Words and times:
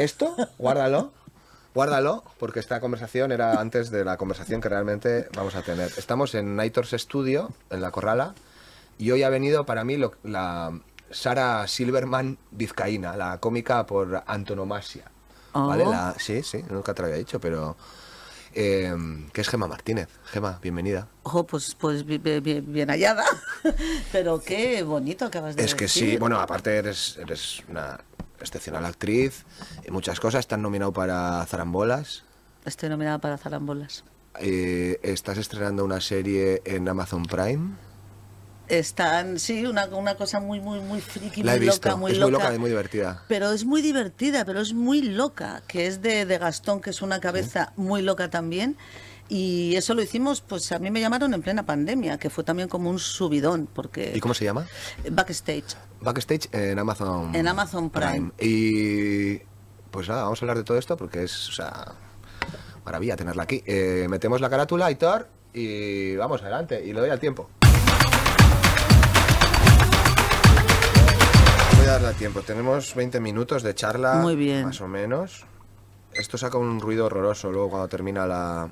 Esto, 0.00 0.34
guárdalo. 0.58 1.12
Guárdalo, 1.74 2.24
porque 2.38 2.58
esta 2.58 2.80
conversación 2.80 3.30
era 3.32 3.60
antes 3.60 3.90
de 3.90 4.02
la 4.04 4.16
conversación 4.16 4.60
que 4.62 4.68
realmente 4.70 5.28
vamos 5.36 5.54
a 5.54 5.62
tener. 5.62 5.92
Estamos 5.98 6.34
en 6.34 6.56
Nightors 6.56 6.90
Studio, 6.98 7.50
en 7.68 7.80
La 7.82 7.90
Corrala, 7.90 8.34
y 8.98 9.10
hoy 9.12 9.22
ha 9.22 9.28
venido 9.28 9.66
para 9.66 9.84
mí 9.84 9.96
lo- 9.98 10.14
la 10.24 10.72
Sara 11.10 11.66
Silverman 11.68 12.38
vizcaína, 12.50 13.16
la 13.16 13.38
cómica 13.38 13.84
por 13.86 14.22
antonomasia. 14.26 15.04
Oh. 15.52 15.66
¿Vale? 15.68 15.84
La- 15.84 16.14
sí, 16.18 16.42
sí, 16.42 16.64
nunca 16.70 16.94
te 16.94 17.02
lo 17.02 17.06
había 17.06 17.18
dicho, 17.18 17.38
pero... 17.40 17.76
eh, 18.54 18.92
que 19.32 19.42
es 19.42 19.48
Gema 19.48 19.68
Martínez. 19.68 20.08
Gema, 20.24 20.58
bienvenida. 20.62 21.06
Ojo, 21.22 21.46
pues, 21.46 21.76
pues 21.78 22.04
bi- 22.04 22.18
bi- 22.18 22.40
bi- 22.40 22.60
bien, 22.62 22.88
hallada. 22.88 23.24
Pero 24.12 24.40
qué 24.40 24.82
bonito 24.82 25.24
acabas 25.26 25.54
de 25.54 25.64
Es 25.64 25.76
que 25.76 25.86
sí, 25.86 26.16
bueno, 26.16 26.40
aparte 26.40 26.74
eres, 26.76 27.16
eres 27.18 27.62
una 27.68 28.00
excepcional 28.40 28.84
actriz, 28.84 29.44
y 29.86 29.90
muchas 29.90 30.20
cosas, 30.20 30.40
estás 30.40 30.58
nominado 30.58 30.92
para 30.92 31.44
Zarambolas, 31.46 32.24
Estoy 32.64 32.88
nominada 32.90 33.18
para 33.18 33.38
Zarambolas. 33.38 34.04
eh, 34.38 34.98
estás 35.02 35.38
estrenando 35.38 35.84
una 35.84 36.00
serie 36.00 36.60
en 36.64 36.88
Amazon 36.88 37.22
Prime. 37.24 37.70
Están, 38.68 39.40
sí, 39.40 39.66
una, 39.66 39.86
una 39.86 40.14
cosa 40.14 40.38
muy, 40.38 40.60
muy, 40.60 40.78
muy 40.80 41.00
friki, 41.00 41.42
La 41.42 41.54
he 41.54 41.58
muy 41.58 41.66
visto, 41.66 41.88
loca, 41.88 41.96
muy 42.00 42.12
es 42.12 42.18
loca. 42.18 42.30
muy 42.30 42.38
loca 42.42 42.54
y 42.54 42.58
muy 42.58 42.70
divertida. 42.70 43.24
Pero 43.26 43.50
es 43.50 43.64
muy 43.64 43.82
divertida, 43.82 44.44
pero 44.44 44.60
es 44.60 44.72
muy 44.74 45.02
loca, 45.02 45.62
que 45.66 45.88
es 45.88 46.02
de, 46.02 46.24
de 46.24 46.38
Gastón, 46.38 46.80
que 46.80 46.90
es 46.90 47.02
una 47.02 47.18
cabeza 47.20 47.72
muy 47.76 48.00
loca 48.02 48.30
también. 48.30 48.76
Y 49.30 49.76
eso 49.76 49.94
lo 49.94 50.02
hicimos, 50.02 50.40
pues 50.40 50.72
a 50.72 50.80
mí 50.80 50.90
me 50.90 51.00
llamaron 51.00 51.32
en 51.32 51.40
plena 51.40 51.64
pandemia, 51.64 52.18
que 52.18 52.30
fue 52.30 52.42
también 52.42 52.68
como 52.68 52.90
un 52.90 52.98
subidón, 52.98 53.68
porque... 53.72 54.12
¿Y 54.12 54.18
cómo 54.18 54.34
se 54.34 54.44
llama? 54.44 54.66
Backstage. 55.08 55.76
Backstage 56.00 56.48
en 56.52 56.80
Amazon 56.80 57.32
En 57.32 57.46
Amazon 57.46 57.90
Prime. 57.90 58.32
Y 58.40 59.38
pues 59.92 60.08
nada, 60.08 60.24
vamos 60.24 60.42
a 60.42 60.44
hablar 60.44 60.56
de 60.56 60.64
todo 60.64 60.78
esto 60.78 60.96
porque 60.96 61.22
es, 61.22 61.48
o 61.48 61.52
sea, 61.52 61.92
maravilla 62.84 63.16
tenerla 63.16 63.44
aquí. 63.44 63.62
Eh, 63.66 64.08
metemos 64.10 64.40
la 64.40 64.50
carátula, 64.50 64.86
Aitor, 64.86 65.28
y 65.54 66.16
vamos 66.16 66.42
adelante, 66.42 66.84
y 66.84 66.92
le 66.92 66.98
doy 66.98 67.10
al 67.10 67.20
tiempo. 67.20 67.48
Voy 71.76 71.86
a 71.86 71.92
darle 71.92 72.08
al 72.08 72.16
tiempo. 72.16 72.42
Tenemos 72.42 72.96
20 72.96 73.20
minutos 73.20 73.62
de 73.62 73.76
charla. 73.76 74.14
Muy 74.16 74.34
bien. 74.34 74.66
Más 74.66 74.80
o 74.80 74.88
menos. 74.88 75.46
Esto 76.12 76.36
saca 76.36 76.58
un 76.58 76.80
ruido 76.80 77.06
horroroso 77.06 77.52
luego 77.52 77.70
cuando 77.70 77.86
termina 77.86 78.26
la... 78.26 78.68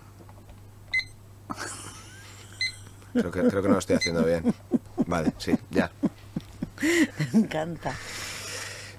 Creo 3.13 3.31
que, 3.31 3.43
creo 3.43 3.63
que 3.63 3.69
no 3.69 3.75
lo 3.75 3.79
estoy 3.81 3.97
haciendo 3.97 4.25
bien. 4.25 4.55
Vale, 5.07 5.33
sí, 5.39 5.57
ya. 5.71 5.91
Me 7.33 7.41
encanta. 7.41 7.95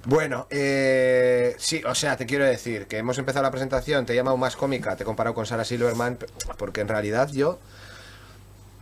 Bueno, 0.05 0.47
eh, 0.49 1.55
sí, 1.59 1.81
o 1.85 1.93
sea, 1.93 2.17
te 2.17 2.25
quiero 2.25 2.45
decir 2.45 2.87
que 2.87 2.97
hemos 2.97 3.17
empezado 3.17 3.43
la 3.43 3.51
presentación, 3.51 4.05
te 4.05 4.13
he 4.13 4.15
llamado 4.15 4.37
más 4.37 4.55
cómica, 4.55 4.95
te 4.95 5.03
he 5.03 5.05
comparado 5.05 5.35
con 5.35 5.45
Sarah 5.45 5.65
Silverman, 5.65 6.17
porque 6.57 6.81
en 6.81 6.87
realidad 6.87 7.29
yo 7.29 7.59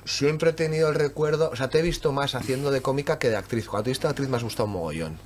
siempre 0.06 0.52
he 0.52 0.54
tenido 0.54 0.90
el 0.90 0.96
recuerdo, 0.96 1.50
o 1.52 1.56
sea, 1.56 1.70
te 1.70 1.80
he 1.80 1.82
visto 1.82 2.12
más 2.12 2.36
haciendo 2.36 2.72
de 2.72 2.82
cómica 2.82 3.20
que 3.20 3.30
de 3.30 3.36
actriz. 3.36 3.68
Cuando 3.68 3.86
te 3.86 3.90
he 3.90 3.94
visto 3.94 4.08
de 4.08 4.12
actriz 4.12 4.30
me 4.30 4.38
has 4.38 4.44
gustado 4.44 4.66
un 4.66 4.74
mogollón. 4.74 5.18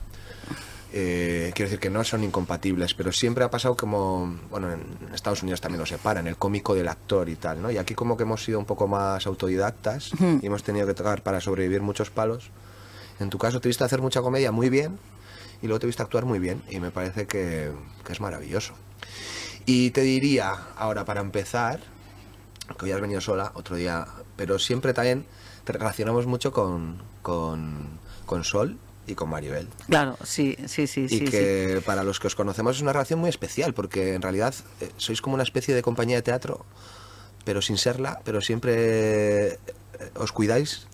Eh, 0.94 1.52
quiero 1.56 1.70
decir 1.70 1.80
que 1.80 1.90
no 1.90 2.04
son 2.04 2.24
incompatibles, 2.24 2.94
pero 2.94 3.14
siempre 3.14 3.46
ha 3.46 3.50
pasado 3.50 3.78
como, 3.78 4.38
bueno, 4.50 4.72
en 4.74 4.84
Estados 5.14 5.42
Unidos 5.42 5.62
también 5.62 5.80
lo 5.80 5.86
separan, 5.86 6.28
el 6.28 6.36
cómico 6.36 6.76
del 6.76 6.90
actor 6.90 7.30
y 7.30 7.36
tal, 7.36 7.62
¿no? 7.62 7.72
Y 7.72 7.78
aquí 7.78 7.96
como 7.96 8.18
que 8.18 8.24
hemos 8.24 8.44
sido 8.44 8.60
un 8.60 8.66
poco 8.66 8.88
más 8.88 9.26
autodidactas 9.26 10.12
y 10.42 10.46
hemos 10.46 10.64
tenido 10.64 10.86
que 10.88 10.94
tocar 10.94 11.24
para 11.24 11.40
sobrevivir 11.40 11.82
muchos 11.82 12.10
palos. 12.10 12.50
En 13.20 13.30
tu 13.30 13.38
caso 13.38 13.62
te 13.62 13.68
he 13.68 13.70
visto 13.70 13.86
hacer 13.86 14.02
mucha 14.02 14.22
comedia 14.22 14.52
muy 14.52 14.70
bien 14.70 15.00
y 15.62 15.68
luego 15.68 15.80
te 15.80 15.86
he 15.86 15.88
visto 15.88 16.04
actuar 16.04 16.26
muy 16.26 16.40
bien 16.40 16.62
y 16.70 16.82
me 16.82 16.92
parece 16.92 17.26
que, 17.26 17.72
que 18.04 18.12
es 18.12 18.20
maravilloso. 18.20 18.74
Y 19.66 19.92
te 19.92 20.02
diría, 20.02 20.54
ahora 20.76 21.06
para 21.06 21.22
empezar, 21.22 21.80
que 22.78 22.86
hoy 22.86 22.92
has 22.92 23.00
venido 23.00 23.22
sola, 23.22 23.52
otro 23.54 23.78
día, 23.78 24.08
pero 24.36 24.60
siempre 24.60 24.94
también 24.94 25.26
te 25.64 25.72
relacionamos 25.72 26.26
mucho 26.26 26.52
con, 26.52 27.02
con, 27.22 28.00
con 28.26 28.44
Sol 28.44 28.78
y 29.08 29.16
con 29.16 29.30
Maribel. 29.30 29.68
Claro, 29.88 30.18
sí, 30.24 30.56
sí, 30.68 30.88
sí, 30.88 31.02
Y 31.06 31.10
sí. 31.10 31.18
sí. 31.20 31.26
que 31.26 31.82
para 31.86 32.04
los 32.04 32.20
que 32.20 32.28
os 32.28 32.36
conocemos 32.36 32.76
es 32.76 32.82
una 32.82 32.94
relación 32.94 33.20
muy 33.20 33.30
especial, 33.30 33.74
porque 33.74 34.14
en 34.14 34.22
realidad 34.22 34.54
eh, 34.80 34.90
sois 34.98 35.22
como 35.22 35.34
una 35.36 35.44
especie 35.44 35.74
de 35.74 35.82
compañía 35.82 36.18
de 36.18 36.22
teatro, 36.22 36.66
pero 37.44 37.62
sin 37.62 37.78
serla, 37.78 38.22
pero 38.24 38.42
siempre 38.42 39.54
eh, 39.54 39.60
os 40.16 40.32
cuidáis. 40.32 40.88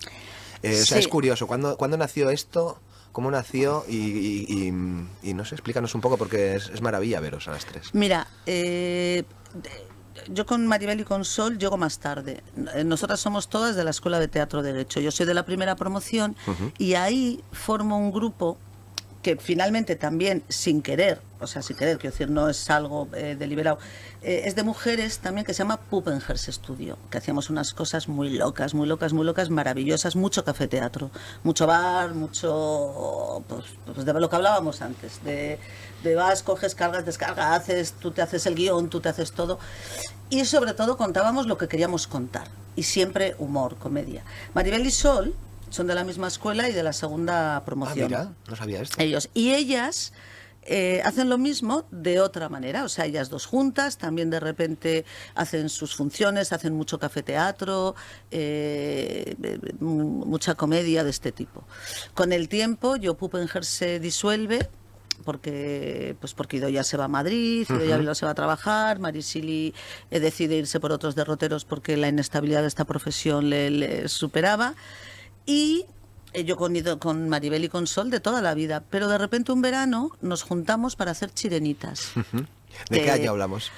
Eh, 0.62 0.80
O 0.82 0.84
sea, 0.86 0.98
es 0.98 1.06
curioso, 1.08 1.46
¿cuándo, 1.46 1.76
cuándo 1.76 1.96
nació 1.96 2.30
esto? 2.30 2.80
¿Cómo 3.12 3.30
nació? 3.30 3.84
Y, 3.88 3.96
y- 3.96 4.46
y- 4.68 5.30
y 5.30 5.34
no 5.34 5.44
sé, 5.44 5.54
explícanos 5.54 5.94
un 5.94 6.00
poco, 6.00 6.16
porque 6.16 6.54
es, 6.56 6.68
es 6.68 6.80
maravilla 6.82 7.20
veros 7.20 7.48
a 7.48 7.52
las 7.52 7.64
tres. 7.66 7.90
Mira, 7.92 8.26
eh, 8.46 9.24
de- 9.54 9.87
yo 10.28 10.46
con 10.46 10.66
Maribel 10.66 11.00
y 11.00 11.04
con 11.04 11.24
Sol 11.24 11.58
llego 11.58 11.76
más 11.76 11.98
tarde. 11.98 12.42
Eh, 12.74 12.84
Nosotras 12.84 13.20
somos 13.20 13.48
todas 13.48 13.76
de 13.76 13.84
la 13.84 13.90
Escuela 13.90 14.18
de 14.20 14.28
Teatro 14.28 14.62
de 14.62 14.72
Derecho. 14.72 15.00
Yo 15.00 15.10
soy 15.10 15.26
de 15.26 15.34
la 15.34 15.44
primera 15.44 15.76
promoción 15.76 16.36
y 16.78 16.94
ahí 16.94 17.42
formo 17.52 17.98
un 17.98 18.12
grupo 18.12 18.58
que 19.22 19.36
finalmente 19.36 19.96
también 19.96 20.44
sin 20.48 20.82
querer, 20.82 21.20
o 21.40 21.46
sea, 21.46 21.62
sin 21.62 21.76
querer, 21.76 21.98
quiero 21.98 22.12
decir, 22.12 22.30
no 22.30 22.48
es 22.48 22.70
algo 22.70 23.08
eh, 23.14 23.36
deliberado, 23.38 23.78
eh, 24.22 24.42
es 24.44 24.54
de 24.54 24.62
mujeres 24.62 25.18
también 25.18 25.44
que 25.44 25.54
se 25.54 25.58
llama 25.58 25.78
Puppenhers 25.78 26.46
Studio, 26.46 26.98
que 27.10 27.18
hacíamos 27.18 27.50
unas 27.50 27.74
cosas 27.74 28.08
muy 28.08 28.30
locas, 28.30 28.74
muy 28.74 28.86
locas, 28.86 29.12
muy 29.12 29.24
locas, 29.24 29.50
maravillosas, 29.50 30.16
mucho 30.16 30.44
café 30.44 30.68
teatro, 30.68 31.10
mucho 31.42 31.66
bar, 31.66 32.14
mucho, 32.14 33.44
pues, 33.48 33.64
pues 33.92 34.06
de 34.06 34.12
lo 34.12 34.30
que 34.30 34.36
hablábamos 34.36 34.82
antes, 34.82 35.22
de, 35.24 35.58
de 36.02 36.14
vas, 36.14 36.42
coges, 36.42 36.74
cargas, 36.74 37.04
descargas, 37.04 37.62
haces, 37.62 37.92
tú 37.92 38.12
te 38.12 38.22
haces 38.22 38.46
el 38.46 38.54
guion, 38.54 38.88
tú 38.88 39.00
te 39.00 39.08
haces 39.08 39.32
todo. 39.32 39.58
Y 40.30 40.44
sobre 40.44 40.74
todo 40.74 40.96
contábamos 40.96 41.46
lo 41.46 41.56
que 41.56 41.68
queríamos 41.68 42.06
contar. 42.06 42.48
Y 42.76 42.82
siempre 42.84 43.34
humor, 43.38 43.76
comedia. 43.76 44.22
Maribel 44.54 44.86
y 44.86 44.90
Sol 44.90 45.34
son 45.70 45.86
de 45.86 45.94
la 45.94 46.04
misma 46.04 46.28
escuela 46.28 46.68
y 46.68 46.72
de 46.72 46.82
la 46.82 46.92
segunda 46.92 47.56
Ah, 47.56 47.64
promoción. 47.64 48.08
mira, 48.08 48.32
no 48.48 48.56
sabía 48.56 48.80
esto. 48.82 48.96
Ellos. 49.00 49.28
Y 49.34 49.54
ellas 49.54 50.12
eh, 50.70 51.00
hacen 51.04 51.28
lo 51.30 51.38
mismo 51.38 51.86
de 51.90 52.20
otra 52.20 52.48
manera. 52.50 52.84
O 52.84 52.88
sea, 52.90 53.06
ellas 53.06 53.30
dos 53.30 53.46
juntas 53.46 53.96
también 53.96 54.28
de 54.28 54.38
repente 54.40 55.04
hacen 55.34 55.68
sus 55.70 55.94
funciones, 55.94 56.52
hacen 56.52 56.74
mucho 56.74 56.98
cafeteatro, 56.98 57.94
eh, 58.30 59.34
eh, 59.42 59.58
mu- 59.80 60.24
mucha 60.26 60.54
comedia 60.54 61.04
de 61.04 61.10
este 61.10 61.32
tipo. 61.32 61.64
Con 62.14 62.32
el 62.32 62.48
tiempo, 62.48 62.96
yo 62.96 63.14
Puppenger 63.16 63.64
se 63.64 63.98
disuelve 63.98 64.68
porque 65.24 66.16
pues 66.20 66.32
porque 66.34 66.58
Idoia 66.58 66.84
se 66.84 66.96
va 66.96 67.04
a 67.04 67.08
Madrid, 67.08 67.66
Idoia 67.68 67.96
Viló 67.96 68.14
se 68.14 68.24
va 68.24 68.32
a 68.32 68.34
trabajar, 68.34 68.98
Marisili 69.00 69.74
eh, 70.10 70.20
decide 70.20 70.56
irse 70.56 70.78
por 70.80 70.92
otros 70.92 71.14
derroteros 71.16 71.64
porque 71.64 71.96
la 71.96 72.08
inestabilidad 72.08 72.62
de 72.62 72.68
esta 72.68 72.84
profesión 72.84 73.50
le, 73.50 73.70
le 73.70 74.08
superaba 74.08 74.74
y 75.48 75.86
eh, 76.34 76.44
yo 76.44 76.56
con, 76.56 76.74
con 76.98 77.28
Maribel 77.28 77.64
y 77.64 77.68
con 77.68 77.86
Sol 77.86 78.10
de 78.10 78.20
toda 78.20 78.42
la 78.42 78.52
vida, 78.54 78.84
pero 78.90 79.08
de 79.08 79.16
repente 79.18 79.50
un 79.50 79.62
verano 79.62 80.10
nos 80.20 80.42
juntamos 80.42 80.94
para 80.94 81.10
hacer 81.12 81.32
chirenitas. 81.32 82.10
¿De 82.90 83.02
qué 83.02 83.10
año 83.10 83.30
hablamos? 83.30 83.72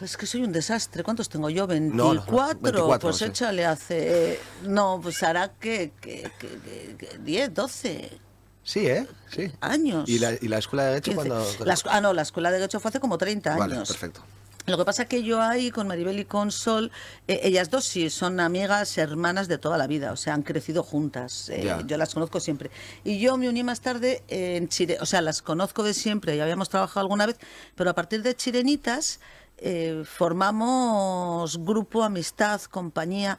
Es 0.00 0.16
que 0.16 0.26
soy 0.26 0.42
un 0.42 0.52
desastre. 0.52 1.02
¿Cuántos 1.02 1.28
tengo 1.28 1.48
yo? 1.48 1.66
no, 1.66 1.74
no, 1.74 2.10
24. 2.10 2.58
24, 2.60 2.98
pues 3.08 3.16
sí. 3.16 3.24
échale 3.24 3.64
hace. 3.64 4.32
eh, 4.34 4.40
no, 4.64 5.00
pues 5.02 5.22
hará 5.22 5.52
que, 5.54 5.92
que, 6.00 6.30
que- 6.38 6.58
que- 6.60 6.96
que 6.98 7.18
10, 7.18 7.54
12 7.54 8.18
Sí, 8.64 8.86
¿eh? 8.86 9.06
Sí. 9.30 9.52
años. 9.60 10.08
¿Y 10.08 10.18
la, 10.18 10.32
y 10.32 10.48
la 10.48 10.58
escuela 10.58 10.84
de 10.84 10.88
derecho 10.90 11.12
15. 11.12 11.28
cuando...? 11.28 11.46
Ah, 11.90 12.00
no, 12.00 12.12
la 12.12 12.22
escuela 12.22 12.50
de 12.50 12.58
Derecho 12.58 12.80
fue 12.80 12.88
hace 12.88 12.98
como 13.00 13.16
30 13.18 13.50
años. 13.50 13.58
Vale, 13.60 13.76
perfecto. 13.76 14.22
Lo 14.66 14.78
que 14.78 14.84
pasa 14.84 15.02
es 15.02 15.08
que 15.08 15.22
yo 15.22 15.42
ahí 15.42 15.70
con 15.70 15.86
Maribel 15.86 16.18
y 16.18 16.24
con 16.24 16.50
Sol, 16.50 16.90
eh, 17.28 17.40
ellas 17.42 17.70
dos 17.70 17.84
sí 17.84 18.08
son 18.08 18.40
amigas, 18.40 18.96
hermanas 18.96 19.46
de 19.46 19.58
toda 19.58 19.76
la 19.76 19.86
vida, 19.86 20.12
o 20.12 20.16
sea, 20.16 20.34
han 20.34 20.42
crecido 20.42 20.82
juntas. 20.82 21.50
eh, 21.50 21.76
yo 21.86 21.96
las 21.98 22.14
conozco 22.14 22.40
siempre. 22.40 22.70
Y 23.04 23.18
yo 23.18 23.36
me 23.36 23.48
uní 23.48 23.62
más 23.62 23.80
tarde 23.80 24.22
en 24.28 24.68
Chile, 24.68 24.96
o 25.00 25.06
sea, 25.06 25.20
las 25.20 25.42
conozco 25.42 25.82
de 25.82 25.92
siempre, 25.92 26.36
ya 26.36 26.44
habíamos 26.44 26.70
trabajado 26.70 27.00
alguna 27.00 27.26
vez, 27.26 27.36
pero 27.74 27.90
a 27.90 27.94
partir 27.94 28.22
de 28.22 28.34
Chirenitas 28.34 29.20
eh, 29.58 30.02
formamos 30.04 31.58
grupo, 31.64 32.02
amistad, 32.02 32.60
compañía, 32.62 33.38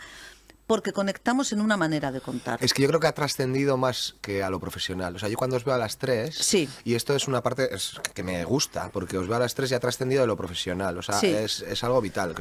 porque 0.68 0.94
conectamos 0.94 1.52
en 1.52 1.62
una 1.62 1.78
manera 1.78 2.12
de 2.12 2.22
contar. 2.22 2.58
Es 2.64 2.74
que 2.74 2.82
yo 2.82 2.88
creo 2.88 3.00
que 3.00 3.08
ha 3.08 3.14
trascendido 3.14 3.78
más 3.78 4.16
que 4.22 4.42
a 4.44 4.50
lo 4.50 4.60
profesional. 4.60 5.16
O 5.16 5.20
sea, 5.20 5.30
yo 5.30 5.38
cuando 5.38 5.56
os 5.58 5.64
veo 5.64 5.76
a 5.76 5.78
las 5.78 5.98
tres, 5.98 6.36
Sí. 6.36 6.68
y 6.84 6.96
esto 6.96 7.16
es 7.16 7.28
una 7.28 7.42
parte 7.44 7.74
es- 7.74 7.94
que 8.14 8.24
me 8.24 8.44
gusta, 8.46 8.90
porque 8.92 9.18
os 9.18 9.28
veo 9.28 9.38
a 9.38 9.40
las 9.40 9.54
tres 9.54 9.72
y 9.72 9.76
ha 9.76 9.80
trascendido 9.80 10.22
de 10.22 10.28
lo 10.28 10.36
profesional. 10.38 10.98
O 10.98 11.02
sea, 11.04 11.20
Sí. 11.20 11.28
es, 11.28 11.62
es 11.62 11.84
algo 11.84 12.02
vital. 12.02 12.34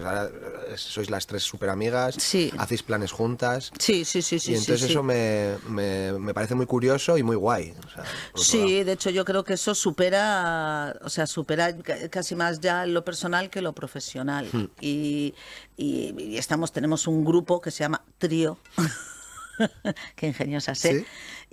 Sois 0.77 1.11
las 1.11 1.27
tres 1.27 1.43
súper 1.43 1.69
amigas, 1.71 2.15
Sí. 2.19 2.51
hacéis 2.59 2.83
planes 2.83 3.13
juntas. 3.13 3.71
Sí, 3.79 4.05
sí, 4.05 4.23
sí, 4.23 4.39
sí. 4.39 4.53
y 4.53 4.55
entonces 4.57 4.91
eso 4.91 5.03
me, 5.03 5.57
me- 5.69 6.13
me 6.19 6.33
parece 6.35 6.55
muy 6.55 6.67
curioso 6.67 7.19
y 7.19 7.23
muy 7.23 7.37
guay. 7.37 7.75
o 7.85 7.89
sea, 7.89 8.05
Sí, 8.35 8.85
de 8.85 8.93
hecho 8.93 9.11
yo 9.11 9.25
creo 9.25 9.45
que 9.45 9.55
eso 9.55 9.75
supera, 9.75 10.97
o 11.03 11.09
sea, 11.09 11.27
supera 11.27 11.77
ca- 11.77 12.09
casi 12.09 12.35
más 12.35 12.61
ya 12.61 12.87
lo 12.87 13.05
personal 13.05 13.51
que 13.51 13.61
lo 13.61 13.73
profesional. 13.75 14.49
Hmm. 14.53 14.65
Y, 14.81 15.35
y- 15.77 16.15
y 16.23 16.39
estamos, 16.39 16.73
tenemos 16.73 17.07
un 17.07 17.25
grupo 17.25 17.61
que 17.61 17.71
se 17.71 17.81
llama 17.85 18.03
Trío. 18.19 18.59
Qué 20.17 20.27
ingeniosas, 20.27 20.85
¿eh? 20.85 21.01
Sí. 21.01 21.07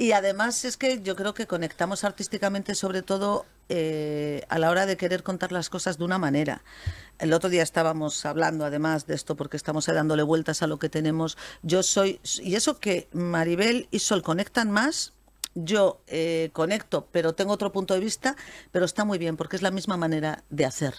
Y 0.06 0.12
además 0.14 0.66
es 0.66 0.76
que 0.78 1.02
yo 1.04 1.16
creo 1.16 1.34
que 1.36 1.46
conectamos 1.46 2.04
artísticamente 2.04 2.74
sobre 2.74 3.04
todo 3.04 3.46
eh, 3.70 4.44
a 4.50 4.58
la 4.58 4.72
hora 4.72 4.88
de 4.88 4.98
querer 4.98 5.22
contar 5.22 5.52
las 5.52 5.70
cosas 5.70 6.00
de 6.00 6.04
una 6.06 6.18
manera. 6.18 6.64
El 7.20 7.32
otro 7.34 7.50
día 7.52 7.62
estábamos 7.62 8.26
hablando 8.26 8.66
además 8.66 9.06
de 9.06 9.14
esto 9.14 9.36
porque 9.36 9.56
estamos 9.56 9.86
dándole 9.86 10.24
vueltas 10.24 10.64
a 10.64 10.68
lo 10.68 10.80
que 10.80 10.90
tenemos. 10.90 11.38
Yo 11.62 11.84
soy, 11.84 12.20
y 12.42 12.56
eso 12.56 12.80
que 12.80 13.08
Maribel 13.14 13.88
y 13.92 14.00
Sol 14.00 14.24
conectan 14.24 14.72
más, 14.72 15.14
yo 15.54 16.02
eh, 16.08 16.50
conecto, 16.54 17.08
pero 17.12 17.34
tengo 17.34 17.54
otro 17.54 17.72
punto 17.72 17.94
de 17.94 18.00
vista, 18.00 18.36
pero 18.72 18.86
está 18.86 19.06
muy 19.06 19.20
bien 19.20 19.38
porque 19.38 19.58
es 19.58 19.62
la 19.62 19.70
misma 19.72 19.96
manera 19.98 20.44
de 20.50 20.66
hacer. 20.66 20.96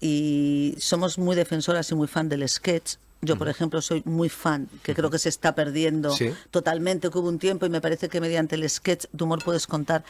Y 0.00 0.74
somos 0.78 1.18
muy 1.18 1.36
defensoras 1.36 1.90
y 1.90 1.94
muy 1.94 2.06
fan 2.06 2.28
del 2.28 2.48
sketch 2.48 2.96
yo, 3.22 3.36
por 3.36 3.48
ejemplo, 3.48 3.80
soy 3.80 4.02
muy 4.04 4.28
fan, 4.28 4.68
que 4.82 4.94
creo 4.94 5.10
que 5.10 5.18
se 5.18 5.28
está 5.28 5.54
perdiendo 5.54 6.14
totalmente, 6.50 7.10
que 7.10 7.18
hubo 7.18 7.28
un 7.28 7.38
tiempo 7.38 7.66
y 7.66 7.70
me 7.70 7.80
parece 7.80 8.08
que 8.08 8.20
mediante 8.20 8.56
el 8.56 8.68
sketch 8.68 9.06
de 9.10 9.24
humor 9.24 9.42
puedes 9.42 9.66
contar 9.66 10.04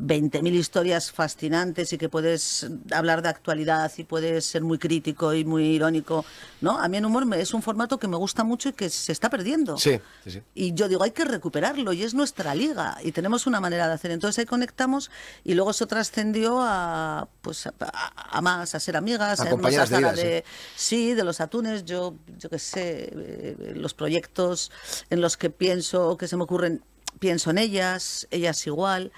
20.000 0.00 0.52
historias 0.54 1.10
fascinantes 1.10 1.92
y 1.92 1.98
que 1.98 2.08
puedes 2.08 2.66
hablar 2.92 3.22
de 3.22 3.28
actualidad 3.28 3.90
y 3.96 4.04
puedes 4.04 4.46
ser 4.46 4.62
muy 4.62 4.78
crítico 4.78 5.34
y 5.34 5.44
muy 5.44 5.64
irónico. 5.64 6.24
¿no? 6.60 6.78
A 6.78 6.88
mí 6.88 6.96
el 6.96 7.04
humor 7.04 7.26
es 7.36 7.52
un 7.52 7.62
formato 7.62 7.98
que 7.98 8.08
me 8.08 8.16
gusta 8.16 8.44
mucho 8.44 8.68
y 8.68 8.72
que 8.72 8.90
se 8.90 9.12
está 9.12 9.28
perdiendo. 9.28 9.76
Sí, 9.76 10.00
sí, 10.24 10.40
Y 10.54 10.72
yo 10.74 10.88
digo, 10.88 11.02
hay 11.02 11.10
que 11.10 11.24
recuperarlo 11.24 11.92
y 11.92 12.04
es 12.04 12.14
nuestra 12.14 12.54
liga 12.54 12.98
y 13.02 13.12
tenemos 13.12 13.46
una 13.46 13.60
manera 13.60 13.88
de 13.88 13.94
hacer. 13.94 14.12
Entonces 14.12 14.38
ahí 14.38 14.46
conectamos 14.46 15.10
y 15.44 15.54
luego 15.54 15.72
eso 15.72 15.86
trascendió 15.86 16.60
a, 16.60 17.28
pues, 17.42 17.66
a, 17.66 18.40
más, 18.40 18.74
a 18.74 18.80
ser 18.80 18.96
amigas, 18.96 19.40
a, 19.40 19.50
compañeras 19.50 19.90
de, 19.90 20.00
de, 20.12 20.44
sí, 20.76 21.12
de 21.14 21.24
los 21.24 21.40
atunes. 21.40 21.84
Yo 21.84 22.14
yo 22.38 22.50
qué 22.50 22.58
sé, 22.58 23.10
eh, 23.12 23.72
los 23.74 23.94
proyectos 23.94 24.70
en 25.10 25.20
los 25.20 25.36
que 25.36 25.50
pienso 25.50 26.08
o 26.08 26.16
que 26.16 26.28
se 26.28 26.36
me 26.36 26.44
ocurren, 26.44 26.82
pienso 27.18 27.50
en 27.50 27.58
ellas, 27.58 28.26
ellas 28.30 28.66
igual. 28.66 29.12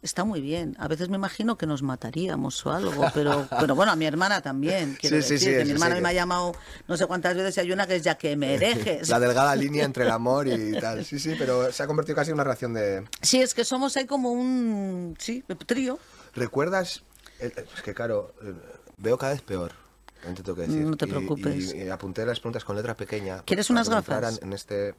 Está 0.00 0.22
muy 0.22 0.40
bien. 0.40 0.76
A 0.78 0.86
veces 0.86 1.08
me 1.08 1.16
imagino 1.16 1.58
que 1.58 1.66
nos 1.66 1.82
mataríamos 1.82 2.64
o 2.64 2.70
algo, 2.70 3.10
pero, 3.14 3.48
pero 3.60 3.74
bueno, 3.74 3.90
a 3.90 3.96
mi 3.96 4.06
hermana 4.06 4.40
también. 4.40 4.96
Quiero 5.00 5.20
sí, 5.22 5.34
decir, 5.34 5.58
que 5.58 5.64
mi 5.64 5.72
hermana 5.72 6.00
me 6.00 6.08
ha 6.08 6.12
llamado 6.12 6.54
no 6.86 6.96
sé 6.96 7.06
cuántas 7.06 7.34
veces 7.34 7.56
y 7.56 7.60
hay 7.60 7.72
una 7.72 7.84
que 7.86 7.96
es 7.96 8.02
ya 8.04 8.16
que 8.16 8.36
me 8.36 8.54
herejes. 8.54 9.08
La 9.08 9.18
delgada 9.18 9.56
línea 9.56 9.84
entre 9.84 10.04
el 10.04 10.10
amor 10.12 10.46
y 10.46 10.72
tal. 10.80 11.04
Sí, 11.04 11.18
sí, 11.18 11.34
pero 11.36 11.72
se 11.72 11.82
ha 11.82 11.88
convertido 11.88 12.14
casi 12.14 12.30
en 12.30 12.34
una 12.34 12.44
reacción 12.44 12.74
de... 12.74 13.08
Sí, 13.22 13.42
es 13.42 13.54
que 13.54 13.64
somos 13.64 13.96
ahí 13.96 14.06
como 14.06 14.30
un... 14.30 15.16
Sí, 15.18 15.44
trío. 15.66 15.98
¿Recuerdas? 16.34 17.02
Es 17.40 17.82
que 17.82 17.94
claro, 17.94 18.34
eh, 18.42 18.54
veo 18.98 19.18
cada 19.18 19.32
vez 19.32 19.42
peor 19.42 19.87
no 20.26 20.96
te 20.96 21.06
preocupes. 21.06 21.74
Y, 21.74 21.88
apunté 21.88 22.24
las 22.26 22.40
preguntas 22.40 22.64
con 22.64 22.76
letra 22.76 22.96
pequeña. 22.96 23.42
¿Quieres 23.42 23.70
unas 23.70 23.88
gafas? 23.88 24.40
En 24.42 24.52
este... 24.52 24.94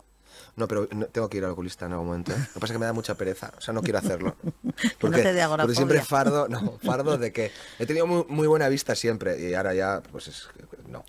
No, 0.55 0.67
pero 0.67 0.87
tengo 0.87 1.29
que 1.29 1.37
ir 1.37 1.45
al 1.45 1.51
oculista 1.51 1.85
en 1.85 1.93
algún 1.93 2.07
momento. 2.07 2.31
Lo 2.31 2.37
que 2.37 2.59
pasa 2.59 2.65
es 2.65 2.71
que 2.73 2.79
me 2.79 2.85
da 2.85 2.93
mucha 2.93 3.15
pereza. 3.15 3.51
O 3.57 3.61
sea, 3.61 3.73
no 3.73 3.81
quiero 3.81 3.99
hacerlo. 3.99 4.35
Porque, 4.99 5.23
no 5.23 5.57
porque 5.57 5.75
siempre 5.75 6.01
fardo, 6.01 6.47
no, 6.47 6.77
fardo 6.83 7.17
de 7.17 7.33
que 7.33 7.51
he 7.79 7.85
tenido 7.85 8.07
muy, 8.07 8.47
buena 8.47 8.69
vista 8.69 8.95
siempre 8.95 9.39
y 9.39 9.53
ahora 9.53 9.73
ya, 9.73 10.01
pues 10.11 10.27
es, 10.27 10.47
no. 10.87 11.03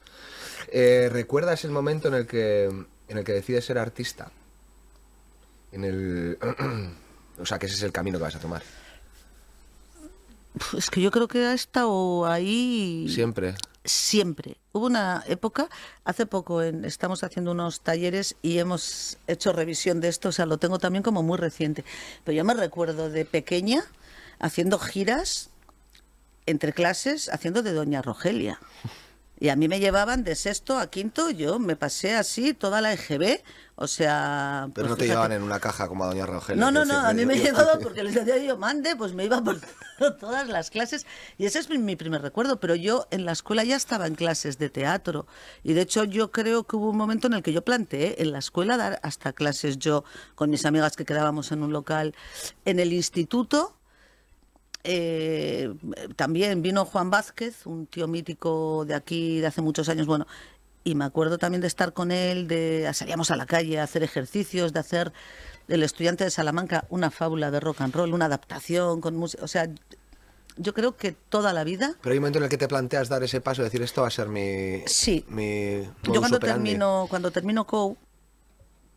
Eh, 0.73 1.09
¿Recuerdas 1.13 1.65
el 1.65 1.71
momento 1.71 2.09
en 2.09 2.15
el 2.15 2.27
que 2.27 2.65
en 2.65 3.19
el 3.19 3.25
que 3.25 3.33
decides 3.33 3.65
ser 3.65 3.79
artista? 3.79 4.33
En 5.71 5.85
el, 5.85 6.39
o 7.39 7.47
sea, 7.47 7.59
que 7.59 7.67
ese 7.67 7.77
es 7.77 7.83
el 7.83 7.93
camino 7.93 8.19
que 8.19 8.25
vas 8.25 8.37
a 8.37 8.41
tomar. 8.41 8.63
Es 10.77 10.91
que 10.91 11.01
yo 11.01 11.11
creo 11.11 11.29
que 11.29 11.45
ha 11.47 11.55
estado 11.55 12.27
ahí. 12.27 13.09
Siempre 13.09 13.55
siempre. 13.85 14.57
Hubo 14.73 14.87
una 14.87 15.25
época, 15.27 15.69
hace 16.05 16.27
poco 16.27 16.63
estamos 16.63 17.25
haciendo 17.25 17.53
unos 17.53 17.81
talleres 17.81 18.37
y 18.43 18.59
hemos 18.59 19.19
hecho 19.27 19.53
revisión 19.53 20.01
de 20.01 20.09
esto, 20.09 20.29
o 20.29 20.33
sea, 20.33 20.47
lo 20.47 20.59
tengo 20.59 20.79
también 20.79 21.03
como 21.03 21.23
muy 21.23 21.39
reciente. 21.39 21.85
Pero 22.25 22.37
yo 22.37 22.45
me 22.45 22.55
recuerdo 22.55 23.11
de 23.11 23.25
pequeña 23.25 23.85
haciendo 24.39 24.79
giras 24.79 25.51
entre 26.47 26.73
clases, 26.73 27.29
haciendo 27.29 27.63
de 27.63 27.73
Doña 27.73 28.03
Rogelia. 28.03 28.61
Y 29.41 29.49
a 29.49 29.57
mí 29.57 29.69
me 29.69 29.81
llevaban 29.81 30.23
de 30.23 30.37
sexto 30.37 30.79
a 30.79 30.91
quinto, 30.91 31.31
yo 31.31 31.59
me 31.59 31.75
pasé 31.75 32.15
así 32.15 32.53
toda 32.53 32.83
la 32.83 32.93
EGB, 32.93 33.43
o 33.75 33.87
sea... 33.87 34.69
Pero 34.75 34.89
pues 34.89 34.91
no 34.91 34.97
te 34.99 35.07
llevaban 35.07 35.33
en 35.33 35.43
una 35.43 35.59
caja 35.59 35.89
como 35.89 36.05
a 36.05 36.09
Doña 36.09 36.27
Rogelia. 36.27 36.63
No, 36.63 36.71
no, 36.71 36.85
no, 36.85 36.99
a 36.99 37.15
mí 37.15 37.25
me 37.25 37.37
llevaban 37.39 37.79
porque 37.83 38.03
les 38.03 38.15
decía 38.15 38.37
yo, 38.37 38.59
mande, 38.59 38.97
pues 38.97 39.15
me 39.15 39.25
iba 39.25 39.43
por 39.43 39.59
todas 40.21 40.47
las 40.47 40.69
clases. 40.69 41.07
Y 41.39 41.47
ese 41.47 41.59
es 41.59 41.71
mi 41.71 41.97
primer 41.97 42.21
recuerdo, 42.21 42.61
pero 42.61 42.75
yo 42.75 43.07
en 43.11 43.25
la 43.25 43.33
escuela 43.33 43.65
ya 43.65 43.77
estaba 43.77 44.07
en 44.07 44.15
clases 44.15 44.59
de 44.59 44.69
teatro. 44.69 45.27
Y 45.63 45.73
de 45.73 45.81
hecho 45.81 46.05
yo 46.05 46.31
creo 46.31 46.65
que 46.65 46.77
hubo 46.77 46.91
un 46.91 46.99
momento 46.99 47.27
en 47.27 47.33
el 47.33 47.43
que 47.43 47.55
yo 47.55 47.65
planteé 47.65 48.21
en 48.21 48.33
la 48.33 48.41
escuela 48.41 48.77
dar 48.77 49.01
hasta 49.03 49.33
clases 49.33 49.79
yo 49.79 50.05
con 50.35 50.51
mis 50.51 50.67
amigas 50.67 50.97
que 50.97 51.07
quedábamos 51.07 51.51
en 51.51 51.63
un 51.63 51.73
local. 51.73 52.15
En 52.67 52.79
el 52.79 52.93
instituto 52.93 53.80
eh, 54.83 55.73
también 56.17 56.63
vino 56.63 56.85
Juan 56.85 57.11
Vázquez, 57.11 57.67
un 57.67 57.87
tío 57.87 58.09
mítico 58.09 58.85
de 58.87 58.95
aquí 58.95 59.41
de 59.41 59.47
hace 59.47 59.61
muchos 59.61 59.89
años, 59.89 60.07
bueno, 60.07 60.27
y 60.85 60.95
me 60.95 61.05
acuerdo 61.05 61.37
también 61.39 61.61
de 61.61 61.67
estar 61.67 61.93
con 61.93 62.11
él, 62.11 62.49
de 62.49 62.91
salíamos 62.95 63.31
a 63.31 63.37
la 63.37 63.47
calle 63.47 63.79
a 63.79 63.85
hacer 63.85 64.03
ejercicios, 64.03 64.73
de 64.73 64.81
hacer 64.81 65.13
El 65.69 65.83
estudiante 65.83 66.25
de 66.25 66.31
Salamanca 66.31 66.87
una 66.89 67.11
fábula 67.11 67.51
de 67.51 67.61
rock 67.61 67.83
and 67.83 67.95
roll, 67.95 68.15
una 68.15 68.25
adaptación 68.25 69.01
con 69.01 69.17
música, 69.17 69.45
o 69.45 69.49
sea, 69.49 69.69
yo 70.57 70.75
creo 70.75 70.97
que 70.97 71.13
toda 71.13 71.53
la 71.53 71.65
vida. 71.65 71.95
Pero 72.03 72.13
hay 72.13 72.19
un 72.19 72.23
momento 72.23 72.39
en 72.39 72.45
el 72.45 72.51
que 72.51 72.59
te 72.59 72.69
planteas 72.69 73.09
dar 73.09 73.23
ese 73.23 73.41
paso, 73.41 73.63
decir 73.63 73.83
esto 73.83 74.03
va 74.03 74.09
a 74.09 74.11
ser 74.11 74.29
mi. 74.29 74.83
Sí. 74.87 75.25
Mi 75.29 75.83
yo 76.13 76.21
cuando 76.21 76.39
termino, 76.39 77.07
cuando 77.09 77.31
termino 77.31 77.67
COU, 77.67 77.97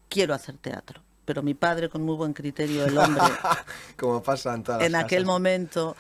quiero 0.10 0.34
hacer 0.34 0.58
teatro 0.58 1.02
pero 1.26 1.42
mi 1.42 1.54
padre 1.54 1.90
con 1.90 2.04
muy 2.04 2.16
buen 2.16 2.34
criterio, 2.34 2.86
el 2.86 2.98
hombre, 2.98 3.24
como 3.98 4.22
pasa 4.22 4.54
en 4.54 4.64
todas 4.64 4.82
En 4.84 4.96
aquel 4.96 5.26
momento 5.26 5.96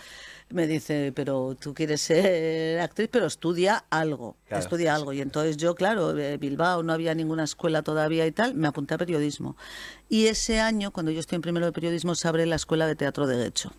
me 0.49 0.67
dice, 0.67 1.11
pero 1.15 1.55
tú 1.59 1.73
quieres 1.73 2.01
ser 2.01 2.79
actriz, 2.79 3.09
pero 3.11 3.25
estudia 3.25 3.85
algo, 3.89 4.37
estudia 4.49 4.93
algo. 4.93 5.11
Y 5.13 5.21
entonces 5.21 5.57
yo, 5.57 5.73
claro, 5.73 6.17
eh, 6.17 6.37
Bilbao 6.37 6.83
no 6.83 6.93
había 6.93 7.15
ninguna 7.15 7.43
escuela 7.43 7.81
todavía 7.81 8.25
y 8.27 8.31
tal, 8.31 8.53
me 8.53 8.67
apunté 8.67 8.93
a 8.93 8.97
periodismo. 8.97 9.57
Y 10.09 10.27
ese 10.27 10.59
año, 10.59 10.91
cuando 10.91 11.11
yo 11.11 11.19
estoy 11.19 11.37
en 11.37 11.41
primero 11.41 11.65
de 11.65 11.71
periodismo, 11.71 12.13
se 12.13 12.27
abre 12.27 12.45
la 12.45 12.55
escuela 12.55 12.85
de 12.85 12.95
teatro 12.95 13.25
de 13.25 13.37
Derecho. 13.37 13.71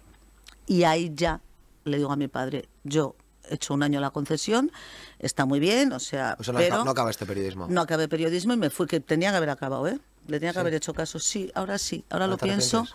Y 0.66 0.82
ahí 0.84 1.12
ya 1.14 1.40
le 1.84 1.98
digo 1.98 2.10
a 2.10 2.16
mi 2.16 2.28
padre, 2.28 2.68
yo 2.82 3.14
hecho 3.48 3.74
un 3.74 3.82
año 3.82 4.00
la 4.00 4.10
concesión, 4.10 4.72
está 5.18 5.44
muy 5.44 5.60
bien, 5.60 5.92
o 5.92 6.00
sea, 6.00 6.36
no, 6.46 6.54
pero 6.54 6.84
no 6.84 6.90
acaba 6.90 7.10
este 7.10 7.26
periodismo. 7.26 7.66
No 7.68 7.80
acabé 7.80 8.08
periodismo 8.08 8.52
y 8.52 8.56
me 8.56 8.70
fui, 8.70 8.86
que 8.86 9.00
tenía 9.00 9.30
que 9.30 9.36
haber 9.36 9.50
acabado, 9.50 9.86
¿eh? 9.88 9.98
Le 10.26 10.40
tenía 10.40 10.52
que 10.52 10.58
haber 10.58 10.74
hecho 10.74 10.94
caso. 10.94 11.18
Sí, 11.18 11.50
ahora 11.54 11.76
sí, 11.76 12.04
ahora 12.08 12.26
lo 12.26 12.38
pienso. 12.38 12.86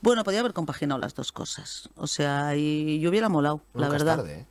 Bueno, 0.00 0.24
podía 0.24 0.40
haber 0.40 0.52
compaginado 0.52 1.00
las 1.00 1.14
dos 1.14 1.30
cosas. 1.30 1.88
O 1.94 2.08
sea, 2.08 2.56
y 2.56 2.98
yo 2.98 3.10
hubiera 3.10 3.28
molado, 3.28 3.62
la 3.74 3.88
verdad. 3.88 4.28
¿eh? 4.28 4.46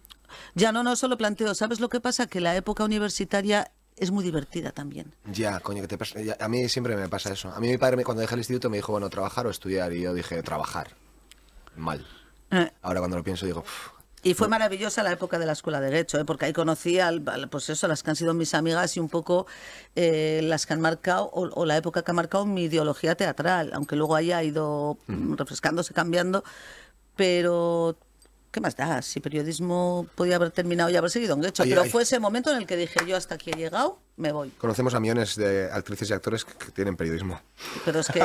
Ya, 0.55 0.71
no, 0.71 0.81
no, 0.81 0.95
solo 0.95 1.17
planteo. 1.17 1.53
¿Sabes 1.55 1.81
lo 1.81 1.89
que 1.89 1.99
pasa? 1.99 2.27
Que 2.27 2.39
la 2.39 2.55
época 2.55 2.85
universitaria 2.85 3.71
es 3.97 4.11
muy 4.11 4.23
divertida 4.23 4.71
también. 4.71 5.13
Ya, 5.25 5.59
coño, 5.59 5.81
que 5.81 5.87
te 5.89 5.97
pasa, 5.97 6.19
a 6.39 6.47
mí 6.47 6.69
siempre 6.69 6.95
me 6.95 7.09
pasa 7.09 7.33
eso. 7.33 7.49
A 7.49 7.59
mí 7.59 7.67
mi 7.67 7.77
padre 7.77 8.03
cuando 8.03 8.21
dejé 8.21 8.35
el 8.35 8.39
instituto 8.39 8.69
me 8.69 8.77
dijo, 8.77 8.93
bueno, 8.93 9.09
trabajar 9.09 9.45
o 9.47 9.49
estudiar. 9.49 9.91
Y 9.91 10.01
yo 10.01 10.13
dije, 10.13 10.41
trabajar. 10.41 10.95
Mal. 11.75 12.05
Eh. 12.51 12.71
Ahora 12.81 12.99
cuando 12.99 13.17
lo 13.17 13.23
pienso 13.23 13.45
digo, 13.45 13.63
y 14.23 14.33
fue 14.35 14.47
maravillosa 14.47 15.01
la 15.03 15.11
época 15.11 15.39
de 15.39 15.45
la 15.45 15.53
escuela 15.53 15.79
de 15.79 15.89
Derecho, 15.89 16.19
¿eh? 16.19 16.25
porque 16.25 16.45
ahí 16.45 16.53
conocí 16.53 16.99
al, 16.99 17.21
pues 17.49 17.69
eso, 17.69 17.87
las 17.87 18.03
que 18.03 18.11
han 18.11 18.15
sido 18.15 18.33
mis 18.33 18.53
amigas 18.53 18.95
y 18.95 18.99
un 18.99 19.09
poco 19.09 19.47
eh, 19.95 20.41
las 20.43 20.65
que 20.65 20.73
han 20.73 20.81
marcado, 20.81 21.29
o, 21.33 21.65
la 21.65 21.77
época 21.77 22.03
que 22.03 22.11
ha 22.11 22.13
marcado 22.13 22.45
mi 22.45 22.63
ideología 22.63 23.15
teatral, 23.15 23.71
aunque 23.73 23.95
luego 23.95 24.15
haya 24.15 24.43
ido 24.43 24.97
refrescándose, 25.07 25.93
cambiando, 25.93 26.43
pero 27.15 27.97
¿qué 28.51 28.61
más 28.61 28.75
da? 28.75 29.01
Si 29.01 29.19
periodismo 29.19 30.05
podía 30.15 30.35
haber 30.35 30.51
terminado 30.51 30.89
y 30.89 30.95
haber 30.95 31.09
seguido 31.09 31.35
en 31.35 31.45
hecho. 31.45 31.63
Pero 31.63 31.85
fue 31.85 32.03
ese 32.03 32.19
momento 32.19 32.51
en 32.51 32.57
el 32.57 32.67
que 32.67 32.77
dije, 32.77 32.99
yo 33.07 33.17
hasta 33.17 33.35
aquí 33.35 33.51
he 33.51 33.55
llegado, 33.55 33.99
me 34.21 34.31
voy. 34.31 34.49
Conocemos 34.51 34.93
a 34.93 34.99
millones 34.99 35.35
de 35.35 35.69
actrices 35.71 36.09
y 36.09 36.13
actores 36.13 36.45
que, 36.45 36.71
tienen 36.71 36.95
periodismo. 36.95 37.41
Pero 37.83 37.99
es 37.99 38.07
que, 38.07 38.21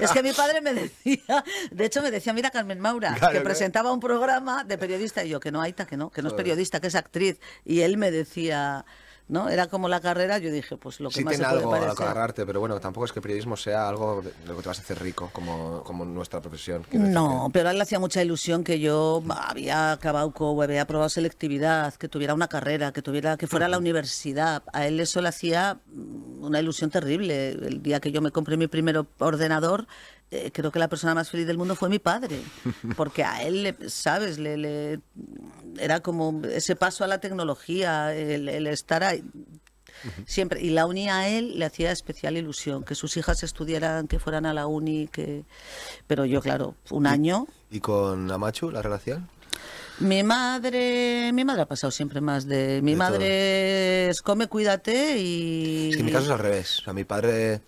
es 0.00 0.10
que 0.10 0.22
mi 0.22 0.32
padre 0.32 0.60
me 0.60 0.72
decía, 0.72 1.44
de 1.70 1.84
hecho 1.84 2.00
me 2.00 2.10
decía, 2.10 2.32
mira 2.32 2.50
Carmen 2.50 2.80
Maura, 2.80 3.16
que 3.30 3.40
presentaba 3.40 3.92
un 3.92 4.00
programa 4.00 4.64
de 4.64 4.78
periodista 4.78 5.24
y 5.24 5.28
yo, 5.28 5.40
que 5.40 5.52
no, 5.52 5.60
Aita, 5.60 5.86
que 5.86 5.96
no, 5.96 6.10
que 6.10 6.22
no 6.22 6.28
es 6.28 6.34
periodista, 6.34 6.80
que 6.80 6.86
es 6.86 6.94
actriz. 6.94 7.40
Y 7.64 7.80
él 7.80 7.98
me 7.98 8.10
decía... 8.10 8.84
¿no? 9.32 9.48
Era 9.48 9.66
como 9.66 9.88
la 9.88 10.00
carrera, 10.00 10.36
yo 10.36 10.52
dije, 10.52 10.76
pues 10.76 11.00
lo 11.00 11.08
que 11.08 11.16
sí 11.16 11.24
más 11.24 11.32
tiene 11.32 11.44
se 11.44 11.50
puede 11.50 11.60
algo 11.62 11.70
parecer. 11.70 12.06
a 12.06 12.10
agarrarte, 12.10 12.44
pero 12.44 12.60
bueno, 12.60 12.78
tampoco 12.80 13.06
es 13.06 13.12
que 13.12 13.18
el 13.18 13.22
periodismo 13.22 13.56
sea 13.56 13.88
algo 13.88 14.20
de 14.20 14.30
lo 14.46 14.56
que 14.56 14.62
te 14.62 14.68
vas 14.68 14.78
a 14.78 14.82
hacer 14.82 15.00
rico, 15.00 15.30
como, 15.32 15.82
como 15.84 16.04
nuestra 16.04 16.42
profesión. 16.42 16.84
No, 16.92 17.48
pero 17.50 17.68
a 17.68 17.72
él 17.72 17.78
le 17.78 17.82
hacía 17.82 17.98
mucha 17.98 18.22
ilusión 18.22 18.62
que 18.62 18.78
yo 18.78 19.22
había 19.30 19.92
acabado 19.92 20.32
con, 20.32 20.62
había 20.62 20.82
aprobado 20.82 21.08
selectividad, 21.08 21.94
que 21.94 22.08
tuviera 22.08 22.34
una 22.34 22.48
carrera, 22.48 22.92
que 22.92 23.00
tuviera 23.00 23.38
que 23.38 23.46
fuera 23.46 23.66
a 23.66 23.68
la 23.70 23.78
universidad. 23.78 24.64
A 24.74 24.86
él 24.86 25.00
eso 25.00 25.22
le 25.22 25.28
hacía 25.28 25.80
una 26.40 26.60
ilusión 26.60 26.90
terrible. 26.90 27.52
El 27.52 27.82
día 27.82 28.00
que 28.00 28.12
yo 28.12 28.20
me 28.20 28.32
compré 28.32 28.58
mi 28.58 28.66
primer 28.66 29.02
ordenador, 29.18 29.86
eh, 30.30 30.50
creo 30.50 30.70
que 30.72 30.78
la 30.78 30.88
persona 30.88 31.14
más 31.14 31.30
feliz 31.30 31.46
del 31.46 31.58
mundo 31.58 31.74
fue 31.74 31.90
mi 31.90 31.98
padre, 31.98 32.40
porque 32.96 33.22
a 33.22 33.42
él, 33.42 33.76
¿sabes? 33.88 34.38
Le, 34.38 35.00
era 35.78 36.00
como 36.00 36.42
ese 36.46 36.76
paso 36.76 37.04
a 37.04 37.06
la 37.06 37.18
tecnología, 37.18 38.14
el, 38.14 38.66
estar 38.66 39.04
ahí. 39.04 39.24
Siempre. 40.26 40.60
Y 40.60 40.70
la 40.70 40.86
uni 40.86 41.08
a 41.08 41.28
él 41.28 41.58
le 41.58 41.64
hacía 41.64 41.92
especial 41.92 42.36
ilusión, 42.36 42.82
que 42.82 42.96
sus 42.96 43.16
hijas 43.16 43.42
estudiaran, 43.44 44.08
que 44.08 44.18
fueran 44.18 44.46
a 44.46 44.52
la 44.52 44.66
uni, 44.66 45.06
que... 45.06 45.44
Pero 46.08 46.24
yo, 46.24 46.40
claro, 46.40 46.74
un 46.90 47.06
año... 47.06 47.46
¿Y 47.70 47.78
con 47.78 48.30
Amachu 48.30 48.70
la 48.70 48.82
relación? 48.82 49.28
Mi 50.00 50.22
madre, 50.22 51.30
mi 51.32 51.44
madre 51.44 51.62
ha 51.62 51.66
pasado 51.66 51.90
siempre 51.90 52.20
más 52.20 52.46
de. 52.46 52.80
Mi 52.82 52.92
De 52.92 52.96
madre 52.96 54.08
es 54.08 54.22
come, 54.22 54.48
cuídate 54.48 55.18
y. 55.18 55.90
Es 55.90 55.96
que 55.96 56.00
en 56.00 56.06
mi 56.06 56.12
caso 56.12 56.24
es 56.24 56.30
al 56.30 56.38
revés. 56.38 56.80
O 56.80 56.82
sea, 56.82 56.92
mi 56.92 57.04
padre, 57.04 57.60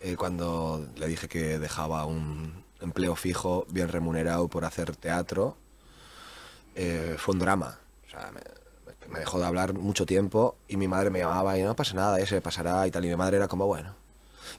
eh, 0.00 0.16
cuando 0.16 0.86
le 0.96 1.06
dije 1.08 1.28
que 1.28 1.58
dejaba 1.58 2.06
un 2.06 2.64
empleo 2.80 3.16
fijo, 3.16 3.66
bien 3.68 3.88
remunerado 3.88 4.48
por 4.48 4.64
hacer 4.64 4.96
teatro, 4.96 5.56
eh, 6.74 7.16
fue 7.18 7.34
un 7.34 7.38
drama. 7.40 7.78
O 8.06 8.10
sea, 8.10 8.30
me, 8.32 8.40
me 9.12 9.18
dejó 9.20 9.38
de 9.38 9.46
hablar 9.46 9.74
mucho 9.74 10.06
tiempo 10.06 10.56
y 10.68 10.76
mi 10.76 10.88
madre 10.88 11.10
me 11.10 11.18
llamaba 11.20 11.58
y 11.58 11.62
no 11.62 11.74
pasa 11.76 11.94
nada, 11.94 12.18
ya 12.18 12.26
se 12.26 12.40
pasará 12.40 12.86
y 12.86 12.90
tal. 12.90 13.04
Y 13.04 13.08
mi 13.08 13.16
madre 13.16 13.36
era 13.38 13.48
como, 13.48 13.66
bueno. 13.66 13.94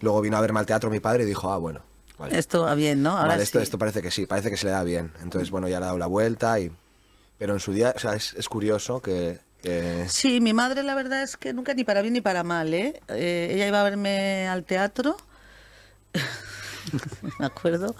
Luego 0.01 0.21
vino 0.21 0.37
a 0.37 0.41
verme 0.41 0.59
al 0.59 0.65
teatro 0.65 0.89
mi 0.89 0.99
padre 0.99 1.23
y 1.23 1.25
dijo, 1.27 1.51
ah, 1.51 1.57
bueno. 1.57 1.81
Vale, 2.17 2.37
Esto 2.37 2.63
va 2.63 2.75
bien, 2.75 3.01
¿no? 3.01 3.11
Ahora 3.17 3.29
Vale, 3.29 3.43
esto, 3.43 3.59
sí. 3.59 3.63
esto 3.63 3.77
parece 3.79 4.01
que 4.01 4.11
sí, 4.11 4.25
parece 4.27 4.49
que 4.51 4.57
se 4.57 4.65
le 4.67 4.71
da 4.71 4.83
bien. 4.83 5.11
Entonces, 5.21 5.49
bueno, 5.49 5.67
ya 5.67 5.79
le 5.79 5.85
ha 5.85 5.87
dado 5.87 5.97
la 5.97 6.07
vuelta 6.07 6.59
y... 6.59 6.71
Pero 7.39 7.53
en 7.53 7.59
su 7.59 7.73
día, 7.73 7.93
o 7.95 7.99
sea, 7.99 8.13
es, 8.13 8.33
es 8.35 8.47
curioso 8.47 9.01
que... 9.01 9.39
que- 9.61 10.05
Sí, 10.07 10.39
mi 10.39 10.53
madre 10.53 10.83
la 10.83 10.93
verdad 10.95 11.23
es 11.23 11.35
que 11.37 11.53
nunca 11.53 11.73
ni 11.73 11.83
para 11.83 12.01
bien 12.01 12.13
ni 12.13 12.21
para 12.21 12.43
mal, 12.43 12.73
¿eh? 12.73 13.01
Eh, 13.09 13.49
ella 13.53 13.67
iba 13.67 13.81
a 13.81 13.83
verme 13.83 14.47
al 14.47 14.63
teatro, 14.63 15.17
me 17.39 17.45
acuerdo, 17.45 17.95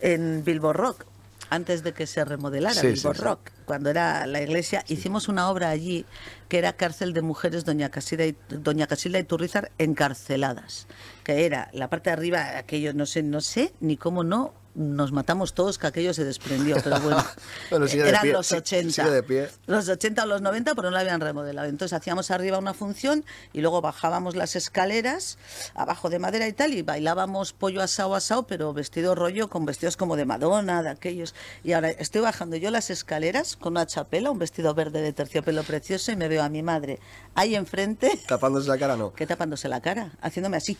en 0.00 0.44
Bilbo 0.44 0.72
Rock, 0.72 1.04
antes 1.50 1.82
de 1.82 1.92
que 1.92 2.06
se 2.06 2.24
remodelara 2.24 2.80
Sí, 2.80 2.88
Bilbo 2.88 3.12
sí, 3.12 3.18
sí. 3.18 3.24
Rock, 3.24 3.50
cuando 3.64 3.90
era 3.90 4.26
la 4.26 4.42
iglesia, 4.42 4.84
hicimos 4.88 5.28
una 5.28 5.48
obra 5.50 5.70
allí 5.70 6.04
que 6.48 6.58
era 6.58 6.74
Cárcel 6.74 7.12
de 7.12 7.22
Mujeres 7.22 7.64
Doña 7.64 7.90
Casilda 7.90 8.26
y, 8.26 8.36
Doña 8.48 8.86
Casilda 8.86 9.18
y 9.18 9.24
Turrizar 9.24 9.70
encarceladas, 9.78 10.86
que 11.24 11.44
era 11.44 11.70
la 11.72 11.90
parte 11.90 12.10
de 12.10 12.14
arriba, 12.14 12.58
aquello, 12.58 12.92
no 12.94 13.06
sé, 13.06 13.22
no 13.22 13.40
sé 13.40 13.72
ni 13.80 13.96
cómo 13.96 14.24
no 14.24 14.54
nos 14.76 15.10
matamos 15.10 15.54
todos 15.54 15.78
que 15.78 15.86
aquello 15.86 16.12
se 16.12 16.24
desprendió, 16.24 16.76
pero 16.84 17.00
bueno, 17.00 17.24
Bueno, 17.70 17.88
sigue 17.88 18.02
de 18.04 18.08
eran 18.10 18.22
pie, 18.22 18.32
los 18.32 18.46
sí, 18.46 18.56
80 18.56 18.92
sigue 18.92 19.10
de 19.10 19.22
pie. 19.22 19.48
los 19.66 19.88
80 19.88 20.22
o 20.22 20.26
los 20.26 20.42
90, 20.42 20.74
pero 20.74 20.90
no 20.90 20.94
la 20.94 21.00
habían 21.00 21.20
remodelado. 21.20 21.66
Entonces 21.66 21.96
hacíamos 21.96 22.30
arriba 22.30 22.58
una 22.58 22.74
función 22.74 23.24
y 23.52 23.62
luego 23.62 23.80
bajábamos 23.80 24.36
las 24.36 24.54
escaleras, 24.54 25.38
abajo 25.74 26.10
de 26.10 26.18
madera 26.18 26.46
y 26.46 26.52
tal, 26.52 26.74
y 26.74 26.82
bailábamos 26.82 27.52
pollo 27.54 27.82
asado 27.82 28.14
asado, 28.14 28.46
pero 28.46 28.72
vestido 28.74 29.14
rollo 29.14 29.48
con 29.48 29.64
vestidos 29.64 29.96
como 29.96 30.16
de 30.16 30.26
Madonna, 30.26 30.82
de 30.82 30.90
aquellos. 30.90 31.34
Y 31.64 31.72
ahora 31.72 31.90
estoy 31.90 32.20
bajando 32.20 32.56
yo 32.56 32.70
las 32.70 32.90
escaleras 32.90 33.56
con 33.56 33.72
una 33.72 33.86
chapela, 33.86 34.30
un 34.30 34.38
vestido 34.38 34.74
verde 34.74 35.00
de 35.00 35.12
terciopelo 35.12 35.62
precioso, 35.62 36.12
y 36.12 36.16
me 36.16 36.28
veo 36.28 36.42
a 36.42 36.48
mi 36.50 36.62
madre 36.62 36.98
ahí 37.34 37.54
enfrente, 37.54 38.10
Tapándose 38.28 38.68
la 38.68 38.78
cara, 38.78 38.96
no. 38.96 39.12
que 39.14 39.26
tapándose 39.26 39.68
la 39.68 39.80
cara, 39.80 40.12
haciéndome 40.20 40.56
así. 40.58 40.76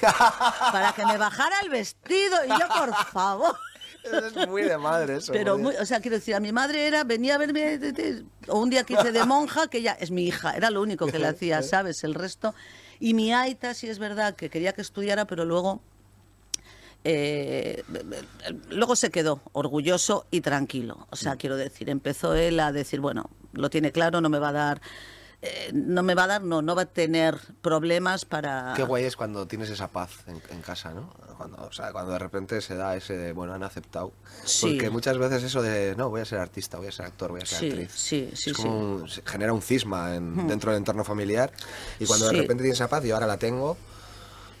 Para 0.00 0.92
que 0.94 1.04
me 1.06 1.16
bajara 1.18 1.60
el 1.62 1.68
vestido. 1.70 2.36
Y 2.44 2.48
yo, 2.48 2.68
por 2.68 2.94
favor. 3.06 3.56
Eso 4.02 4.26
es 4.40 4.48
muy 4.48 4.62
de 4.62 4.78
madre 4.78 5.16
eso. 5.16 5.30
Pero, 5.32 5.58
muy 5.58 5.74
o 5.76 5.84
sea, 5.84 6.00
quiero 6.00 6.16
decir, 6.16 6.34
a 6.34 6.40
mi 6.40 6.52
madre 6.52 6.86
era, 6.86 7.04
venía 7.04 7.34
a 7.34 7.38
verme, 7.38 7.76
de- 7.78 7.92
de- 7.92 8.24
o 8.48 8.58
un 8.58 8.70
día 8.70 8.84
que 8.84 8.94
hice 8.94 9.12
de 9.12 9.24
monja, 9.24 9.68
que 9.68 9.78
ella 9.78 9.92
es 10.00 10.10
mi 10.10 10.24
hija, 10.26 10.52
era 10.56 10.70
lo 10.70 10.80
único 10.80 11.06
que 11.06 11.18
le 11.18 11.26
hacía, 11.26 11.62
¿sabes? 11.62 12.02
El 12.04 12.14
resto. 12.14 12.54
Y 12.98 13.12
mi 13.14 13.32
aita, 13.34 13.74
sí 13.74 13.88
es 13.88 13.98
verdad, 13.98 14.34
que 14.36 14.48
quería 14.48 14.72
que 14.72 14.80
estudiara, 14.80 15.26
pero 15.26 15.44
luego. 15.44 15.82
eh, 17.04 17.82
luego 18.68 18.94
se 18.96 19.10
quedó 19.10 19.40
orgulloso 19.52 20.26
y 20.30 20.40
tranquilo. 20.42 21.06
O 21.10 21.14
Mm. 21.16 21.18
sea, 21.18 21.36
quiero 21.36 21.56
decir, 21.56 21.88
empezó 21.90 22.34
él 22.34 22.60
a 22.60 22.72
decir, 22.72 23.00
bueno, 23.00 23.30
lo 23.52 23.70
tiene 23.70 23.90
claro, 23.92 24.20
no 24.20 24.28
me 24.28 24.38
va 24.38 24.48
a 24.50 24.52
dar. 24.52 24.80
Eh, 25.42 25.70
no 25.72 26.02
me 26.02 26.14
va 26.14 26.24
a 26.24 26.26
dar, 26.26 26.42
no, 26.42 26.60
no 26.62 26.74
va 26.74 26.82
a 26.82 26.86
tener 26.86 27.38
problemas 27.62 28.24
para. 28.24 28.74
Qué 28.76 28.82
guay 28.82 29.04
es 29.04 29.16
cuando 29.16 29.46
tienes 29.46 29.70
esa 29.70 29.88
paz 29.88 30.10
en, 30.26 30.40
en 30.50 30.60
casa, 30.62 30.92
¿no? 30.92 31.12
Cuando, 31.38 31.56
o 31.64 31.72
sea, 31.72 31.92
cuando 31.92 32.12
de 32.12 32.18
repente 32.18 32.60
se 32.60 32.74
da 32.74 32.94
ese 32.96 33.16
de, 33.16 33.32
bueno, 33.32 33.54
han 33.54 33.62
aceptado. 33.62 34.12
Sí. 34.44 34.66
Porque 34.66 34.90
muchas 34.90 35.16
veces 35.16 35.42
eso 35.42 35.62
de, 35.62 35.94
no, 35.96 36.10
voy 36.10 36.20
a 36.20 36.24
ser 36.26 36.38
artista, 36.38 36.76
voy 36.76 36.88
a 36.88 36.92
ser 36.92 37.06
actor, 37.06 37.30
voy 37.30 37.40
a 37.40 37.46
ser 37.46 37.58
Sí, 37.60 37.66
actriz. 37.68 37.90
sí, 37.92 38.30
sí, 38.34 38.50
es 38.50 38.56
sí. 38.56 38.62
como 38.62 38.78
un- 38.78 39.08
genera 39.08 39.52
un 39.54 39.62
cisma 39.62 40.14
en- 40.16 40.46
dentro 40.46 40.70
del 40.72 40.78
entorno 40.78 41.04
familiar. 41.04 41.50
Y 41.98 42.04
cuando 42.04 42.26
de 42.26 42.32
repente 42.32 42.62
tienes 42.62 42.78
esa 42.78 42.88
paz, 42.88 43.02
y 43.06 43.10
ahora 43.10 43.26
la 43.26 43.38
tengo, 43.38 43.78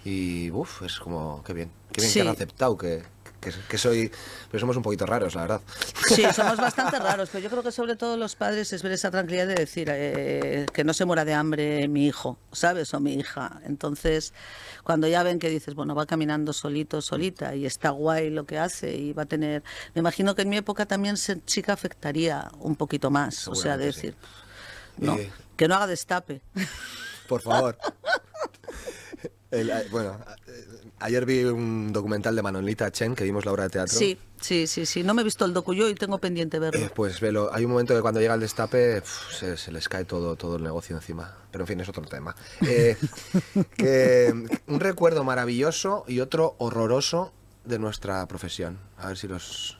y 0.04 0.50
uff, 0.50 0.82
es 0.82 0.98
como, 0.98 1.42
qué 1.44 1.52
bien. 1.52 1.70
Qué 1.92 2.00
bien 2.00 2.12
que 2.14 2.20
han 2.22 2.28
aceptado 2.28 2.76
que, 2.78 3.02
que, 3.40 3.52
que 3.68 3.78
soy. 3.78 4.10
Pero 4.50 4.60
somos 4.60 4.76
un 4.76 4.82
poquito 4.82 5.06
raros, 5.06 5.34
la 5.34 5.42
verdad. 5.42 5.60
Sí, 6.08 6.24
somos 6.34 6.56
bastante 6.56 6.98
raros, 6.98 7.28
pero 7.30 7.42
yo 7.42 7.50
creo 7.50 7.62
que 7.62 7.72
sobre 7.72 7.96
todo 7.96 8.16
los 8.16 8.36
padres 8.36 8.72
es 8.72 8.82
ver 8.82 8.92
esa 8.92 9.10
tranquilidad 9.10 9.46
de 9.46 9.54
decir 9.54 9.88
eh, 9.90 10.66
que 10.72 10.84
no 10.84 10.92
se 10.92 11.04
muera 11.04 11.24
de 11.24 11.34
hambre 11.34 11.88
mi 11.88 12.06
hijo, 12.06 12.38
¿sabes? 12.52 12.92
O 12.94 13.00
mi 13.00 13.14
hija. 13.14 13.60
Entonces, 13.64 14.32
cuando 14.84 15.08
ya 15.08 15.22
ven 15.22 15.38
que 15.38 15.48
dices, 15.48 15.74
bueno, 15.74 15.94
va 15.94 16.06
caminando 16.06 16.52
solito, 16.52 17.00
solita, 17.00 17.54
y 17.54 17.66
está 17.66 17.90
guay 17.90 18.30
lo 18.30 18.44
que 18.44 18.58
hace, 18.58 18.94
y 18.94 19.12
va 19.12 19.22
a 19.22 19.26
tener... 19.26 19.62
Me 19.94 20.00
imagino 20.00 20.34
que 20.34 20.42
en 20.42 20.48
mi 20.48 20.56
época 20.56 20.86
también 20.86 21.16
ser 21.16 21.44
chica 21.44 21.72
afectaría 21.72 22.50
un 22.58 22.76
poquito 22.76 23.10
más, 23.10 23.48
o 23.48 23.54
sea, 23.54 23.72
Seguramente 23.72 23.86
decir... 23.86 24.14
sí. 24.20 24.26
No, 24.98 25.16
Eh, 25.16 25.30
que 25.56 25.68
no 25.68 25.74
haga 25.74 25.86
destape. 25.86 26.42
Por 27.28 27.42
favor. 27.42 27.78
El- 29.50 29.70
eh, 29.70 29.86
bueno, 29.90 30.16
eh, 30.46 30.64
ayer 31.00 31.26
vi 31.26 31.44
un 31.44 31.92
documental 31.92 32.36
de 32.36 32.42
Manolita 32.42 32.90
Chen, 32.92 33.14
que 33.16 33.24
vimos 33.24 33.44
la 33.44 33.52
obra 33.52 33.64
de 33.64 33.70
teatro. 33.70 33.98
Sí, 33.98 34.16
sí, 34.40 34.66
sí, 34.66 34.86
sí. 34.86 35.02
No 35.02 35.12
me 35.12 35.22
he 35.22 35.24
visto 35.24 35.44
el 35.44 35.52
docu 35.52 35.74
yo 35.74 35.88
y 35.88 35.94
tengo 35.94 36.18
pendiente 36.18 36.58
verlo. 36.58 36.80
Eh, 36.80 36.90
pues 36.94 37.20
velo, 37.20 37.50
hay 37.52 37.64
un 37.64 37.72
momento 37.72 37.94
que 37.94 38.00
cuando 38.00 38.20
llega 38.20 38.34
el 38.34 38.40
destape 38.40 39.00
pf, 39.00 39.34
se, 39.34 39.56
se 39.56 39.72
les 39.72 39.88
cae 39.88 40.04
todo, 40.04 40.36
todo 40.36 40.56
el 40.56 40.62
negocio 40.62 40.94
encima. 40.94 41.36
Pero 41.50 41.64
en 41.64 41.68
fin, 41.68 41.80
es 41.80 41.88
otro 41.88 42.02
tema. 42.04 42.36
Eh, 42.60 42.96
que, 43.76 44.32
un 44.68 44.80
recuerdo 44.80 45.24
maravilloso 45.24 46.04
y 46.06 46.20
otro 46.20 46.54
horroroso 46.58 47.32
de 47.64 47.78
nuestra 47.78 48.26
profesión. 48.26 48.78
A 48.98 49.08
ver 49.08 49.16
si 49.18 49.26
los... 49.26 49.76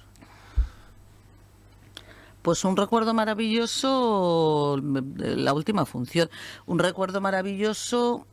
Pues 2.43 2.65
un 2.65 2.75
recuerdo 2.77 3.13
maravilloso, 3.13 4.79
eh, 4.79 5.37
la 5.37 5.53
última 5.53 5.85
función. 5.85 6.31
Un 6.65 6.79
recuerdo 6.79 7.21
maravilloso, 7.21 8.27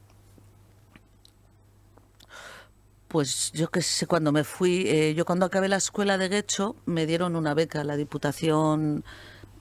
pues 3.18 3.52
yo 3.52 3.72
qué 3.72 3.82
sé, 3.82 4.06
cuando 4.06 4.32
me 4.32 4.44
fui, 4.44 4.84
eh, 4.86 5.16
yo 5.16 5.26
cuando 5.26 5.48
acabé 5.48 5.68
la 5.68 5.78
escuela 5.78 6.20
de 6.20 6.30
Guecho 6.30 6.76
me 6.86 7.08
dieron 7.08 7.36
una 7.36 7.56
beca, 7.56 7.84
la 7.84 7.98
Diputación, 7.98 9.04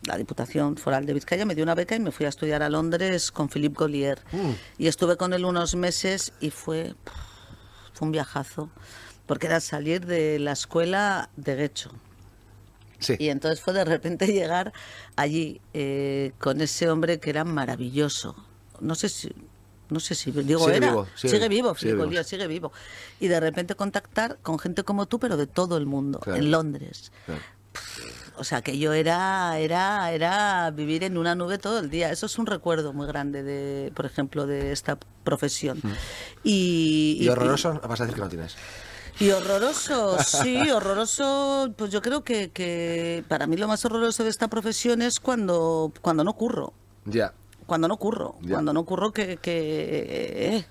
la 0.02 0.18
Diputación 0.18 0.76
Foral 0.76 1.06
de 1.06 1.14
Vizcaya 1.14 1.46
me 1.46 1.54
dio 1.54 1.64
una 1.64 1.74
beca 1.74 1.96
y 1.96 2.00
me 2.00 2.12
fui 2.12 2.26
a 2.26 2.28
estudiar 2.28 2.62
a 2.62 2.68
Londres 2.68 3.32
con 3.32 3.48
Philippe 3.48 3.76
Collier. 3.76 4.20
Y 4.76 4.88
estuve 4.88 5.16
con 5.16 5.32
él 5.32 5.46
unos 5.46 5.74
meses 5.74 6.34
y 6.38 6.50
fue, 6.50 6.96
fue 7.94 8.04
un 8.04 8.12
viajazo, 8.12 8.68
porque 9.24 9.46
era 9.46 9.60
salir 9.60 10.04
de 10.04 10.38
la 10.38 10.52
escuela 10.52 11.30
de 11.38 11.56
Guecho. 11.56 11.92
Sí, 12.98 13.16
Y 13.18 13.30
entonces 13.30 13.62
fue 13.62 13.72
de 13.72 13.86
repente 13.86 14.26
llegar 14.34 14.74
allí 15.16 15.62
eh, 15.72 16.32
con 16.38 16.60
ese 16.60 16.90
hombre 16.90 17.20
que 17.20 17.30
era 17.30 17.44
maravilloso. 17.44 18.36
No 18.80 18.94
sé 18.94 19.08
si, 19.08 19.34
no 19.90 20.00
sé 20.00 20.14
si 20.14 20.30
digo 20.30 20.64
Sigue 20.64 20.76
era, 20.78 20.90
vivo, 20.90 21.06
sigue- 21.16 21.30
sigue 21.34 21.48
vivo, 21.48 21.74
sigue 21.74 21.92
vivo. 21.94 22.22
Sigue 22.24 22.46
vivo. 22.46 22.72
Y 23.20 23.28
de 23.28 23.40
repente 23.40 23.74
contactar 23.74 24.38
con 24.42 24.58
gente 24.58 24.82
como 24.84 25.06
tú, 25.06 25.18
pero 25.18 25.36
de 25.36 25.46
todo 25.46 25.76
el 25.76 25.86
mundo, 25.86 26.18
Claro. 26.20 26.38
en 26.38 26.50
Londres. 26.50 27.12
claro. 27.24 27.40
O 28.38 28.44
sea, 28.44 28.60
que 28.60 28.76
yo 28.78 28.92
era, 28.92 29.58
era, 29.58 30.10
era 30.12 30.70
vivir 30.70 31.04
en 31.04 31.16
una 31.16 31.34
nube 31.34 31.56
todo 31.56 31.78
el 31.78 31.88
día. 31.88 32.10
Eso 32.12 32.26
es 32.26 32.38
un 32.38 32.44
recuerdo 32.46 32.92
muy 32.92 33.06
grande 33.06 33.42
de, 33.42 33.90
por 33.94 34.04
ejemplo, 34.04 34.46
de 34.46 34.72
esta 34.72 34.98
profesión. 35.24 35.80
Y, 36.44 37.16
¿Y 37.20 37.28
horroroso? 37.28 37.80
Vas 37.88 38.00
a 38.00 38.04
decir 38.04 38.14
que 38.14 38.20
no 38.20 38.28
tienes. 38.28 38.56
y 39.20 39.30
horroroso, 39.30 40.18
sí, 40.22 40.68
horroroso. 40.70 41.72
Pues 41.76 41.90
yo 41.90 42.02
creo 42.02 42.24
que, 42.24 42.50
que 42.50 43.24
para 43.28 43.46
mí 43.46 43.56
lo 43.56 43.68
más 43.68 43.82
horroroso 43.86 44.22
de 44.24 44.28
esta 44.30 44.48
profesión 44.48 45.00
es 45.00 45.18
cuando, 45.18 45.92
cuando 46.02 46.22
no 46.22 46.34
curro. 46.34 46.74
Ya. 47.06 47.32
Cuando 47.66 47.88
no 47.88 47.96
curro. 47.96 48.36
Ya. 48.42 48.52
Cuando 48.54 48.72
no 48.72 48.84
curro 48.84 49.12
que... 49.12 49.36
que 49.38 50.56
eh, 50.56 50.66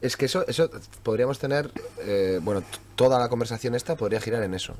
Es 0.00 0.16
que 0.16 0.26
eso, 0.26 0.46
eso 0.48 0.70
podríamos 1.02 1.38
tener, 1.38 1.70
eh, 2.00 2.40
bueno, 2.42 2.62
toda 2.96 3.18
la 3.18 3.28
conversación 3.28 3.74
esta 3.74 3.96
podría 3.96 4.20
girar 4.20 4.42
en 4.42 4.54
eso. 4.54 4.74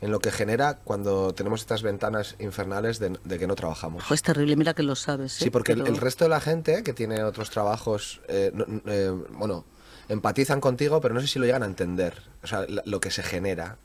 En 0.00 0.12
lo 0.12 0.20
que 0.20 0.30
genera 0.30 0.78
cuando 0.84 1.34
tenemos 1.34 1.60
estas 1.60 1.82
ventanas 1.82 2.36
infernales 2.38 3.00
de, 3.00 3.18
de 3.24 3.38
que 3.38 3.48
no 3.48 3.56
trabajamos. 3.56 4.08
es 4.12 4.22
terrible, 4.22 4.54
mira 4.54 4.72
que 4.74 4.84
lo 4.84 4.94
sabes. 4.94 5.40
¿eh? 5.40 5.44
Sí, 5.44 5.50
porque 5.50 5.72
el, 5.72 5.82
Pero- 5.82 5.92
el 5.94 6.00
resto 6.00 6.24
de 6.24 6.30
la 6.30 6.40
gente 6.40 6.84
que 6.84 6.92
tiene 6.92 7.24
otros 7.24 7.50
trabajos, 7.50 8.20
eh, 8.28 8.52
no- 8.54 8.64
eh, 8.86 9.10
bueno, 9.30 9.64
empatizan 10.08 10.60
contigo, 10.60 11.00
pero 11.00 11.14
no 11.14 11.20
sé 11.20 11.26
si 11.26 11.38
lo 11.40 11.46
llegan 11.46 11.64
a 11.64 11.66
entender. 11.66 12.22
O 12.44 12.46
sea, 12.46 12.64
lo 12.68 13.00
que 13.00 13.10
se 13.10 13.24
genera. 13.24 13.76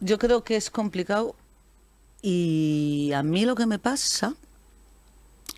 Yo 0.00 0.18
creo 0.18 0.42
que 0.42 0.56
es 0.56 0.70
complicado 0.70 1.36
y 2.22 3.12
a 3.14 3.22
mí 3.22 3.44
lo 3.44 3.54
que 3.54 3.66
me 3.66 3.78
pasa 3.78 4.34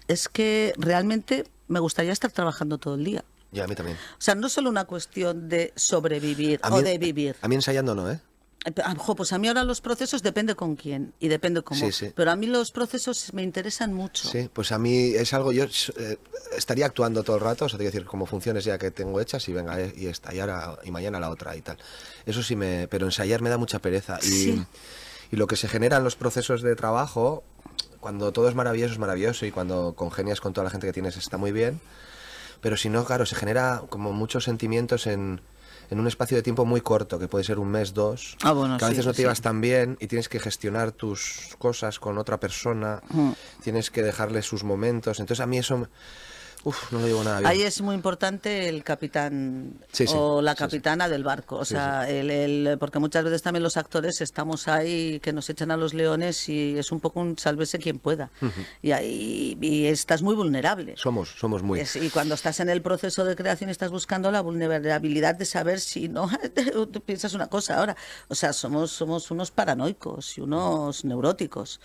es 0.08 0.28
que 0.28 0.72
realmente 0.76 1.44
me 1.68 1.80
gustaría 1.80 2.12
estar 2.12 2.30
trabajando 2.30 2.78
todo 2.78 2.94
el 2.94 3.04
día. 3.04 3.24
Y 3.52 3.60
a 3.60 3.66
mí 3.66 3.74
también. 3.74 3.96
O 3.96 4.20
sea, 4.20 4.34
no 4.34 4.48
solo 4.48 4.68
una 4.68 4.84
cuestión 4.84 5.48
de 5.48 5.72
sobrevivir 5.76 6.60
o 6.68 6.82
de 6.82 6.98
vivir. 6.98 7.36
A 7.40 7.48
mí 7.48 7.54
ensayando 7.54 7.94
no, 7.94 8.10
¿eh? 8.10 8.20
Eh, 8.64 8.72
ah, 8.82 8.94
jo, 8.96 9.14
pues 9.14 9.32
a 9.32 9.38
mí 9.38 9.46
ahora 9.46 9.62
los 9.62 9.80
procesos 9.80 10.22
depende 10.22 10.54
con 10.54 10.74
quién 10.74 11.12
y 11.20 11.28
depende 11.28 11.62
cómo. 11.62 11.78
Sí, 11.78 11.92
sí. 11.92 12.12
Pero 12.14 12.30
a 12.30 12.36
mí 12.36 12.46
los 12.46 12.72
procesos 12.72 13.32
me 13.32 13.42
interesan 13.42 13.92
mucho. 13.92 14.28
Sí, 14.28 14.48
pues 14.52 14.72
a 14.72 14.78
mí 14.78 15.14
es 15.14 15.34
algo, 15.34 15.52
yo 15.52 15.64
eh, 15.64 16.18
estaría 16.56 16.86
actuando 16.86 17.22
todo 17.22 17.36
el 17.36 17.42
rato, 17.42 17.66
o 17.66 17.68
sea, 17.68 17.78
te 17.78 17.84
decir, 17.84 18.04
como 18.06 18.26
funciones 18.26 18.64
ya 18.64 18.78
que 18.78 18.90
tengo 18.90 19.20
hechas 19.20 19.46
y 19.48 19.52
venga, 19.52 19.78
eh, 19.80 19.92
y 19.96 20.06
esta, 20.06 20.34
y 20.34 20.40
ahora, 20.40 20.78
y 20.82 20.90
mañana 20.90 21.20
la 21.20 21.30
otra 21.30 21.54
y 21.56 21.60
tal. 21.60 21.78
Eso 22.24 22.42
sí 22.42 22.56
me, 22.56 22.88
pero 22.88 23.06
ensayar 23.06 23.42
me 23.42 23.50
da 23.50 23.58
mucha 23.58 23.78
pereza. 23.78 24.18
Y, 24.22 24.26
Sí. 24.28 24.66
Y 25.30 25.36
lo 25.36 25.46
que 25.46 25.56
se 25.56 25.68
genera 25.68 25.96
en 25.96 26.04
los 26.04 26.14
procesos 26.16 26.62
de 26.62 26.76
trabajo, 26.76 27.42
cuando 28.04 28.32
todo 28.34 28.50
es 28.50 28.54
maravilloso, 28.54 28.92
es 28.92 28.98
maravilloso 28.98 29.46
y 29.46 29.50
cuando 29.50 29.94
congenias 29.96 30.38
con 30.42 30.52
toda 30.52 30.64
la 30.66 30.70
gente 30.70 30.86
que 30.86 30.92
tienes 30.92 31.16
está 31.16 31.38
muy 31.38 31.52
bien. 31.52 31.80
Pero 32.60 32.76
si 32.76 32.90
no, 32.90 33.02
claro, 33.06 33.24
se 33.24 33.34
genera 33.34 33.80
como 33.88 34.12
muchos 34.12 34.44
sentimientos 34.44 35.06
en, 35.06 35.40
en 35.88 36.00
un 36.00 36.06
espacio 36.06 36.36
de 36.36 36.42
tiempo 36.42 36.66
muy 36.66 36.82
corto, 36.82 37.18
que 37.18 37.28
puede 37.28 37.44
ser 37.44 37.58
un 37.58 37.68
mes, 37.70 37.94
dos, 37.94 38.36
Ah, 38.42 38.52
bueno, 38.52 38.76
que 38.76 38.84
a 38.84 38.88
sí, 38.88 38.92
veces 38.92 39.06
no 39.06 39.12
te 39.12 39.16
sí. 39.16 39.22
llevas 39.22 39.40
tan 39.40 39.62
bien 39.62 39.96
y 40.00 40.06
tienes 40.06 40.28
que 40.28 40.38
gestionar 40.38 40.92
tus 40.92 41.54
cosas 41.58 41.98
con 41.98 42.18
otra 42.18 42.38
persona, 42.38 43.00
Mm. 43.08 43.30
tienes 43.62 43.90
que 43.90 44.02
dejarle 44.02 44.42
sus 44.42 44.64
momentos. 44.64 45.18
Entonces 45.18 45.40
a 45.42 45.46
mí 45.46 45.56
eso, 45.56 45.88
uf, 46.64 46.92
no 46.92 47.06
llevo 47.06 47.22
nada 47.22 47.38
bien. 47.40 47.50
Ahí 47.50 47.62
es 47.62 47.80
muy 47.80 47.94
importante 47.94 48.68
el 48.68 48.82
capitán 48.82 49.74
Sí, 49.92 50.06
sí, 50.06 50.14
o 50.16 50.42
la 50.42 50.52
sí, 50.52 50.56
sí. 50.58 50.64
capitana 50.64 51.08
del 51.08 51.22
barco, 51.24 51.56
o 51.56 51.64
sea, 51.64 52.08
El, 52.10 52.30
el- 52.30 52.78
porque 52.78 52.98
muchas 52.98 53.24
veces 53.24 53.42
también 53.42 53.62
los 53.62 53.76
actores 53.76 54.20
estamos 54.20 54.66
ahí 54.68 55.20
que 55.20 55.32
nos 55.32 55.48
echan 55.50 55.70
a 55.70 55.76
los 55.76 55.94
leones 55.94 56.48
y 56.48 56.76
es 56.78 56.90
un 56.92 57.00
poco 57.00 57.20
un 57.20 57.38
sálvese 57.38 57.78
quien 57.78 57.98
pueda. 57.98 58.30
Y 58.82 58.92
ahí 58.92 59.56
y 59.60 59.86
estás 59.86 60.22
muy 60.22 60.34
vulnerable. 60.34 60.94
Somos, 60.96 61.30
somos 61.38 61.62
muy... 61.62 61.80
Es- 61.80 61.96
y 61.96 62.10
cuando 62.10 62.34
estás 62.34 62.60
en 62.60 62.68
el 62.68 62.82
proceso 62.82 63.24
de 63.24 63.36
creación 63.36 63.70
estás 63.70 63.90
buscando 63.90 64.30
la 64.30 64.40
vulnerabilidad 64.40 65.34
de 65.34 65.44
saber 65.44 65.80
si 65.80 66.08
no 66.08 66.28
tú 66.92 67.00
piensas 67.02 67.34
una 67.34 67.46
cosa 67.48 67.78
ahora. 67.78 67.96
O 68.28 68.34
sea, 68.34 68.52
somos, 68.52 68.90
somos 68.90 69.30
unos 69.30 69.50
paranoicos 69.50 70.38
y 70.38 70.40
unos 70.40 71.04
neuróticos. 71.04 71.80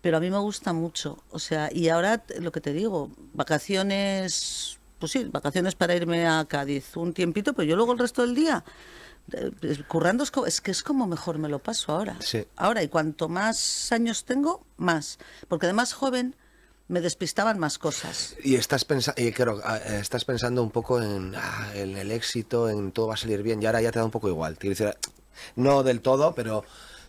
Pero 0.00 0.18
a 0.18 0.20
mí 0.20 0.30
me 0.30 0.38
gusta 0.38 0.72
mucho. 0.72 1.18
O 1.30 1.38
sea, 1.38 1.68
y 1.72 1.88
ahora 1.88 2.22
lo 2.38 2.52
que 2.52 2.60
te 2.60 2.72
digo, 2.72 3.10
vacaciones, 3.34 4.78
pues 4.98 5.12
sí, 5.12 5.24
vacaciones 5.24 5.74
para 5.74 5.94
irme 5.94 6.26
a 6.26 6.44
Cádiz 6.46 6.96
un 6.96 7.12
tiempito, 7.12 7.54
pero 7.54 7.64
yo 7.68 7.76
luego 7.76 7.92
el 7.92 7.98
resto 7.98 8.22
del 8.22 8.34
día. 8.34 8.64
eh, 9.32 9.50
Currando 9.88 10.22
es, 10.24 10.32
es 10.46 10.60
que 10.60 10.70
es 10.70 10.82
como 10.82 11.06
mejor 11.06 11.38
me 11.38 11.48
lo 11.48 11.58
paso 11.58 11.92
ahora. 11.92 12.16
Sí. 12.20 12.46
Ahora, 12.56 12.82
y 12.82 12.88
cuanto 12.88 13.28
más 13.28 13.90
años 13.90 14.24
tengo, 14.24 14.64
más. 14.76 15.18
Porque 15.48 15.66
además 15.66 15.92
joven 15.92 16.36
me 16.88 17.00
despistaban 17.00 17.58
más 17.58 17.78
cosas. 17.78 18.36
Y 18.44 18.54
estás, 18.54 18.84
pensa 18.84 19.12
y 19.16 19.32
claro, 19.32 19.60
ah, 19.64 19.78
eh, 19.78 19.98
estás 20.00 20.24
pensando 20.24 20.62
un 20.62 20.70
poco 20.70 21.02
en, 21.02 21.34
ah, 21.34 21.72
en 21.74 21.96
el 21.96 22.12
éxito, 22.12 22.68
en 22.70 22.92
todo 22.92 23.08
va 23.08 23.14
a 23.14 23.16
salir 23.16 23.42
bien, 23.42 23.60
y 23.60 23.66
ahora 23.66 23.80
ya 23.80 23.90
te 23.90 23.98
da 23.98 24.04
un 24.04 24.12
poco 24.12 24.28
igual. 24.28 24.56
Te 24.56 24.68
decir, 24.68 24.94
no 25.56 25.82
del 25.82 26.00
todo, 26.00 26.34
pero, 26.36 26.64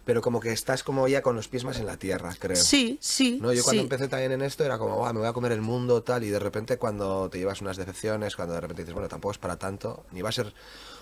pero 0.08 0.22
como 0.22 0.40
que 0.40 0.54
estás 0.54 0.84
como 0.84 1.06
ya 1.10 1.22
con 1.22 1.36
los 1.36 1.50
pies 1.50 1.66
más 1.66 1.78
en 1.80 1.86
la 1.86 1.98
tierra, 1.98 2.34
creo. 2.40 2.56
Sí, 2.56 2.98
sí. 3.02 3.40
No, 3.42 3.52
yo 3.52 3.62
cuando 3.62 3.82
sí. 3.82 3.86
empecé 3.86 4.08
también 4.08 4.32
en 4.32 4.42
esto 4.42 4.64
era 4.64 4.78
como, 4.78 4.96
"Buah, 4.96 5.12
me 5.12 5.20
voy 5.20 5.28
a 5.28 5.34
comer 5.34 5.52
el 5.52 5.60
mundo, 5.62 6.02
tal, 6.02 6.24
y 6.24 6.30
de 6.30 6.40
repente 6.40 6.78
cuando 6.78 7.30
te 7.30 7.40
llevas 7.40 7.60
unas 7.60 7.76
decepciones, 7.76 8.38
cuando 8.38 8.54
de 8.54 8.62
repente 8.62 8.84
dices, 8.84 8.94
bueno, 8.94 9.10
tampoco 9.10 9.34
es 9.34 9.38
para 9.38 9.58
tanto, 9.58 10.06
ni 10.14 10.22
va 10.22 10.30
a 10.30 10.32
ser, 10.32 10.54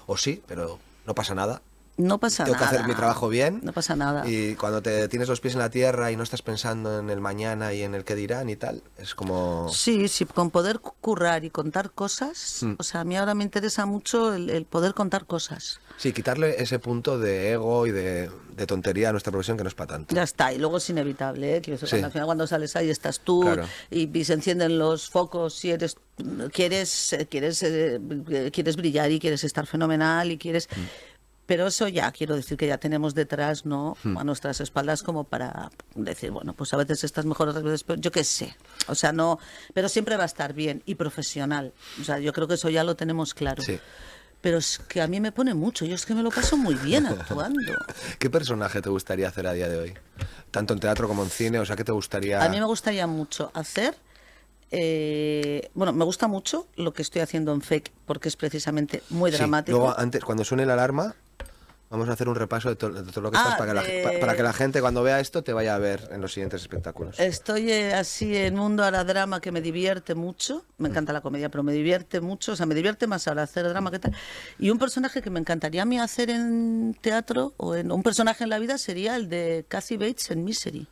o 0.07 0.17
sí, 0.17 0.41
pero 0.47 0.79
no 1.05 1.13
pasa 1.13 1.35
nada. 1.35 1.61
No 1.97 2.19
pasa 2.19 2.43
Tengo 2.43 2.57
nada. 2.57 2.69
que 2.69 2.75
hacer 2.75 2.87
mi 2.89 2.93
trabajo 2.95 3.29
bien. 3.29 3.61
No 3.63 3.71
pasa 3.71 3.95
nada. 3.95 4.27
Y 4.27 4.55
cuando 4.55 4.81
te 4.81 5.07
tienes 5.07 5.29
los 5.29 5.39
pies 5.39 5.53
en 5.53 5.59
la 5.59 5.69
tierra 5.69 6.11
y 6.11 6.17
no 6.17 6.23
estás 6.23 6.41
pensando 6.41 6.99
en 6.99 7.09
el 7.09 7.21
mañana 7.21 7.71
y 7.73 7.83
en 7.83 7.95
el 7.95 8.03
que 8.03 8.15
dirán 8.15 8.49
y 8.49 8.57
tal, 8.57 8.83
es 8.97 9.15
como... 9.15 9.69
Sí, 9.73 10.09
sí, 10.09 10.25
con 10.25 10.51
poder 10.51 10.79
cu- 10.81 10.93
currar 10.99 11.45
y 11.45 11.49
contar 11.51 11.91
cosas. 11.91 12.59
Mm. 12.63 12.73
O 12.77 12.83
sea, 12.83 13.01
a 13.01 13.03
mí 13.05 13.15
ahora 13.15 13.33
me 13.33 13.45
interesa 13.45 13.85
mucho 13.85 14.33
el, 14.33 14.49
el 14.49 14.65
poder 14.65 14.93
contar 14.93 15.25
cosas. 15.25 15.79
Sí, 15.97 16.11
quitarle 16.11 16.61
ese 16.61 16.79
punto 16.79 17.17
de 17.17 17.53
ego 17.53 17.87
y 17.87 17.91
de, 17.91 18.29
de 18.57 18.67
tontería 18.67 19.07
a 19.07 19.11
nuestra 19.13 19.31
profesión 19.31 19.55
que 19.55 19.63
no 19.63 19.69
es 19.69 19.75
para 19.75 19.93
tanto. 19.93 20.13
Ya 20.13 20.23
está, 20.23 20.51
y 20.51 20.57
luego 20.57 20.77
es 20.77 20.89
inevitable, 20.89 21.55
¿eh? 21.55 21.61
Sí. 21.63 21.71
cuando 21.87 22.07
al 22.07 22.11
final 22.11 22.25
cuando 22.25 22.47
sales 22.47 22.75
ahí 22.75 22.89
estás 22.89 23.21
tú 23.21 23.39
Claro. 23.39 23.63
y, 23.89 24.09
y 24.17 24.25
se 24.25 24.33
encienden 24.33 24.77
los 24.77 25.09
focos 25.09 25.53
si 25.53 25.71
eres 25.71 25.95
quieres 26.53 27.13
eh, 27.13 27.27
quieres 27.27 27.61
eh, 27.63 27.99
quieres 28.53 28.75
brillar 28.77 29.11
y 29.11 29.19
quieres 29.19 29.43
estar 29.43 29.65
fenomenal 29.67 30.31
y 30.31 30.37
quieres 30.37 30.67
Mm. 30.75 30.81
Pero 31.45 31.67
eso 31.67 31.87
ya 31.87 32.11
quiero 32.11 32.35
decir 32.35 32.57
que 32.57 32.67
ya 32.67 32.77
tenemos 32.77 33.13
detrás 33.15 33.65
no 33.65 33.97
Mm. 34.03 34.17
a 34.17 34.23
nuestras 34.23 34.61
espaldas 34.61 35.03
como 35.03 35.23
para 35.25 35.69
decir 35.95 36.31
bueno 36.31 36.53
pues 36.53 36.73
a 36.73 36.77
veces 36.77 37.03
estás 37.03 37.25
mejor 37.25 37.49
otras 37.49 37.63
veces 37.63 37.83
peor, 37.83 37.99
yo 37.99 38.11
qué 38.11 38.23
sé 38.23 38.55
o 38.87 38.95
sea 38.95 39.11
no 39.11 39.39
pero 39.73 39.89
siempre 39.89 40.17
va 40.17 40.23
a 40.23 40.27
estar 40.27 40.53
bien 40.53 40.81
y 40.85 40.95
profesional 40.95 41.73
o 42.01 42.03
sea 42.03 42.19
yo 42.19 42.33
creo 42.33 42.47
que 42.47 42.55
eso 42.55 42.69
ya 42.69 42.83
lo 42.83 42.95
tenemos 42.95 43.33
claro 43.33 43.61
Sí. 43.63 43.79
pero 44.41 44.57
es 44.57 44.79
que 44.79 45.01
a 45.01 45.07
mí 45.07 45.19
me 45.19 45.31
pone 45.31 45.53
mucho 45.53 45.85
yo 45.85 45.95
es 45.95 46.05
que 46.05 46.13
me 46.15 46.23
lo 46.23 46.31
paso 46.31 46.57
muy 46.57 46.75
bien 46.75 47.05
actuando 47.07 47.73
¿Qué 48.19 48.29
personaje 48.29 48.81
te 48.81 48.89
gustaría 48.89 49.27
hacer 49.27 49.47
a 49.47 49.53
día 49.53 49.69
de 49.69 49.77
hoy? 49.77 49.93
Tanto 50.51 50.73
en 50.73 50.79
teatro 50.79 51.07
como 51.07 51.23
en 51.23 51.29
cine, 51.29 51.59
o 51.59 51.65
sea, 51.65 51.75
¿qué 51.75 51.83
te 51.83 51.91
gustaría...? 51.91 52.41
A 52.43 52.47
mí 52.49 52.57
me 52.59 52.65
gustaría 52.65 53.05
mucho 53.07 53.51
hacer. 53.53 53.93
eh, 54.71 55.69
bueno, 55.73 55.93
me 55.93 56.05
gusta 56.05 56.27
mucho 56.27 56.67
lo 56.75 56.93
que 56.93 57.01
estoy 57.01 57.21
haciendo 57.21 57.53
en 57.53 57.61
Fake 57.61 57.91
porque 58.05 58.29
es 58.29 58.35
precisamente 58.35 59.03
muy 59.09 59.31
Sí, 59.31 59.37
dramático. 59.37 59.77
Luego, 59.77 59.97
antes, 59.99 60.23
cuando 60.23 60.43
suene 60.43 60.65
la 60.65 60.73
alarma, 60.73 61.15
vamos 61.89 62.09
a 62.09 62.13
hacer 62.13 62.27
un 62.29 62.35
repaso 62.35 62.69
de, 62.69 62.75
to- 62.75 62.89
de 62.91 63.11
todo 63.11 63.21
lo 63.21 63.31
que 63.31 63.37
Ah, 63.37 63.41
estás 63.41 63.57
para 63.57 63.71
que, 63.71 63.75
la, 63.75 63.83
de- 63.83 64.03
pa- 64.03 64.19
para 64.19 64.35
que 64.35 64.43
la 64.43 64.53
gente 64.53 64.81
cuando 64.81 65.03
vea 65.03 65.19
esto 65.19 65.43
te 65.43 65.53
vaya 65.53 65.75
a 65.75 65.77
ver 65.77 66.09
en 66.11 66.21
los 66.21 66.33
siguientes 66.33 66.61
espectáculos. 66.61 67.19
Estoy 67.19 67.71
eh, 67.71 67.93
así 67.93 68.35
en 68.35 68.55
mundo 68.55 68.83
ahora 68.83 69.03
drama 69.03 69.39
que 69.41 69.51
me 69.51 69.61
divierte 69.61 70.15
mucho. 70.15 70.65
Me 70.77 70.89
encanta 70.89 71.13
la 71.13 71.21
comedia, 71.21 71.49
pero 71.49 71.63
me 71.63 71.73
divierte 71.73 72.21
mucho. 72.21 72.53
O 72.53 72.55
sea, 72.55 72.65
me 72.65 72.75
divierte 72.75 73.07
más 73.07 73.27
ahora 73.27 73.43
hacer 73.43 73.67
drama 73.69 73.91
que 73.91 73.99
tal. 73.99 74.15
Y 74.59 74.69
un 74.69 74.77
personaje 74.79 75.21
que 75.21 75.29
me 75.29 75.39
encantaría 75.39 75.83
a 75.83 75.85
mí 75.85 75.99
hacer 75.99 76.29
en 76.29 76.97
teatro 77.01 77.53
o 77.57 77.75
en 77.75 77.91
un 77.91 78.03
personaje 78.03 78.43
en 78.43 78.49
la 78.49 78.59
vida 78.59 78.77
sería 78.77 79.15
el 79.15 79.29
de 79.29 79.65
Kathy 79.67 79.97
Bates 79.97 80.31
en 80.31 80.43
Misery. 80.43 80.87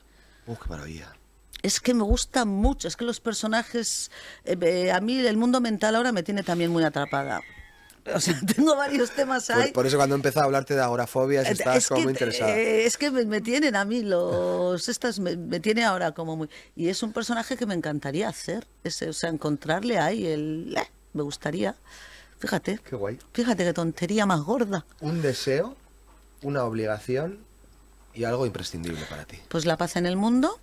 Uh, 0.48 0.56
qué 0.56 0.70
maravilla. 0.70 1.14
Es 1.62 1.80
que 1.80 1.94
me 1.94 2.04
gusta 2.04 2.44
mucho, 2.44 2.90
es 2.90 2.98
que 2.98 3.06
los 3.06 3.22
personajes, 3.22 4.12
eh, 4.44 4.58
eh, 4.60 4.92
a 4.92 5.00
mí 5.00 5.18
el 5.18 5.38
mundo 5.38 5.62
mental 5.62 5.96
ahora 5.96 6.12
me 6.12 6.22
tiene 6.22 6.44
también 6.44 6.70
muy 6.72 6.84
atrapada. 6.84 7.40
O 8.14 8.20
sea, 8.20 8.40
tengo 8.56 8.76
varios 8.76 9.12
temas 9.12 9.50
ahí. 9.50 9.66
Por, 9.66 9.74
por 9.74 9.88
eso 9.88 9.98
cuando 9.98 10.16
empezado 10.16 10.44
a 10.44 10.46
hablarte 10.46 10.76
de 10.76 10.82
agorafobias 10.82 11.50
estás 11.50 11.78
es 11.78 11.88
como 11.88 12.00
que, 12.00 12.04
muy 12.06 12.12
interesada. 12.14 12.58
eh, 12.58 12.86
es 12.86 12.98
que 12.98 13.12
me, 13.12 13.26
me 13.26 13.42
tienen 13.42 13.76
a 13.76 13.86
mí 13.86 14.02
los 14.02 14.90
estas 14.90 15.20
me, 15.20 15.38
me 15.38 15.60
tiene 15.60 15.86
ahora 15.86 16.12
como 16.12 16.36
muy 16.36 16.50
y 16.76 16.90
es 16.90 17.04
un 17.04 17.14
personaje 17.14 17.56
que 17.56 17.66
me 17.66 17.74
encantaría 17.74 18.28
hacer, 18.28 18.68
ese, 18.84 19.10
o 19.10 19.14
sea, 19.14 19.30
encontrarle 19.30 20.00
ahí 20.00 20.28
el 20.28 20.76
eh, 20.78 20.88
me 21.14 21.24
gustaría. 21.24 21.76
Fíjate. 22.40 22.80
Qué 22.84 22.96
guay. 22.96 23.20
Fíjate 23.32 23.64
qué 23.64 23.74
tontería 23.74 24.26
más 24.26 24.42
gorda. 24.42 24.86
Un 25.00 25.22
deseo, 25.22 25.78
una 26.42 26.66
obligación 26.66 27.40
y 28.14 28.26
algo 28.26 28.46
imprescindible 28.46 29.06
para 29.10 29.26
ti. 29.26 29.40
Pues 29.48 29.66
la 29.66 29.78
paz 29.78 29.96
en 29.96 30.06
el 30.06 30.18
mundo. 30.18 30.60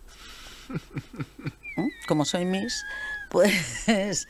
¿Mm? 1.76 1.88
Como 2.08 2.24
soy 2.24 2.44
Miss, 2.44 2.84
pues 3.30 4.28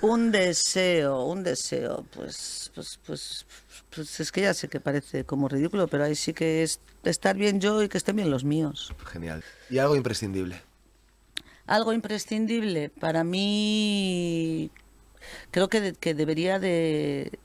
un 0.00 0.32
deseo, 0.32 1.24
un 1.26 1.42
deseo, 1.44 2.04
pues, 2.14 2.70
pues, 2.74 2.98
pues, 3.06 3.46
pues 3.94 4.20
es 4.20 4.32
que 4.32 4.40
ya 4.42 4.54
sé 4.54 4.68
que 4.68 4.80
parece 4.80 5.24
como 5.24 5.48
ridículo, 5.48 5.86
pero 5.88 6.04
ahí 6.04 6.14
sí 6.14 6.32
que 6.32 6.62
es 6.62 6.80
estar 7.04 7.36
bien 7.36 7.60
yo 7.60 7.82
y 7.82 7.88
que 7.88 7.98
estén 7.98 8.16
bien 8.16 8.30
los 8.30 8.44
míos. 8.44 8.92
Genial. 9.06 9.44
Y 9.70 9.78
algo 9.78 9.94
imprescindible. 9.96 10.62
Algo 11.66 11.92
imprescindible 11.92 12.88
para 12.88 13.22
mí, 13.22 14.70
creo 15.50 15.68
que, 15.68 15.80
de- 15.80 15.92
que 15.94 16.14
debería 16.14 16.58
de, 16.58 17.38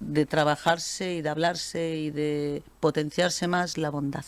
de 0.00 0.26
trabajarse 0.26 1.14
y 1.14 1.22
de 1.22 1.28
hablarse 1.30 1.96
y 1.96 2.10
de 2.10 2.62
potenciarse 2.80 3.46
más 3.48 3.78
la 3.78 3.90
bondad. 3.90 4.24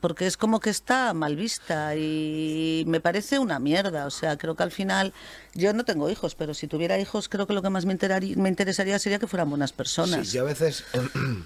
Porque 0.00 0.26
es 0.26 0.36
como 0.36 0.60
que 0.60 0.68
está 0.70 1.14
mal 1.14 1.36
vista 1.36 1.96
y 1.96 2.84
me 2.86 3.00
parece 3.00 3.38
una 3.38 3.58
mierda. 3.58 4.04
O 4.06 4.10
sea, 4.10 4.36
creo 4.36 4.54
que 4.54 4.62
al 4.62 4.70
final, 4.70 5.14
yo 5.54 5.72
no 5.72 5.84
tengo 5.84 6.10
hijos, 6.10 6.34
pero 6.34 6.52
si 6.52 6.66
tuviera 6.68 6.98
hijos, 6.98 7.28
creo 7.30 7.46
que 7.46 7.54
lo 7.54 7.62
que 7.62 7.70
más 7.70 7.86
me, 7.86 7.98
enterari- 7.98 8.36
me 8.36 8.48
interesaría 8.50 8.98
sería 8.98 9.18
que 9.18 9.26
fueran 9.26 9.48
buenas 9.48 9.72
personas. 9.72 10.28
Sí, 10.28 10.36
yo 10.36 10.42
a 10.42 10.44
veces, 10.44 10.84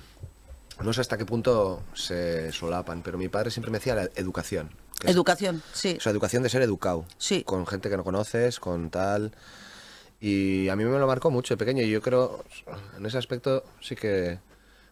no 0.83 0.93
sé 0.93 1.01
hasta 1.01 1.17
qué 1.19 1.25
punto 1.27 1.83
se 1.95 2.51
solapan, 2.53 3.03
pero 3.03 3.19
mi 3.19 3.29
padre 3.29 3.51
siempre 3.51 3.71
me 3.71 3.79
decía 3.79 3.95
la 3.95 4.09
educación. 4.17 4.71
que 4.99 5.07
es- 5.09 5.15
Educación, 5.15 5.63
sí. 5.73 5.95
o 5.99 6.01
sea, 6.01 6.11
educación 6.13 6.43
de 6.43 6.49
ser 6.49 6.63
educado. 6.63 7.05
Sí. 7.19 7.45
Con 7.45 7.67
gente 7.67 7.89
que 7.89 7.97
no 7.97 8.05
conoces, 8.05 8.59
con 8.59 8.91
tal. 8.91 9.33
Y 10.21 10.69
a 10.69 10.77
mí 10.77 10.85
me 10.85 10.99
lo 10.99 11.07
marcó 11.07 11.31
mucho 11.31 11.55
de 11.55 11.59
pequeño. 11.59 11.83
Y 11.83 11.91
yo 11.91 12.03
creo, 12.03 12.45
en 12.99 13.07
ese 13.07 13.17
aspecto, 13.17 13.65
sí 13.81 13.95
que. 13.97 14.39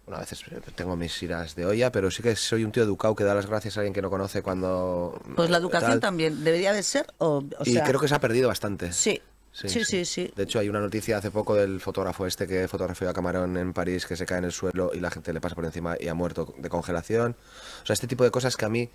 Bueno, 0.09 0.17
a 0.17 0.21
veces 0.21 0.43
tengo 0.75 0.97
mis 0.97 1.23
iras 1.23 1.55
de 1.55 1.67
olla, 1.67 1.93
pero 1.93 2.11
sí 2.11 2.23
que 2.23 2.35
soy 2.35 2.65
un 2.65 2.73
tío 2.73 2.83
educado 2.83 3.15
que 3.15 3.25
da 3.25 3.35
las 3.35 3.45
gracias 3.45 3.77
a 3.77 3.81
alguien 3.81 3.93
que 3.93 4.01
no 4.01 4.09
conoce 4.09 4.41
cuando. 4.41 5.21
Pues 5.37 5.51
la 5.51 5.59
educación 5.59 5.93
tal. 5.93 6.01
también 6.01 6.43
debería 6.45 6.73
de 6.73 6.83
ser, 6.83 7.07
o, 7.19 7.45
o 7.59 7.63
y 7.67 7.75
sea, 7.75 7.85
creo 7.85 8.01
que 8.01 8.09
se 8.09 8.15
ha 8.15 8.19
perdido 8.19 8.49
bastante. 8.49 8.91
Sí, 8.91 9.21
sí, 9.53 9.85
sí, 9.85 10.07
sí. 10.07 10.33
De 10.35 10.45
hecho, 10.45 10.61
hay 10.61 10.71
una 10.71 10.81
noticia 10.81 11.19
hace 11.19 11.31
poco 11.31 11.55
del 11.57 11.79
fotógrafo 11.83 12.25
este 12.27 12.47
que 12.47 12.67
fotografió 12.69 13.11
a 13.11 13.13
Camarón 13.13 13.59
en 13.59 13.75
París 13.75 14.07
que 14.07 14.17
se 14.17 14.25
cae 14.25 14.39
en 14.39 14.45
el 14.45 14.53
suelo 14.53 14.93
y 14.95 15.01
la 15.01 15.11
gente 15.11 15.31
le 15.35 15.43
pasa 15.43 15.55
por 15.55 15.67
encima 15.67 15.95
y 16.01 16.09
ha 16.09 16.15
muerto 16.15 16.55
de 16.57 16.71
congelación. 16.71 17.37
O 17.83 17.87
sea, 17.87 17.93
este 17.93 18.07
tipo 18.07 18.25
de 18.25 18.31
cosas 18.31 18.57
que 18.57 18.65
a 18.65 18.71
mí 18.71 18.89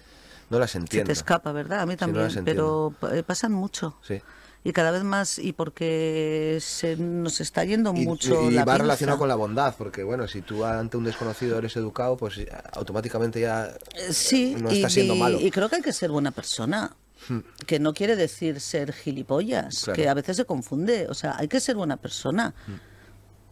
no 0.49 0.57
las 0.57 0.71
Se 0.71 0.79
entiendo. 0.79 1.07
te 1.07 1.13
escapa, 1.13 1.51
¿verdad? 1.51 1.81
A 1.81 1.85
mí 1.85 1.95
también, 1.95 2.43
pero 2.43 2.91
eh, 3.11 3.21
pasan 3.21 3.51
mucho. 3.51 3.97
Sí. 4.01 4.19
Y 4.65 4.71
cada 4.71 4.91
vez 4.91 5.03
más, 5.03 5.39
y 5.39 5.51
porque 5.51 6.57
se 6.61 6.95
nos 6.95 7.41
está 7.41 7.65
yendo 7.65 7.93
Y, 7.93 8.05
mucho 8.05 8.49
y 8.49 8.53
la 8.53 8.61
va 8.63 8.73
pinza. 8.73 8.83
relacionado 8.83 9.19
con 9.19 9.27
la 9.27 9.35
bondad, 9.35 9.75
porque 9.77 10.03
bueno, 10.03 10.25
si 10.27 10.41
tú 10.41 10.63
ante 10.63 10.95
un 10.95 11.03
desconocido 11.03 11.57
eres 11.57 11.75
educado, 11.75 12.15
pues 12.15 12.37
eh, 12.37 12.47
automáticamente 12.71 13.41
ya 13.41 13.65
Eh, 13.95 14.13
Sí, 14.13 14.55
no 14.57 14.71
y, 14.71 14.75
está 14.77 14.89
siendo 14.89 15.15
y- 15.15 15.19
malo. 15.19 15.37
Hmm. 15.39 15.45
y 15.45 15.51
creo 15.51 15.67
que 15.69 15.75
hay 15.77 15.81
que 15.81 15.91
ser 15.93 16.11
buena 16.11 16.31
persona. 16.31 16.95
Que 17.65 17.79
no 17.79 17.93
quiere 17.93 18.17
decir 18.17 18.59
ser 18.59 18.91
gilipollas, 18.91 19.83
Claro. 19.85 19.95
que 19.95 20.09
a 20.09 20.13
veces 20.13 20.35
se 20.37 20.43
confunde. 20.45 21.07
O 21.09 21.13
sea, 21.13 21.35
hay 21.37 21.47
que 21.47 21.59
ser 21.61 21.75
buena 21.77 21.95
persona. 21.97 22.53
Hmm. 22.67 22.73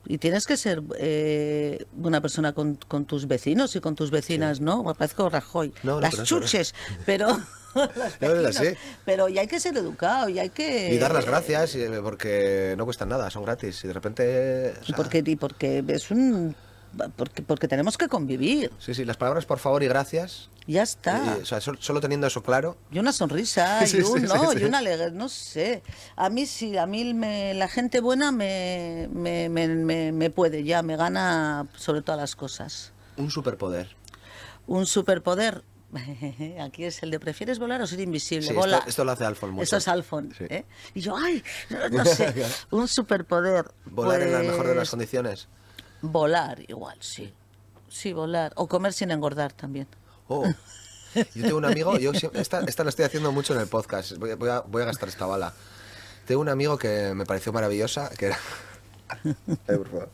Y 0.07 0.17
tienes 0.17 0.45
que 0.47 0.57
ser 0.57 0.81
eh, 0.97 1.85
una 1.97 2.19
persona 2.21 2.53
con, 2.53 2.75
con 2.87 3.05
tus 3.05 3.27
vecinos 3.27 3.73
y 3.75 3.79
con 3.81 3.95
tus 3.95 4.11
vecinas, 4.11 4.59
¿no? 4.59 4.83
Me 4.83 4.93
parezco 4.95 5.29
Rajoy. 5.29 5.73
No, 5.83 5.95
no, 5.95 6.01
Las 6.01 6.17
no. 6.17 6.23
chuches, 6.25 6.73
pero... 7.05 7.27
los 8.19 8.43
vecinos. 8.43 8.77
Pero 9.05 9.29
ya 9.29 9.41
hay 9.41 9.47
que 9.47 9.59
ser 9.59 9.75
educado 9.77 10.29
y 10.29 10.39
hay 10.39 10.49
que... 10.49 10.93
Y 10.93 10.97
dar 10.97 11.13
las 11.13 11.25
gracias, 11.25 11.75
y- 11.75 11.85
porque 12.03 12.75
no 12.77 12.85
cuestan 12.85 13.09
nada, 13.09 13.29
son 13.29 13.43
gratis. 13.43 13.83
Y 13.83 13.87
de 13.87 13.93
repente. 13.93 14.73
o 14.77 14.81
Y 14.83 14.85
sea, 14.87 14.95
porque, 14.95 15.23
y 15.25 15.35
porque 15.35 15.83
es 15.87 16.11
un... 16.11 16.55
Porque, 17.15 17.41
porque 17.41 17.69
tenemos 17.69 17.97
que 17.97 18.09
convivir. 18.09 18.69
Sí, 18.77 18.93
sí, 18.93 19.05
las 19.05 19.15
palabras 19.15 19.45
por 19.45 19.59
favor 19.59 19.81
y 19.81 19.87
gracias. 19.87 20.49
Ya 20.67 20.83
está. 20.83 21.37
y, 21.37 21.41
o 21.41 21.45
sea, 21.45 21.61
sol- 21.61 21.77
solo 21.79 22.01
teniendo 22.01 22.27
eso 22.27 22.43
claro. 22.43 22.75
Y 22.91 22.99
una 22.99 23.13
sonrisa, 23.13 23.85
Sí, 23.87 23.99
y 23.99 24.01
un 24.01 24.19
sí, 24.19 24.27
no, 24.27 24.51
sí, 24.51 24.57
sí. 24.57 24.63
y 24.63 24.65
una 24.65 24.79
alegría, 24.79 25.09
no 25.09 25.29
sé. 25.29 25.83
A 26.17 26.29
mí 26.29 26.45
sí, 26.45 26.77
a 26.77 26.85
mí 26.85 27.13
me- 27.13 27.53
la 27.53 27.69
gente 27.69 28.01
buena 28.01 28.33
me, 28.33 29.07
me, 29.13 29.47
me, 29.47 29.69
me- 29.69 30.11
me 30.11 30.29
puede 30.31 30.65
ya, 30.65 30.81
me 30.83 30.97
gana 30.97 31.65
sobre 31.77 32.01
todas 32.01 32.19
las 32.19 32.35
cosas. 32.35 32.91
Un 33.15 33.31
superpoder. 33.31 33.95
Un 34.67 34.85
superpoder. 34.85 35.63
Aquí 36.61 36.85
es 36.85 37.03
el 37.03 37.11
de 37.11 37.19
prefieres 37.19 37.59
volar 37.59 37.81
o 37.81 37.87
ser 37.87 37.99
invisible. 37.99 38.47
Sí, 38.47 38.53
Vola. 38.53 38.77
esto, 38.77 38.89
esto 38.89 39.03
lo 39.03 39.11
hace 39.11 39.25
Alfon 39.25 39.51
mucho. 39.51 39.63
Esto 39.63 39.77
es 39.77 39.87
Alfon. 39.87 40.33
Sí. 40.37 40.45
¿eh? 40.49 40.65
Y 40.93 41.01
yo, 41.01 41.15
ay, 41.17 41.43
no 41.91 42.05
sé, 42.05 42.33
un 42.71 42.87
superpoder. 42.87 43.71
Volar 43.85 44.21
en 44.21 44.31
la 44.31 44.39
mejor 44.39 44.67
de 44.67 44.75
las 44.75 44.75
pues, 44.75 44.89
condiciones. 44.91 45.47
Volar, 46.01 46.59
igual, 46.69 46.97
sí. 47.01 47.33
Sí, 47.89 48.13
volar. 48.13 48.53
O 48.55 48.67
comer 48.67 48.93
sin 48.93 49.11
engordar 49.11 49.51
también. 49.53 49.87
Oh. 50.27 50.45
Yo 51.13 51.25
tengo 51.43 51.57
un 51.57 51.65
amigo, 51.65 51.97
yo 51.97 52.13
siempre- 52.13 52.39
esta, 52.41 52.61
esta 52.61 52.83
la 52.85 52.89
estoy 52.89 53.03
haciendo 53.03 53.33
mucho 53.33 53.53
en 53.53 53.59
el 53.59 53.67
podcast, 53.67 54.13
voy, 54.17 54.31
a- 54.31 54.35
voy 54.35 54.49
a, 54.49 54.61
voy 54.61 54.81
a 54.81 54.85
gastar 54.85 55.09
esta 55.09 55.25
bala. 55.25 55.53
Tengo 56.25 56.39
un 56.39 56.47
amigo 56.47 56.77
que 56.77 57.13
me 57.13 57.25
pareció 57.25 57.51
maravillosa, 57.51 58.09
que 58.17 58.27
era... 58.27 58.39
Ay, 59.23 59.77
por 59.77 59.89
favor. 59.89 60.09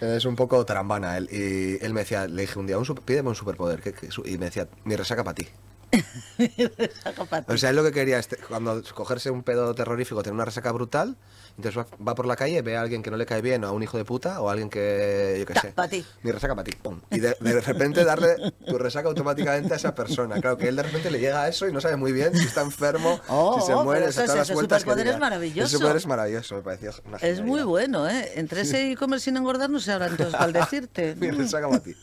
Es 0.00 0.24
un 0.24 0.34
poco 0.36 0.64
trambana 0.64 1.16
él, 1.18 1.28
y 1.30 1.84
él 1.84 1.92
me 1.92 2.00
decía, 2.00 2.26
le 2.26 2.42
dije 2.42 2.58
un 2.58 2.66
día, 2.66 2.78
un 2.78 2.84
super- 2.86 3.04
pídeme 3.04 3.28
un 3.28 3.34
superpoder, 3.34 3.80
que- 3.82 3.92
que 3.92 4.08
y 4.24 4.38
me 4.38 4.46
decía, 4.46 4.68
mi 4.84 4.96
resaca 4.96 5.22
para 5.24 5.34
ti. 5.34 5.46
O 7.48 7.56
sea, 7.56 7.70
él 7.70 7.76
lo 7.76 7.82
que 7.84 7.92
quería 7.92 8.18
es 8.18 8.28
te- 8.28 8.36
cuando 8.36 8.82
cogerse 8.94 9.30
un 9.30 9.42
pedo 9.42 9.74
terrorífico, 9.74 10.22
tener 10.22 10.34
una 10.34 10.44
resaca 10.44 10.70
brutal, 10.72 11.16
entonces 11.56 11.76
va, 11.76 11.86
va 12.06 12.14
por 12.14 12.26
la 12.26 12.36
calle, 12.36 12.62
ve 12.62 12.76
a 12.76 12.80
alguien 12.80 13.02
que 13.02 13.10
no 13.10 13.16
le 13.16 13.26
cae 13.26 13.42
bien, 13.42 13.64
o 13.64 13.68
a 13.68 13.72
un 13.72 13.82
hijo 13.82 13.96
de 13.98 14.04
puta, 14.04 14.40
o 14.40 14.48
a 14.48 14.52
alguien 14.52 14.70
que, 14.70 15.36
yo 15.38 15.46
qué 15.46 15.58
sé. 15.58 15.72
pa' 15.72 15.88
ti. 15.88 16.04
Mi 16.22 16.30
resaca 16.30 16.54
para 16.54 16.64
ti, 16.64 16.72
pum. 16.80 17.00
Y 17.10 17.18
de, 17.20 17.36
de 17.40 17.60
repente 17.60 18.04
darle 18.04 18.36
tu 18.66 18.78
resaca 18.78 19.08
automáticamente 19.08 19.72
a 19.74 19.76
esa 19.76 19.94
persona. 19.94 20.40
Claro, 20.40 20.56
que 20.56 20.68
él 20.68 20.76
de 20.76 20.82
repente 20.84 21.10
le 21.10 21.18
llega 21.18 21.42
a 21.42 21.48
eso 21.48 21.68
y 21.68 21.72
no 21.72 21.80
sabe 21.80 21.96
muy 21.96 22.12
bien 22.12 22.34
si 22.36 22.46
está 22.46 22.62
enfermo, 22.62 23.20
Oh, 23.28 23.58
si 23.60 23.66
se 23.66 23.74
oh, 23.74 23.84
muere, 23.84 24.10
si 24.12 24.20
todas 24.20 24.36
las 24.36 24.52
vueltas 24.52 24.84
que 24.84 24.90
es 24.90 25.18
maravilloso. 25.18 25.68
Superpoder 25.68 25.96
es 25.96 26.06
maravilloso, 26.06 26.54
me 26.56 26.62
pareció 26.62 26.92
una 27.04 27.16
Es 27.18 27.40
muy 27.42 27.62
bueno, 27.62 28.08
¿eh? 28.08 28.32
Entre 28.36 28.62
ese 28.62 28.86
y 28.90 28.94
comer 28.96 29.20
sin 29.20 29.36
engordar 29.36 29.70
no 29.70 29.80
sé 29.80 29.92
ahora 29.92 30.06
entonces 30.06 30.34
cuál 30.36 30.52
decirte. 30.52 31.14
Mi 31.16 31.30
resaca 31.30 31.68
para 31.68 31.82
ti. 31.82 31.94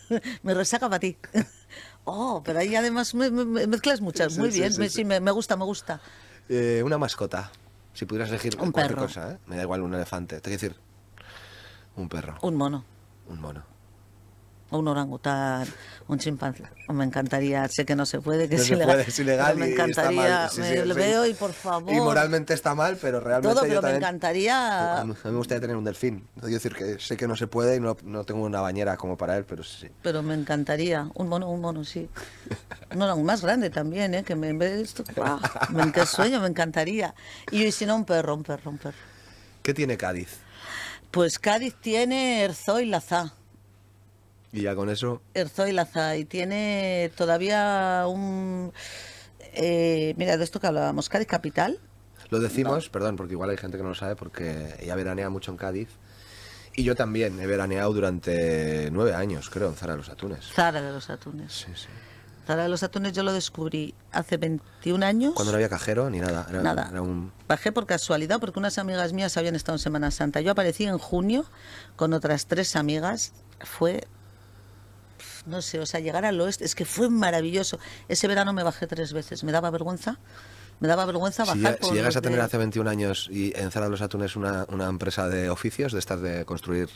Me 0.43 0.54
resaca 0.54 0.89
para 0.89 1.00
ti. 1.00 1.17
Oh, 2.10 2.41
pero 2.43 2.60
ahí 2.60 2.74
además 2.74 3.13
me, 3.13 3.30
me- 3.30 3.43
me 3.43 3.67
mezclas 3.67 4.00
muchas. 4.00 4.34
Sí, 4.34 4.39
muy 4.39 4.50
sí, 4.52 4.60
bien, 4.60 4.72
sí, 4.72 4.80
me, 4.80 4.88
sí. 4.89 4.96
sí, 4.96 5.06
me, 5.06 5.20
me 5.20 5.32
gusta, 5.32 5.58
me 5.58 5.65
gusta. 5.65 6.00
Eh, 6.48 6.82
una 6.86 6.98
mascota. 6.98 7.52
Si 7.93 8.06
pudieras 8.06 8.30
elegir 8.30 8.54
Un 8.62 8.72
cualquier 8.72 8.96
perro. 8.96 9.08
cosa, 9.08 9.34
¿eh? 9.34 9.38
Me 9.48 9.58
da 9.58 9.63
igual 9.63 9.82
un 9.82 9.93
elefante. 9.93 10.38
Te 10.39 10.50
quiero 10.50 10.62
decir, 10.62 10.76
un 11.98 12.08
perro, 12.08 12.38
Un 12.41 12.56
mono, 12.56 12.86
un 13.28 13.41
mono. 13.41 13.63
O 14.69 14.80
un 14.80 14.88
orangután, 14.88 15.67
un 16.08 16.19
chimpancé. 16.19 16.63
Me 16.89 17.03
encantaría, 17.06 17.67
sé 17.69 17.86
que 17.86 17.95
no 17.95 18.06
se 18.06 18.19
puede, 18.21 18.47
que 18.49 18.56
No 18.56 18.62
es 18.62 18.67
se 18.67 18.73
ilegal, 18.75 18.95
puede, 18.95 19.10
es 19.10 19.19
ilegal 19.19 19.58
me 19.58 19.67
y 19.67 19.69
está 19.71 19.84
encantaría, 19.84 20.21
mal. 20.39 20.49
Sí, 20.49 20.62
me 20.62 20.69
sí, 20.69 20.86
lo 20.86 20.93
sí. 20.93 20.99
veo 20.99 21.25
y 21.25 21.34
por 21.34 21.53
favor. 21.53 21.93
Y 21.93 21.97
moralmente 21.99 22.53
está 22.53 22.75
mal, 22.75 22.97
pero 23.01 23.19
realmente 23.19 23.53
Todo, 23.53 23.63
yo 23.65 23.69
pero 23.69 23.82
me 23.82 23.88
también- 23.89 24.03
encantaría. 24.03 24.99
A 24.99 25.03
mí 25.06 25.13
me 25.23 25.32
gustaría 25.32 25.62
tener 25.62 25.75
un 25.75 25.84
delfín. 25.84 26.27
Quiero 26.36 26.49
decir 26.49 26.73
que 26.75 26.99
sé 26.99 27.17
que 27.17 27.27
no 27.27 27.36
se 27.36 27.47
puede 27.47 27.75
y 27.77 27.80
no, 27.80 27.95
no 28.03 28.23
tengo 28.23 28.43
una 28.43 28.62
bañera 28.62 28.97
como 28.97 29.17
para 29.17 29.38
él, 29.38 29.45
pero 29.45 29.63
sí. 29.63 29.88
Pero 30.01 30.21
me 30.23 30.34
encantaría. 30.34 31.10
Un 31.15 31.27
mono, 31.30 31.49
un 31.49 31.62
mono, 31.62 31.84
sí. 31.84 32.10
Un 32.91 32.99
mono 32.99 33.17
más 33.17 33.41
grande 33.41 33.69
también, 33.69 34.13
¿eh? 34.15 34.23
Que 34.23 34.36
me 34.36 34.49
en 34.49 34.60
vez 34.60 34.71
de 34.75 34.82
esto. 34.82 35.03
¡guau! 35.15 35.39
Me, 35.69 35.91
qué 35.91 36.06
sueño, 36.06 36.39
me 36.39 36.47
encantaría. 36.47 37.13
Y 37.51 37.71
si 37.71 37.86
no, 37.86 37.95
un 37.95 38.06
perro, 38.06 38.36
un 38.36 38.43
perro, 38.43 38.71
un 38.71 38.77
perro. 38.77 38.97
¿Qué 39.62 39.73
tiene 39.73 39.97
Cádiz? 39.97 40.38
Pues 41.12 41.39
Cádiz 41.39 41.75
tiene 41.75 42.43
Erzo 42.43 42.80
y 42.80 42.86
Lazá. 42.86 43.34
Y 44.51 44.62
ya 44.62 44.75
con 44.75 44.89
eso, 44.89 45.21
Erzo 45.33 45.65
y 45.67 46.25
tiene 46.25 47.12
todavía 47.15 48.05
un. 48.07 48.71
eh, 49.53 50.13
mira, 50.17 50.38
de 50.38 50.43
esto 50.43 50.60
que 50.60 50.67
hablábamos, 50.67 51.10
Cádiz 51.10 51.27
Capital. 51.27 51.79
lo 52.29 52.39
decimos, 52.39 52.89
perdón, 52.89 53.15
porque 53.17 53.33
igual 53.33 53.49
hay 53.49 53.57
gente 53.57 53.77
que 53.77 53.83
no 53.83 53.89
lo 53.89 53.95
sabe, 53.95 54.15
porque 54.15 54.75
ella 54.79 54.95
veranea 54.95 55.29
mucho 55.29 55.51
en 55.51 55.57
Cádiz. 55.57 55.89
Y 56.75 56.83
yo 56.83 56.95
también 56.95 57.39
he 57.39 57.47
veraneado 57.47 57.91
durante 57.91 58.89
nueve 58.91 59.15
años, 59.15 59.49
creo, 59.49 59.67
en 59.69 59.75
Zara 59.75 59.93
de 59.93 59.97
los 59.97 60.10
Atunes. 60.10 60.45
Zara 60.53 60.79
de 60.81 60.91
los 60.91 61.10
Atunes. 61.10 61.51
Sí, 61.51 61.71
sí. 61.75 61.88
Zara 62.45 62.63
de 62.63 62.69
los 62.69 62.83
Atunes 62.83 63.13
yo 63.13 63.23
lo 63.23 63.33
descubrí 63.33 63.95
hace 64.12 64.38
21 64.38 65.03
años. 65.03 65.33
Cuando 65.33 65.51
no 65.51 65.55
había 65.55 65.69
cajero 65.69 66.10
ni 66.12 66.19
nada. 66.19 66.45
Era, 66.49 66.62
Nada. 66.62 66.88
era 66.91 67.01
un... 67.01 67.33
Bajé 67.47 67.71
por 67.71 67.88
casualidad 67.88 68.39
porque 68.39 68.60
unas 68.60 68.77
amigas 68.77 69.12
mías 69.12 69.36
habían 69.38 69.55
estado 69.55 69.75
en 69.75 69.79
Semana 69.79 70.12
Santa. 70.12 70.39
Yo 70.39 70.51
aparecí 70.51 70.86
en 70.86 70.97
junio 70.99 71.45
con 71.95 72.13
otras 72.13 72.45
tres 72.45 72.75
amigas. 72.75 73.33
Fue, 73.60 74.07
no 75.47 75.62
sé, 75.62 75.79
o 75.79 75.86
sea, 75.86 75.99
llegar 75.99 76.25
al 76.25 76.39
oeste, 76.39 76.65
es 76.65 76.75
que 76.75 76.86
fue 76.86 77.10
maravilloso. 77.10 77.79
Ese 78.07 78.27
verano 78.27 78.53
me 78.53 78.63
bajé 78.63 78.86
tres 78.88 79.13
veces. 79.13 79.43
Me 79.43 79.51
daba 79.51 79.69
vergüenza. 79.71 80.19
Me 80.79 80.88
daba 80.88 81.05
vergüenza 81.05 81.43
Si, 81.43 81.60
bajar 81.60 81.79
por 81.79 81.89
si 81.89 81.95
llegas 81.95 82.15
a 82.15 82.21
de- 82.21 82.27
tener 82.29 82.39
hace 82.39 82.57
21 82.57 82.88
años 82.88 83.27
y 83.31 83.51
en 83.60 83.71
Zara 83.71 83.88
de 83.88 83.91
los 83.93 84.01
Atunes 84.03 84.36
una, 84.36 84.63
una 84.69 84.86
empresa 84.88 85.27
de 85.27 85.49
oficios, 85.49 85.91
de 85.91 85.97
estas 85.97 86.21
de 86.21 86.45
construir 86.45 86.88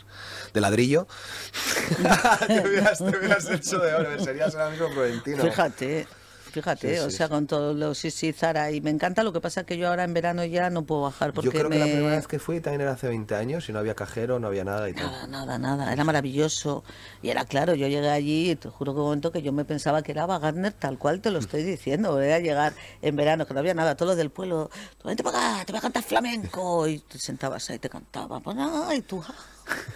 de 0.54 0.60
ladrillo, 0.60 1.08
te, 2.46 2.60
hubieras, 2.60 2.98
te 2.98 3.04
hubieras 3.18 3.48
hecho 3.50 3.78
de 3.80 3.92
oro, 3.94 4.22
serías 4.24 4.54
ahora 4.54 4.70
mismo 4.70 4.88
Florentino. 4.90 5.42
Fíjate, 5.42 6.06
fíjate, 6.52 6.94
Sí, 6.94 7.00
o 7.00 7.10
sí, 7.10 7.16
sea, 7.16 7.26
sí. 7.26 7.30
con 7.32 7.46
todo 7.46 7.74
lo 7.74 7.94
sí, 7.94 8.10
sí, 8.10 8.32
Zara. 8.32 8.70
Y 8.70 8.80
me 8.80 8.90
encanta, 8.90 9.22
lo 9.24 9.32
que 9.32 9.40
pasa 9.40 9.64
que 9.64 9.76
yo 9.76 9.88
ahora 9.88 10.04
en 10.04 10.14
verano 10.14 10.44
ya 10.44 10.70
no 10.70 10.84
puedo 10.84 11.02
bajar 11.02 11.32
porque 11.32 11.46
Yo 11.46 11.52
creo 11.52 11.68
me... 11.68 11.76
que 11.76 11.80
la 11.80 11.86
primera 11.86 12.16
vez 12.16 12.26
que 12.28 12.38
fui 12.38 12.60
también 12.60 12.82
era 12.82 12.92
hace 12.92 13.08
20 13.08 13.34
años 13.34 13.68
y 13.68 13.72
no 13.72 13.78
había 13.80 13.94
cajero, 13.94 14.38
no 14.38 14.46
había 14.46 14.62
nada 14.64 14.88
y 14.88 14.94
tal. 14.94 15.04
Nada, 15.06 15.26
nada, 15.26 15.58
nada. 15.58 15.92
Era 15.92 16.04
maravilloso. 16.04 16.84
Y 17.22 17.30
era 17.30 17.44
claro, 17.44 17.74
yo 17.74 17.88
llegué 17.88 18.08
allí 18.10 18.50
y 18.52 18.56
te 18.56 18.68
juro 18.68 18.92
que 18.94 19.00
un 19.00 19.06
momento 19.06 19.32
que 19.32 19.42
yo 19.42 19.52
me 19.52 19.64
pensaba 19.64 20.02
que 20.02 20.12
era 20.12 20.26
Wagner 20.26 20.72
tal 20.72 20.98
cual 20.98 21.20
te 21.20 21.30
lo 21.30 21.38
estoy 21.38 21.62
diciendo. 21.64 22.20
Era 22.20 22.38
llegar 22.38 22.74
en 23.00 23.16
verano, 23.16 23.46
que 23.46 23.54
no 23.54 23.60
había 23.60 23.74
nada, 23.74 23.96
todo 23.96 24.10
lo 24.10 24.16
del 24.16 24.30
pueblo. 24.30 24.70
Tú 24.98 25.08
vente 25.08 25.22
para 25.22 25.56
acá, 25.56 25.64
te 25.64 25.72
voy 25.72 25.78
a 25.78 25.82
cantar 25.82 26.02
flamenco. 26.02 26.86
Y 26.86 26.98
te 27.00 27.18
sentabas 27.18 27.68
ahí, 27.70 27.78
te 27.78 27.88
cantaba. 27.88 28.40
Pues, 28.40 28.56
ay, 28.58 29.00
tú, 29.02 29.22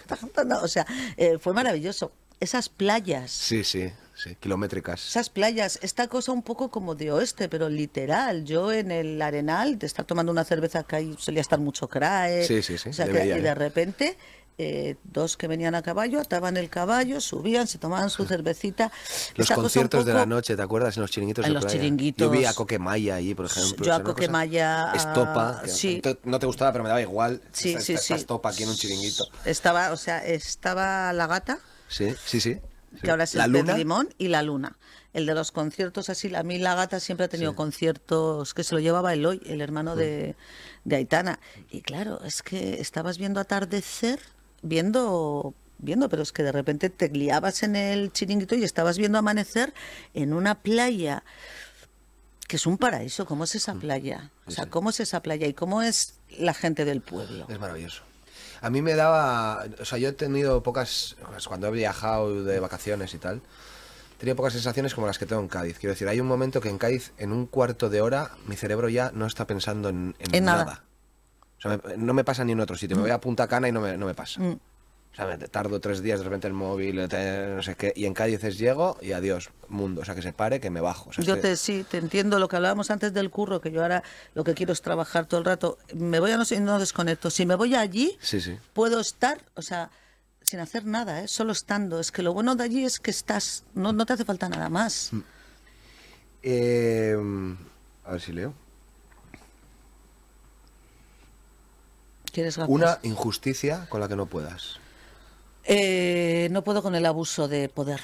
estás 0.00 0.18
cantando. 0.20 0.62
O 0.62 0.68
sea, 0.68 0.86
eh, 1.16 1.38
fue 1.38 1.52
maravilloso. 1.52 2.12
Esas 2.40 2.68
playas. 2.68 3.30
Sí, 3.30 3.64
sí, 3.64 3.90
sí, 4.16 4.34
kilométricas. 4.40 5.06
Esas 5.10 5.28
playas, 5.30 5.78
esta 5.82 6.08
cosa 6.08 6.32
un 6.32 6.42
poco 6.42 6.70
como 6.70 6.94
de 6.94 7.12
oeste, 7.12 7.48
pero 7.48 7.68
literal. 7.68 8.44
Yo 8.44 8.72
en 8.72 8.90
el 8.90 9.20
Arenal, 9.22 9.78
de 9.78 9.86
estar 9.86 10.04
tomando 10.04 10.32
una 10.32 10.44
cerveza 10.44 10.82
que 10.82 10.96
ahí 10.96 11.16
solía 11.18 11.40
estar 11.42 11.58
mucho 11.60 11.88
crae. 11.88 12.44
Sí, 12.46 12.62
sí, 12.62 12.78
sí, 12.78 12.88
O 12.88 12.92
sea, 12.92 13.06
le 13.06 13.12
que- 13.12 13.26
y 13.26 13.30
¿eh? 13.30 13.40
de 13.40 13.54
repente, 13.54 14.16
eh, 14.58 14.96
dos 15.04 15.36
que 15.36 15.48
venían 15.48 15.74
a 15.74 15.82
caballo, 15.82 16.18
ataban 16.18 16.56
el 16.56 16.70
caballo, 16.70 17.20
subían, 17.20 17.66
se 17.66 17.76
tomaban 17.76 18.08
su 18.08 18.24
cervecita. 18.26 18.90
Los 19.34 19.44
Esta 19.50 19.54
conciertos 19.54 20.06
de 20.06 20.12
la 20.14 20.20
poco- 20.20 20.30
noche, 20.30 20.56
¿te 20.56 20.62
acuerdas? 20.62 20.96
En 20.96 21.02
los 21.02 21.10
chiringuitos 21.10 21.44
En 21.44 21.50
de 21.50 21.54
los 21.54 21.64
playa. 21.64 21.78
chiringuitos. 21.78 22.24
Yo 22.26 22.30
vi 22.30 22.46
a 22.46 22.54
Coquemaya 22.54 23.16
allí, 23.16 23.34
por 23.34 23.44
ejemplo. 23.46 23.84
Yo 23.84 23.94
a 23.94 24.02
Coquemaya, 24.02 24.92
Estopa. 24.94 25.60
que 25.62 25.68
sí. 25.70 26.00
No 26.24 26.38
te 26.38 26.46
gustaba, 26.46 26.72
pero 26.72 26.84
me 26.84 26.88
daba 26.88 27.02
igual. 27.02 27.42
Sí, 27.52 27.70
Esta- 27.70 27.80
sí, 27.82 27.92
esta- 27.92 28.06
sí. 28.06 28.14
Estopa 28.14 28.48
aquí 28.48 28.62
en 28.62 28.70
un 28.70 28.76
chiringuito. 28.76 29.28
Estaba, 29.44 29.92
o 29.92 29.96
sea, 29.98 30.24
estaba 30.24 31.12
la 31.12 31.26
gata, 31.26 31.58
Sí, 31.88 32.14
sí, 32.24 32.40
sí. 32.40 32.58
Sí. 32.96 33.02
que 33.02 33.10
ahora 33.10 33.24
es 33.24 33.34
el 33.34 33.50
luna. 33.50 33.76
Limón, 33.76 34.08
y 34.18 34.28
la 34.28 34.42
luna. 34.42 34.76
El 35.12 35.24
de 35.26 35.34
los 35.34 35.52
conciertos 35.52 36.10
así, 36.10 36.34
a 36.34 36.42
mí 36.42 36.58
la 36.58 36.74
gata 36.74 37.00
siempre 37.00 37.24
ha 37.24 37.28
tenido 37.28 37.54
conciertos 37.54 38.52
que 38.52 38.64
se 38.64 38.74
lo 38.74 38.80
llevaba 38.80 39.14
Eloy, 39.14 39.40
el 39.46 39.60
hermano 39.60 39.96
de, 39.96 40.36
de 40.84 40.96
Aitana. 40.96 41.40
Y 41.70 41.80
claro, 41.80 42.20
es 42.24 42.42
que 42.42 42.80
estabas 42.80 43.16
viendo 43.16 43.40
atardecer, 43.40 44.20
viendo 44.62 45.54
viendo, 45.78 46.08
pero 46.08 46.22
es 46.22 46.32
que 46.32 46.42
de 46.42 46.52
repente 46.52 46.90
te 46.90 47.08
liabas 47.08 47.62
en 47.62 47.76
el 47.76 48.12
chiringuito 48.12 48.54
y 48.54 48.64
estabas 48.64 48.98
viendo 48.98 49.18
amanecer 49.18 49.74
en 50.14 50.32
una 50.32 50.54
playa 50.54 51.22
que 52.46 52.56
es 52.56 52.66
un 52.66 52.78
paraíso. 52.78 53.26
¿Cómo 53.26 53.44
es 53.44 53.54
esa 53.54 53.74
playa? 53.74 54.30
O 54.46 54.50
sea, 54.50 54.66
¿cómo 54.66 54.90
es 54.90 55.00
esa 55.00 55.22
playa 55.22 55.46
y 55.46 55.54
cómo 55.54 55.82
es 55.82 56.14
la 56.38 56.54
gente 56.54 56.84
del 56.84 57.00
pueblo? 57.00 57.46
Es 57.48 57.58
maravilloso. 57.58 58.02
A 58.60 58.70
mí 58.70 58.82
me 58.82 58.94
daba, 58.94 59.64
o 59.80 59.84
sea, 59.84 59.98
yo 59.98 60.08
he 60.08 60.12
tenido 60.12 60.62
pocas, 60.62 61.16
pues, 61.30 61.46
cuando 61.48 61.68
he 61.68 61.70
viajado 61.70 62.44
de 62.44 62.58
vacaciones 62.60 63.12
y 63.14 63.18
tal, 63.18 63.42
he 64.16 64.18
tenido 64.18 64.36
pocas 64.36 64.52
sensaciones 64.54 64.94
como 64.94 65.06
las 65.06 65.18
que 65.18 65.26
tengo 65.26 65.42
en 65.42 65.48
Cádiz. 65.48 65.78
Quiero 65.78 65.92
decir, 65.92 66.08
hay 66.08 66.20
un 66.20 66.26
momento 66.26 66.60
que 66.60 66.68
en 66.70 66.78
Cádiz, 66.78 67.12
en 67.18 67.32
un 67.32 67.46
cuarto 67.46 67.90
de 67.90 68.00
hora, 68.00 68.30
mi 68.46 68.56
cerebro 68.56 68.88
ya 68.88 69.10
no 69.14 69.26
está 69.26 69.46
pensando 69.46 69.88
en, 69.90 70.14
en 70.18 70.34
En 70.34 70.44
nada. 70.44 70.64
nada. 70.64 70.84
O 71.58 71.60
sea, 71.60 71.80
me- 71.84 71.96
no 71.96 72.12
me 72.14 72.24
pasa 72.24 72.44
ni 72.44 72.52
en 72.52 72.60
otro 72.60 72.76
sitio. 72.76 72.96
Me 72.96 73.02
voy 73.02 73.10
a 73.10 73.20
Punta 73.20 73.46
Cana 73.48 73.68
y 73.68 73.72
no 73.72 73.80
me, 73.80 73.96
no 73.96 74.06
me 74.06 74.14
pasa. 74.14 74.40
Mm. 74.40 74.58
O 75.16 75.18
sea, 75.18 75.26
me 75.28 75.38
tardo 75.38 75.80
tres 75.80 76.02
días, 76.02 76.18
de 76.18 76.24
repente 76.24 76.46
el 76.46 76.52
móvil, 76.52 77.08
te- 77.08 77.46
no 77.56 77.62
sé 77.62 77.74
qué. 77.74 77.90
Y 77.96 78.04
en 78.04 78.12
Cádiz 78.12 78.44
es 78.44 78.58
llego 78.58 78.98
y 79.00 79.12
adiós, 79.12 79.48
mundo. 79.68 80.02
O 80.02 80.04
sea, 80.04 80.14
que 80.14 80.20
se 80.20 80.34
pare, 80.34 80.60
que 80.60 80.68
me 80.68 80.82
bajo. 80.82 81.08
O 81.08 81.12
sea, 81.14 81.22
es 81.22 81.26
Yo 81.26 81.36
que- 81.36 81.40
te 81.40 81.56
sí, 81.56 81.86
te 81.90 81.96
entiendo 81.96 82.38
lo 82.38 82.48
que 82.48 82.56
hablábamos 82.56 82.90
antes 82.90 83.14
del 83.14 83.30
curro, 83.30 83.62
que 83.62 83.70
yo 83.70 83.80
ahora 83.80 84.02
lo 84.34 84.44
que 84.44 84.52
quiero 84.52 84.74
es 84.74 84.82
trabajar 84.82 85.24
todo 85.24 85.38
el 85.40 85.46
rato. 85.46 85.78
Me 85.94 86.20
voy 86.20 86.32
a 86.32 86.36
no 86.36 86.44
sé, 86.44 86.60
no 86.60 86.78
desconecto. 86.78 87.30
Si 87.30 87.46
me 87.46 87.54
voy 87.54 87.74
allí, 87.74 88.18
Sí, 88.20 88.42
sí. 88.42 88.58
puedo 88.74 89.00
estar, 89.00 89.42
o 89.54 89.62
sea, 89.62 89.88
sin 90.42 90.60
hacer 90.60 90.84
nada, 90.84 91.22
¿eh? 91.22 91.28
solo 91.28 91.52
estando. 91.52 91.98
Es 91.98 92.12
que 92.12 92.20
lo 92.22 92.34
bueno 92.34 92.54
de 92.54 92.64
allí 92.64 92.84
es 92.84 93.00
que 93.00 93.10
estás, 93.10 93.64
no, 93.72 93.94
no 93.94 94.04
te 94.04 94.12
hace 94.12 94.26
falta 94.26 94.50
nada 94.50 94.68
más. 94.68 95.12
Eh, 96.42 97.16
a 98.04 98.10
ver 98.12 98.20
si 98.20 98.32
leo. 98.32 98.52
¿Quieres 102.32 102.58
gafas? 102.58 102.70
Una 102.70 102.98
injusticia 103.02 103.86
con 103.88 104.00
la 104.00 104.08
que 104.08 104.16
no 104.16 104.26
puedas. 104.26 104.78
Eh, 105.68 106.48
no 106.52 106.62
puedo 106.62 106.82
con 106.82 106.94
el 106.94 107.06
abuso 107.06 107.48
de 107.48 107.68
poder. 107.68 108.00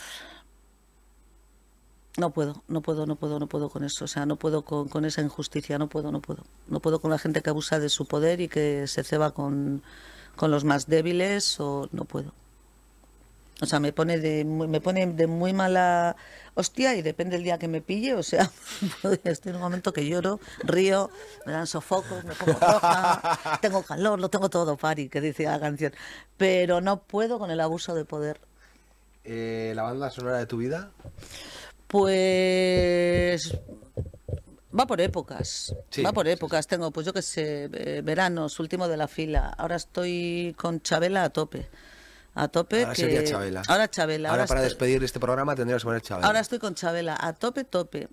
No 2.18 2.30
puedo, 2.30 2.62
no 2.68 2.82
puedo, 2.82 3.06
no 3.06 3.16
puedo, 3.16 3.38
no 3.38 3.46
puedo 3.46 3.70
con 3.70 3.84
eso. 3.84 4.04
O 4.04 4.08
sea, 4.08 4.26
no 4.26 4.36
puedo 4.36 4.62
con, 4.64 5.04
esa 5.04 5.22
injusticia, 5.22 5.78
no 5.78 5.88
puedo, 5.88 6.12
no 6.12 6.20
puedo. 6.20 6.44
No 6.68 6.80
puedo 6.80 7.00
con 7.00 7.10
la 7.10 7.18
gente 7.18 7.40
que 7.40 7.50
abusa 7.50 7.78
de 7.78 7.88
su 7.88 8.06
poder 8.06 8.40
y 8.40 8.48
que 8.48 8.86
se 8.86 9.04
ceba 9.04 9.30
con, 9.32 9.82
con 10.36 10.50
los 10.50 10.64
más 10.64 10.86
débiles 10.88 11.58
o 11.60 11.88
no 11.92 12.04
puedo. 12.04 12.34
O 13.62 13.66
sea, 13.66 13.78
me 13.78 13.92
pone 13.92 14.18
de 14.18 14.44
muy, 14.44 14.66
me 14.66 14.80
pone 14.80 15.06
de 15.06 15.28
muy 15.28 15.52
mala 15.52 16.16
hostia 16.54 16.96
y 16.96 17.02
depende 17.02 17.36
del 17.36 17.44
día 17.44 17.58
que 17.58 17.68
me 17.68 17.80
pille. 17.80 18.14
O 18.14 18.22
sea, 18.24 18.50
estoy 19.22 19.50
en 19.50 19.56
un 19.56 19.62
momento 19.62 19.92
que 19.92 20.04
lloro, 20.04 20.40
río, 20.64 21.10
me 21.46 21.52
dan 21.52 21.68
sofocos, 21.68 22.24
me 22.24 22.34
pongo 22.34 22.58
roja, 22.58 23.38
tengo 23.62 23.84
calor, 23.84 24.18
lo 24.18 24.28
tengo 24.30 24.50
todo, 24.50 24.76
Pari, 24.76 25.08
que 25.08 25.20
dice 25.20 25.44
la 25.44 25.60
canción. 25.60 25.92
Pero 26.36 26.80
no 26.80 27.04
puedo 27.04 27.38
con 27.38 27.52
el 27.52 27.60
abuso 27.60 27.94
de 27.94 28.04
poder. 28.04 28.40
Eh, 29.22 29.72
la 29.76 29.84
banda 29.84 30.10
sonora 30.10 30.38
de 30.38 30.46
tu 30.46 30.56
vida. 30.56 30.90
Pues 31.86 33.56
va 34.76 34.88
por 34.88 35.00
épocas. 35.00 35.72
Sí, 35.88 36.02
va 36.02 36.12
por 36.12 36.26
sí, 36.26 36.32
épocas. 36.32 36.66
Tengo, 36.66 36.90
pues 36.90 37.06
yo 37.06 37.12
qué 37.12 37.22
sé, 37.22 37.70
eh, 37.72 38.00
veranos, 38.02 38.58
último 38.58 38.88
de 38.88 38.96
la 38.96 39.06
fila. 39.06 39.54
Ahora 39.56 39.76
estoy 39.76 40.52
con 40.58 40.80
Chabela 40.80 41.22
a 41.22 41.30
tope. 41.30 41.68
A 42.34 42.48
tope. 42.48 42.82
Ahora 42.82 42.94
que... 42.94 43.02
sería 43.02 43.24
Chabela. 43.24 43.62
Ahora 43.68 43.88
Chabela. 43.90 44.30
Ahora, 44.30 44.46
para 44.46 44.60
estoy- 44.62 44.70
despedir 44.70 45.04
este 45.04 45.20
programa 45.20 45.54
tendríamos 45.54 45.82
que 45.82 45.86
poner 45.86 46.02
Chabela. 46.02 46.26
Ahora 46.26 46.40
estoy 46.40 46.58
con 46.58 46.74
Chabela, 46.74 47.16
a 47.20 47.32
tope, 47.34 47.64
tope. 47.64 48.08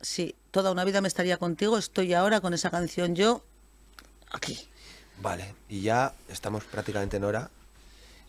Sí, 0.00 0.36
toda 0.50 0.70
una 0.70 0.84
vida 0.84 1.00
me 1.00 1.08
estaría 1.08 1.36
contigo. 1.36 1.76
Estoy 1.76 2.14
ahora 2.14 2.40
con 2.40 2.54
esa 2.54 2.70
canción 2.70 3.14
yo 3.14 3.44
aquí. 4.30 4.68
Vale, 5.20 5.54
y 5.68 5.82
ya 5.82 6.14
estamos 6.28 6.64
prácticamente 6.64 7.16
en 7.16 7.24
hora. 7.24 7.50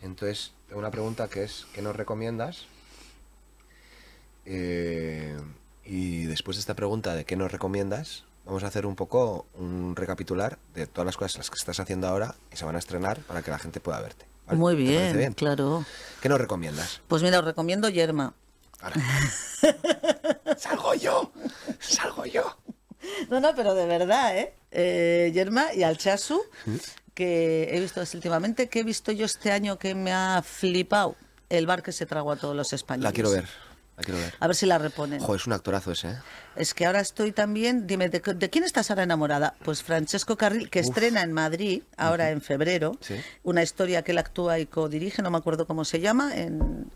Entonces, 0.02 0.52
tengo 0.66 0.80
una 0.80 0.90
pregunta 0.90 1.28
que 1.28 1.44
es, 1.44 1.66
¿qué 1.72 1.82
nos 1.82 1.94
recomiendas? 1.94 2.66
Eh, 4.46 5.38
y 5.84 6.24
después 6.24 6.56
de 6.56 6.60
esta 6.60 6.74
pregunta 6.74 7.14
de 7.14 7.24
qué 7.24 7.36
nos 7.36 7.52
recomiendas, 7.52 8.24
vamos 8.44 8.64
a 8.64 8.66
hacer 8.66 8.86
un 8.86 8.96
poco 8.96 9.46
un 9.54 9.94
recapitular 9.96 10.58
de 10.74 10.86
todas 10.86 11.06
las 11.06 11.16
cosas 11.16 11.38
las 11.38 11.50
que 11.50 11.56
estás 11.56 11.78
haciendo 11.80 12.08
ahora 12.08 12.34
y 12.52 12.56
se 12.56 12.64
van 12.64 12.76
a 12.76 12.78
estrenar 12.78 13.20
para 13.20 13.42
que 13.42 13.50
la 13.50 13.58
gente 13.58 13.80
pueda 13.80 14.00
verte. 14.00 14.26
Muy 14.56 14.76
¿Te 14.76 14.94
parece 14.94 15.18
bien, 15.18 15.32
claro. 15.32 15.84
¿Qué 16.20 16.28
nos 16.28 16.40
recomiendas? 16.40 17.00
Pues 17.08 17.22
mira, 17.22 17.38
os 17.38 17.44
recomiendo 17.44 17.88
Yerma. 17.88 18.34
Ahora. 18.80 18.96
¡Salgo 20.56 20.94
yo! 20.94 21.32
¡Salgo 21.78 22.24
yo! 22.24 22.56
No, 23.28 23.40
no, 23.40 23.54
pero 23.54 23.74
de 23.74 23.86
verdad, 23.86 24.36
¿eh? 24.36 24.54
eh 24.70 25.30
Yerma 25.34 25.74
y 25.74 25.82
Alchazu, 25.82 26.40
que 27.14 27.68
he 27.70 27.80
visto 27.80 28.02
últimamente, 28.14 28.68
que 28.68 28.80
he 28.80 28.84
visto 28.84 29.12
yo 29.12 29.26
este 29.26 29.52
año 29.52 29.78
que 29.78 29.94
me 29.94 30.12
ha 30.12 30.42
flipado. 30.42 31.16
El 31.48 31.66
bar 31.66 31.82
que 31.82 31.92
se 31.92 32.06
tragó 32.06 32.32
a 32.32 32.36
todos 32.36 32.54
los 32.54 32.72
españoles. 32.72 33.10
La 33.10 33.12
quiero 33.12 33.30
ver. 33.30 33.48
La 34.00 34.04
quiero 34.04 34.20
ver. 34.20 34.34
A 34.40 34.46
ver 34.46 34.56
si 34.56 34.66
la 34.66 34.78
reponen. 34.78 35.20
Joder, 35.20 35.40
es 35.40 35.46
un 35.46 35.52
actorazo 35.52 35.92
ese, 35.92 36.08
¿eh? 36.10 36.16
Es 36.56 36.74
que 36.74 36.86
ahora 36.86 37.00
estoy 37.00 37.32
también. 37.32 37.86
Dime, 37.86 38.08
¿de, 38.08 38.20
de 38.20 38.50
quién 38.50 38.64
estás 38.64 38.90
ahora 38.90 39.02
enamorada? 39.02 39.54
Pues 39.64 39.82
Francesco 39.82 40.36
Carril, 40.36 40.70
que 40.70 40.80
estrena 40.80 41.22
en 41.22 41.32
Madrid, 41.32 41.82
ahora 41.96 42.30
en 42.30 42.40
febrero, 42.40 42.92
Sí. 43.00 43.14
una 43.44 43.62
historia 43.62 44.02
que 44.02 44.12
él 44.12 44.18
actúa 44.18 44.58
y 44.58 44.66
codirige, 44.66 45.22
no 45.22 45.30
me 45.30 45.38
acuerdo 45.38 45.66
cómo 45.66 45.84
se 45.84 46.00
llama, 46.00 46.34
en, 46.34 46.90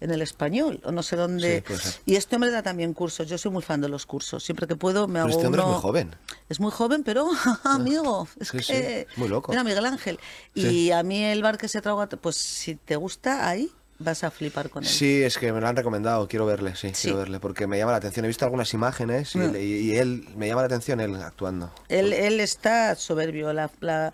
en 0.00 0.10
el 0.10 0.20
español, 0.20 0.80
o 0.84 0.90
no 0.92 1.02
sé 1.04 1.14
dónde. 1.16 1.62
Sí, 1.68 2.00
y 2.06 2.16
este 2.16 2.36
hombre 2.36 2.50
da 2.50 2.62
también 2.62 2.92
cursos. 2.92 3.28
Yo 3.28 3.38
soy 3.38 3.50
muy 3.52 3.62
fan 3.62 3.80
de 3.80 3.88
los 3.88 4.04
cursos. 4.04 4.42
Siempre 4.44 4.66
que 4.66 4.74
puedo 4.76 5.06
me 5.06 5.14
Pero 5.14 5.24
hago 5.24 5.30
este 5.30 5.46
hombre 5.46 5.60
es 5.62 5.64
uno- 5.66 5.74
muy 5.74 5.82
joven. 5.82 6.16
Es 6.48 6.60
muy 6.60 6.70
joven, 6.72 7.02
pero 7.04 7.28
amigo, 7.64 8.26
es 8.40 8.48
Sí, 8.48 8.56
que 8.58 8.62
sí, 8.64 8.72
es 8.74 9.06
muy 9.16 9.28
loco. 9.28 9.52
Mira, 9.52 9.62
Miguel 9.64 9.86
Ángel. 9.86 10.18
Y 10.54 10.90
a 10.90 11.02
mí 11.04 11.22
el 11.24 11.42
bar 11.42 11.56
que 11.56 11.68
se 11.68 11.80
traga, 11.80 12.08
pues 12.08 12.36
si 12.36 12.74
te 12.74 12.96
gusta 12.96 13.48
ahí, 13.48 13.70
vas 13.98 14.24
a 14.24 14.30
flipar 14.30 14.68
con 14.70 14.82
él. 14.82 14.88
Sí, 14.88 15.22
es 15.22 15.38
que 15.38 15.52
me 15.52 15.60
lo 15.60 15.68
han 15.68 15.76
recomendado, 15.76 16.26
quiero 16.28 16.44
verle, 16.46 16.74
sí, 16.76 16.88
Sí. 16.94 17.02
quiero 17.08 17.18
verle, 17.18 17.38
porque 17.40 17.66
me 17.66 17.78
llama 17.78 17.92
la 17.92 17.98
atención. 17.98 18.24
He 18.24 18.28
visto 18.28 18.44
algunas 18.44 18.72
imágenes 18.74 19.34
y, 19.34 19.38
Mm. 19.38 19.42
él, 19.42 19.56
y- 19.56 19.96
él, 19.96 20.28
me 20.36 20.48
llama 20.48 20.62
la 20.62 20.66
atención 20.66 21.00
él 21.00 21.14
actuando. 21.16 21.72
Él, 21.88 22.12
él 22.12 22.40
está 22.40 22.94
soberbio. 22.96 23.52
La, 23.52 23.70
la, 23.80 24.12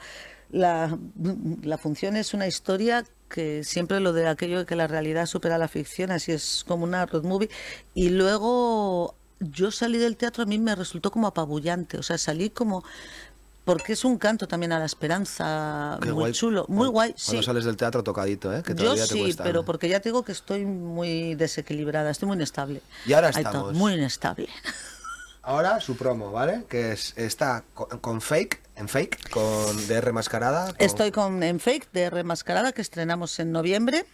la, 0.50 0.98
la 1.62 1.78
función 1.78 2.16
es 2.16 2.34
una 2.34 2.46
historia 2.46 3.04
que 3.30 3.62
siempre 3.64 4.00
lo 4.00 4.12
de 4.14 4.26
aquello 4.26 4.58
de 4.60 4.66
que 4.66 4.74
la 4.76 4.86
realidad 4.86 5.26
supera 5.26 5.58
la 5.58 5.68
ficción, 5.68 6.10
así 6.10 6.32
es 6.32 6.64
como 6.66 6.84
una 6.84 7.04
road 7.06 7.24
movie. 7.24 7.50
Y 7.94 8.08
luego 8.10 9.14
yo 9.40 9.70
salí 9.70 9.98
del 9.98 10.16
teatro, 10.16 10.42
a 10.42 10.46
mí 10.46 10.58
me 10.58 10.74
resultó 10.74 11.10
como 11.10 11.26
apabullante, 11.28 11.98
o 11.98 12.02
sea, 12.02 12.18
salí 12.18 12.50
como... 12.50 12.82
Porque 13.68 13.92
es 13.92 14.04
un 14.04 14.16
canto 14.16 14.48
también 14.48 14.72
a 14.72 14.78
la 14.78 14.86
esperanza, 14.86 15.98
Qué 16.00 16.06
muy 16.10 16.14
guay. 16.22 16.32
chulo, 16.32 16.64
muy 16.68 16.88
guay, 16.88 17.12
Cuando 17.22 17.42
sí. 17.42 17.46
sales 17.46 17.64
del 17.66 17.76
teatro 17.76 18.02
tocadito, 18.02 18.50
¿eh? 18.56 18.62
Que 18.62 18.72
Yo 18.72 18.84
todavía 18.84 19.06
te 19.06 19.12
sí, 19.12 19.20
cuesta. 19.20 19.44
pero 19.44 19.60
¿no? 19.60 19.64
porque 19.66 19.88
ya 19.90 20.00
te 20.00 20.08
digo 20.08 20.24
que 20.24 20.32
estoy 20.32 20.64
muy 20.64 21.34
desequilibrada, 21.34 22.10
estoy 22.10 22.28
muy 22.28 22.36
inestable. 22.36 22.80
Y 23.04 23.12
ahora 23.12 23.28
estamos. 23.28 23.74
muy 23.74 23.92
inestable. 23.94 24.48
Ahora 25.42 25.80
su 25.80 25.96
promo, 25.96 26.30
¿vale? 26.30 26.64
Que 26.68 26.92
es, 26.92 27.14
está 27.16 27.64
con, 27.72 27.86
con 28.00 28.20
Fake, 28.20 28.60
en 28.76 28.86
Fake, 28.88 29.30
con 29.30 29.86
DR 29.86 30.12
Mascarada. 30.12 30.66
con- 30.66 30.76
Estoy 30.78 31.10
con 31.10 31.42
En 31.42 31.58
Fake 31.58 31.90
de 31.92 32.10
Remascarada, 32.10 32.72
que 32.72 32.82
estrenamos 32.82 33.38
en 33.38 33.50
noviembre. 33.52 34.04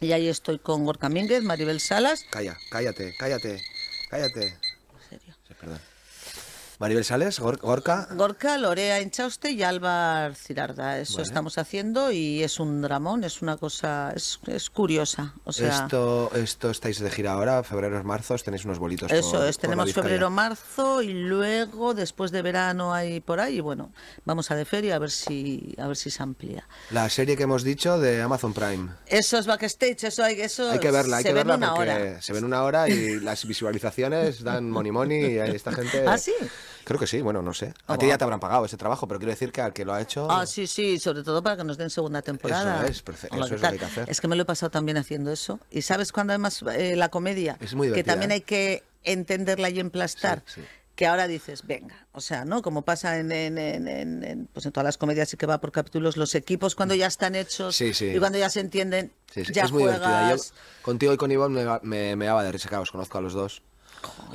Y 0.00 0.12
ahí 0.12 0.28
estoy 0.28 0.58
con 0.60 0.84
Gorka 0.84 1.08
Mínguez, 1.08 1.42
Maribel 1.42 1.80
Salas. 1.80 2.24
Calla, 2.30 2.56
cállate, 2.70 3.14
cállate, 3.18 3.60
cállate. 4.08 4.46
En 4.48 5.08
serio. 5.10 5.34
Sí, 5.48 5.54
perdón. 5.60 5.80
Maribel 6.78 7.04
Sales, 7.04 7.40
Gor- 7.40 7.58
Gorka. 7.60 8.06
Gorka, 8.12 8.58
Lorea 8.58 9.00
Inchauste 9.00 9.50
y 9.50 9.62
Álvar 9.62 10.34
Cirarda. 10.34 10.98
Eso 10.98 11.14
Vale. 11.14 11.22
estamos 11.26 11.58
haciendo 11.58 12.12
y 12.12 12.42
es 12.42 12.60
un 12.60 12.82
dramón, 12.82 13.24
es 13.24 13.40
una 13.40 13.56
cosa, 13.56 14.12
es, 14.14 14.38
es 14.46 14.68
curiosa. 14.68 15.32
O 15.44 15.52
sea, 15.52 15.84
esto, 15.84 16.30
esto 16.34 16.70
estáis 16.70 16.98
de 16.98 17.10
gira 17.10 17.32
ahora, 17.32 17.62
febrero, 17.62 18.02
marzo, 18.04 18.36
tenéis 18.36 18.64
unos 18.66 18.78
bolitos. 18.78 19.10
eso 19.10 19.32
por- 19.38 19.46
es, 19.46 19.58
tenemos 19.58 19.92
febrero, 19.92 20.28
marzo 20.30 21.00
y 21.02 21.12
luego 21.14 21.94
después 21.94 22.30
de 22.30 22.42
verano 22.42 22.92
hay 22.92 23.20
por 23.20 23.40
ahí 23.40 23.56
y 23.56 23.60
bueno, 23.60 23.90
vamos 24.24 24.50
a 24.50 24.56
de 24.56 24.64
feria 24.66 24.96
a 24.96 24.98
ver 24.98 25.10
si 25.10 25.74
a 25.78 25.86
ver 25.86 25.96
si 25.96 26.10
se 26.10 26.22
amplía. 26.22 26.66
La 26.90 27.08
serie 27.08 27.36
que 27.36 27.44
hemos 27.44 27.62
dicho 27.64 27.98
de 27.98 28.20
Amazon 28.20 28.52
Prime. 28.52 28.90
Eso 29.06 29.38
es 29.38 29.46
backstage, 29.46 30.04
eso 30.04 30.22
hay, 30.22 30.40
eso 30.42 30.70
Hay 30.70 30.78
que 30.78 30.90
verla, 30.90 31.16
hay 31.18 31.22
se 31.22 31.28
que 31.30 31.34
verla 31.34 31.58
porque 31.58 31.80
hora. 31.90 32.20
se 32.20 32.32
ven 32.34 32.44
una 32.44 32.62
hora 32.64 32.88
y 32.88 33.18
las 33.20 33.46
visualizaciones 33.46 34.42
dan 34.44 34.70
money 34.70 34.92
money 34.92 35.24
y 35.34 35.38
esta 35.38 35.72
gente... 35.72 36.04
¿Ah, 36.06 36.18
sí? 36.18 36.32
Creo 36.86 37.00
que 37.00 37.06
sí, 37.08 37.20
bueno, 37.20 37.42
no 37.42 37.52
sé. 37.52 37.74
A 37.88 37.94
Ah, 37.94 37.98
ti 37.98 38.06
ya 38.06 38.16
te 38.16 38.22
habrán 38.22 38.38
pagado 38.38 38.64
ese 38.64 38.76
trabajo, 38.76 39.08
pero 39.08 39.18
quiero 39.18 39.32
decir 39.32 39.50
que 39.50 39.60
al 39.60 39.72
que 39.72 39.84
lo 39.84 39.92
ha 39.92 40.00
hecho... 40.00 40.30
Ah, 40.30 40.46
sí, 40.46 40.68
sí, 40.68 41.00
sobre 41.00 41.24
todo 41.24 41.42
para 41.42 41.56
que 41.56 41.64
nos 41.64 41.76
den 41.76 41.90
segunda 41.90 42.22
temporada. 42.22 42.86
es, 42.86 43.04
perfe- 43.04 43.26
Hola, 43.32 43.46
eso 43.46 43.48
¿qué 43.48 43.54
es 43.56 43.60
lo 43.62 43.68
que 43.68 43.72
hay 43.74 43.78
que 43.80 43.84
hacer. 43.84 44.08
Es 44.08 44.20
que 44.20 44.28
me 44.28 44.36
lo 44.36 44.42
he 44.42 44.46
pasado 44.46 44.70
también 44.70 44.96
haciendo 44.96 45.32
eso. 45.32 45.58
Y 45.68 45.82
sabes 45.82 46.12
cuando 46.12 46.32
además 46.32 46.62
eh, 46.72 46.94
la 46.94 47.08
comedia, 47.08 47.58
Es 47.60 47.74
muy 47.74 47.90
que 47.90 48.04
también 48.04 48.30
¿eh? 48.30 48.34
hay 48.34 48.40
que 48.42 48.84
entenderla 49.02 49.68
y 49.68 49.80
emplastar. 49.80 50.44
Sí, 50.46 50.60
sí. 50.62 50.66
Que 50.94 51.06
ahora 51.08 51.26
dices, 51.26 51.66
venga, 51.66 52.06
o 52.12 52.20
sea, 52.20 52.44
¿no? 52.44 52.62
Como 52.62 52.82
pasa 52.82 53.18
en, 53.18 53.30
en, 53.32 53.58
en- 53.58 53.88
en- 53.88 54.22
en, 54.24 54.46
pues 54.46 54.64
en 54.64 54.70
todas 54.72 54.84
las 54.84 54.96
comedias 54.96 55.30
y 55.34 55.36
que 55.36 55.44
va 55.44 55.60
por 55.60 55.72
capítulos, 55.72 56.16
los 56.16 56.34
equipos 56.36 56.74
cuando 56.76 56.94
ya 56.94 57.08
están 57.08 57.34
hechos 57.34 57.74
Sí, 57.76 57.92
sí. 57.92 58.12
y 58.14 58.18
cuando 58.20 58.38
ya 58.38 58.48
se 58.48 58.60
entienden, 58.60 59.12
Sí, 59.30 59.44
sí, 59.44 59.52
ya 59.52 59.64
es 59.64 59.72
muy 59.72 59.82
divertida. 59.82 60.34
Yo 60.36 60.42
contigo 60.82 61.12
y 61.12 61.16
con 61.18 61.30
Ivonne 61.32 61.64
me, 61.64 61.80
me, 61.82 62.16
me 62.16 62.26
daba 62.26 62.44
de 62.44 62.52
risa, 62.52 62.68
claro, 62.68 62.84
os 62.84 62.92
conozco 62.92 63.18
a 63.18 63.20
los 63.20 63.32
dos. 63.34 63.60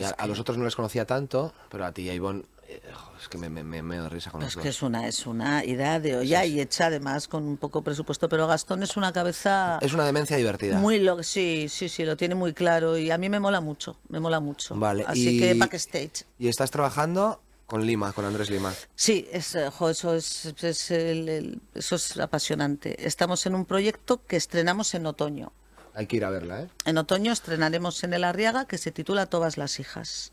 A, 0.03 0.09
a 0.23 0.27
los 0.27 0.39
otros 0.39 0.57
no 0.57 0.65
les 0.65 0.75
conocía 0.75 1.05
tanto, 1.05 1.53
pero 1.69 1.85
a 1.85 1.91
ti 1.91 2.03
y 2.03 2.09
a 2.09 2.13
Ivonne, 2.13 2.43
eh, 2.67 2.81
es 3.21 3.27
que 3.27 3.37
me, 3.37 3.49
me, 3.49 3.63
me, 3.63 3.81
me 3.81 3.97
da 3.97 4.09
risa 4.09 4.31
con 4.31 4.41
Es 4.41 4.55
los 4.55 4.63
que 4.63 4.69
dos. 4.69 4.75
es 4.77 4.81
una, 4.81 5.07
es 5.07 5.25
una 5.27 5.63
idea 5.65 5.99
de 5.99 6.17
olla 6.17 6.45
y 6.45 6.59
hecha 6.61 6.87
además 6.87 7.27
con 7.27 7.43
un 7.43 7.57
poco 7.57 7.81
presupuesto, 7.81 8.27
pero 8.29 8.47
Gastón 8.47 8.81
es 8.83 8.97
una 8.97 9.11
cabeza 9.13 9.77
Es 9.81 9.93
una 9.93 10.05
demencia 10.05 10.37
divertida. 10.37 10.77
Muy 10.79 10.99
lo, 10.99 11.21
sí, 11.23 11.67
sí, 11.69 11.89
sí, 11.89 12.03
lo 12.05 12.15
tiene 12.17 12.35
muy 12.35 12.53
claro 12.53 12.97
y 12.97 13.11
a 13.11 13.17
mí 13.17 13.29
me 13.29 13.39
mola 13.39 13.61
mucho, 13.61 13.97
me 14.09 14.19
mola 14.19 14.39
mucho. 14.39 14.75
Vale, 14.75 15.03
Así 15.07 15.37
y- 15.37 15.39
que 15.39 15.53
backstage. 15.53 16.25
Y 16.39 16.47
estás 16.47 16.71
trabajando 16.71 17.41
con 17.67 17.85
Lima, 17.85 18.11
con 18.11 18.25
Andrés 18.25 18.49
Lima. 18.49 18.73
Sí, 18.95 19.29
es, 19.31 19.55
eh, 19.55 19.69
jo, 19.69 19.89
eso, 19.89 20.13
es, 20.13 20.53
es 20.61 20.91
el- 20.91 21.29
el- 21.29 21.61
eso 21.73 21.95
es 21.95 22.17
apasionante. 22.17 23.05
Estamos 23.07 23.45
en 23.45 23.55
un 23.55 23.63
proyecto 23.65 24.25
que 24.25 24.35
estrenamos 24.35 24.93
en 24.93 25.05
otoño. 25.05 25.53
Hay 25.93 26.07
que 26.07 26.17
ir 26.17 26.25
a 26.25 26.29
verla, 26.29 26.61
¿eh? 26.61 26.69
En 26.85 26.97
otoño 26.97 27.31
estrenaremos 27.31 28.03
en 28.03 28.13
el 28.13 28.23
Arriaga 28.23 28.65
que 28.65 28.77
se 28.77 28.91
titula 28.91 29.25
Todas 29.25 29.57
las 29.57 29.79
hijas. 29.79 30.31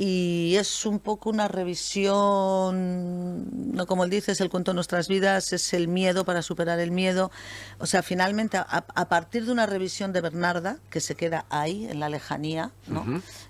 Y 0.00 0.54
es 0.54 0.86
un 0.86 1.00
poco 1.00 1.28
una 1.28 1.48
revisión, 1.48 3.74
no 3.74 3.84
como 3.88 4.04
él 4.04 4.10
dice, 4.10 4.30
es 4.30 4.40
el 4.40 4.48
cuento 4.48 4.70
de 4.70 4.76
nuestras 4.76 5.08
vidas, 5.08 5.52
es 5.52 5.72
el 5.72 5.88
miedo 5.88 6.24
para 6.24 6.42
superar 6.42 6.78
el 6.78 6.92
miedo. 6.92 7.32
O 7.78 7.86
sea, 7.86 8.04
finalmente, 8.04 8.58
a, 8.58 8.62
a 8.68 9.08
partir 9.08 9.44
de 9.44 9.50
una 9.50 9.66
revisión 9.66 10.12
de 10.12 10.20
Bernarda, 10.20 10.78
que 10.88 11.00
se 11.00 11.16
queda 11.16 11.46
ahí, 11.50 11.88
en 11.90 11.98
la 11.98 12.08
lejanía, 12.08 12.70
¿no? 12.86 13.04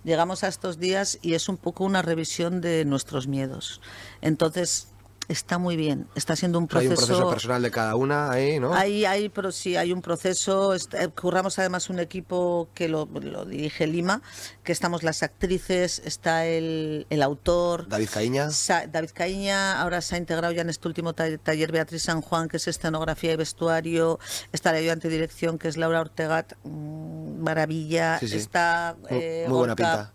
llegamos 0.05 0.43
a 0.43 0.49
estos 0.49 0.79
días 0.79 1.19
y 1.21 1.35
es 1.35 1.51
un 1.51 1.59
poco 1.59 1.85
una 1.85 2.01
revisión 2.01 2.63
de 2.63 2.87
nuestros 2.87 3.27
miedos. 3.27 3.83
Entonces, 4.23 4.89
está 5.29 5.59
muy 5.59 5.77
bien. 5.77 6.07
Está 6.15 6.35
siendo 6.37 6.59
un 6.59 6.65
O 6.65 6.69
sea, 6.71 6.81
hay 6.81 6.87
proceso. 6.89 7.05
un 7.05 7.09
proceso 7.19 7.31
personal 7.31 7.63
de 7.63 7.71
cada 7.71 7.95
una 7.97 8.31
ahí, 8.31 8.59
¿no? 8.59 8.75
Hay, 8.75 9.05
hay, 9.05 9.29
pero 9.29 9.53
sí, 9.53 9.77
hay 9.77 9.93
un 9.93 10.01
proceso. 10.03 10.75
eh, 10.75 10.81
Curramos 11.15 11.59
además 11.59 11.91
un 11.91 11.99
equipo 11.99 12.69
que 12.75 12.89
lo, 12.89 13.07
lo 13.07 13.45
dirige 13.45 13.87
Lima, 13.87 14.23
que 14.65 14.73
estamos 14.73 15.03
las 15.03 15.23
actrices, 15.23 16.01
está 16.05 16.47
el, 16.47 17.07
el 17.11 17.23
autor. 17.23 17.89
David 17.89 18.09
Caíña. 18.13 18.51
Sa- 18.51 18.87
David 18.87 19.11
Caíña, 19.13 19.81
ahora 19.81 20.01
se 20.01 20.15
ha 20.15 20.19
integrado 20.19 20.53
ya 20.53 20.63
en 20.63 20.71
este 20.71 20.89
último 20.89 21.13
ta- 21.13 21.37
taller 21.39 21.73
Beatriz 21.73 22.03
San 22.05 22.23
Juan, 22.23 22.49
que 22.49 22.57
es 22.57 22.67
escenografía 22.69 23.33
y 23.33 23.37
vestuario. 23.37 24.19
Está 24.53 24.73
la 24.73 24.79
ayudante 24.79 25.09
de 25.09 25.15
dirección, 25.15 25.59
que 25.59 25.69
es 25.69 25.77
Laura 25.77 26.01
Ortega, 26.01 26.47
mm, 26.65 27.41
maravilla. 27.43 28.19
Sí, 28.19 28.29
sí. 28.29 28.37
Está 28.37 28.97
Muy- 29.01 29.09
eh, 29.13 29.45
muy 29.49 29.59
buena 29.59 29.75
Gorka. 29.75 29.93
pinta. 29.97 30.13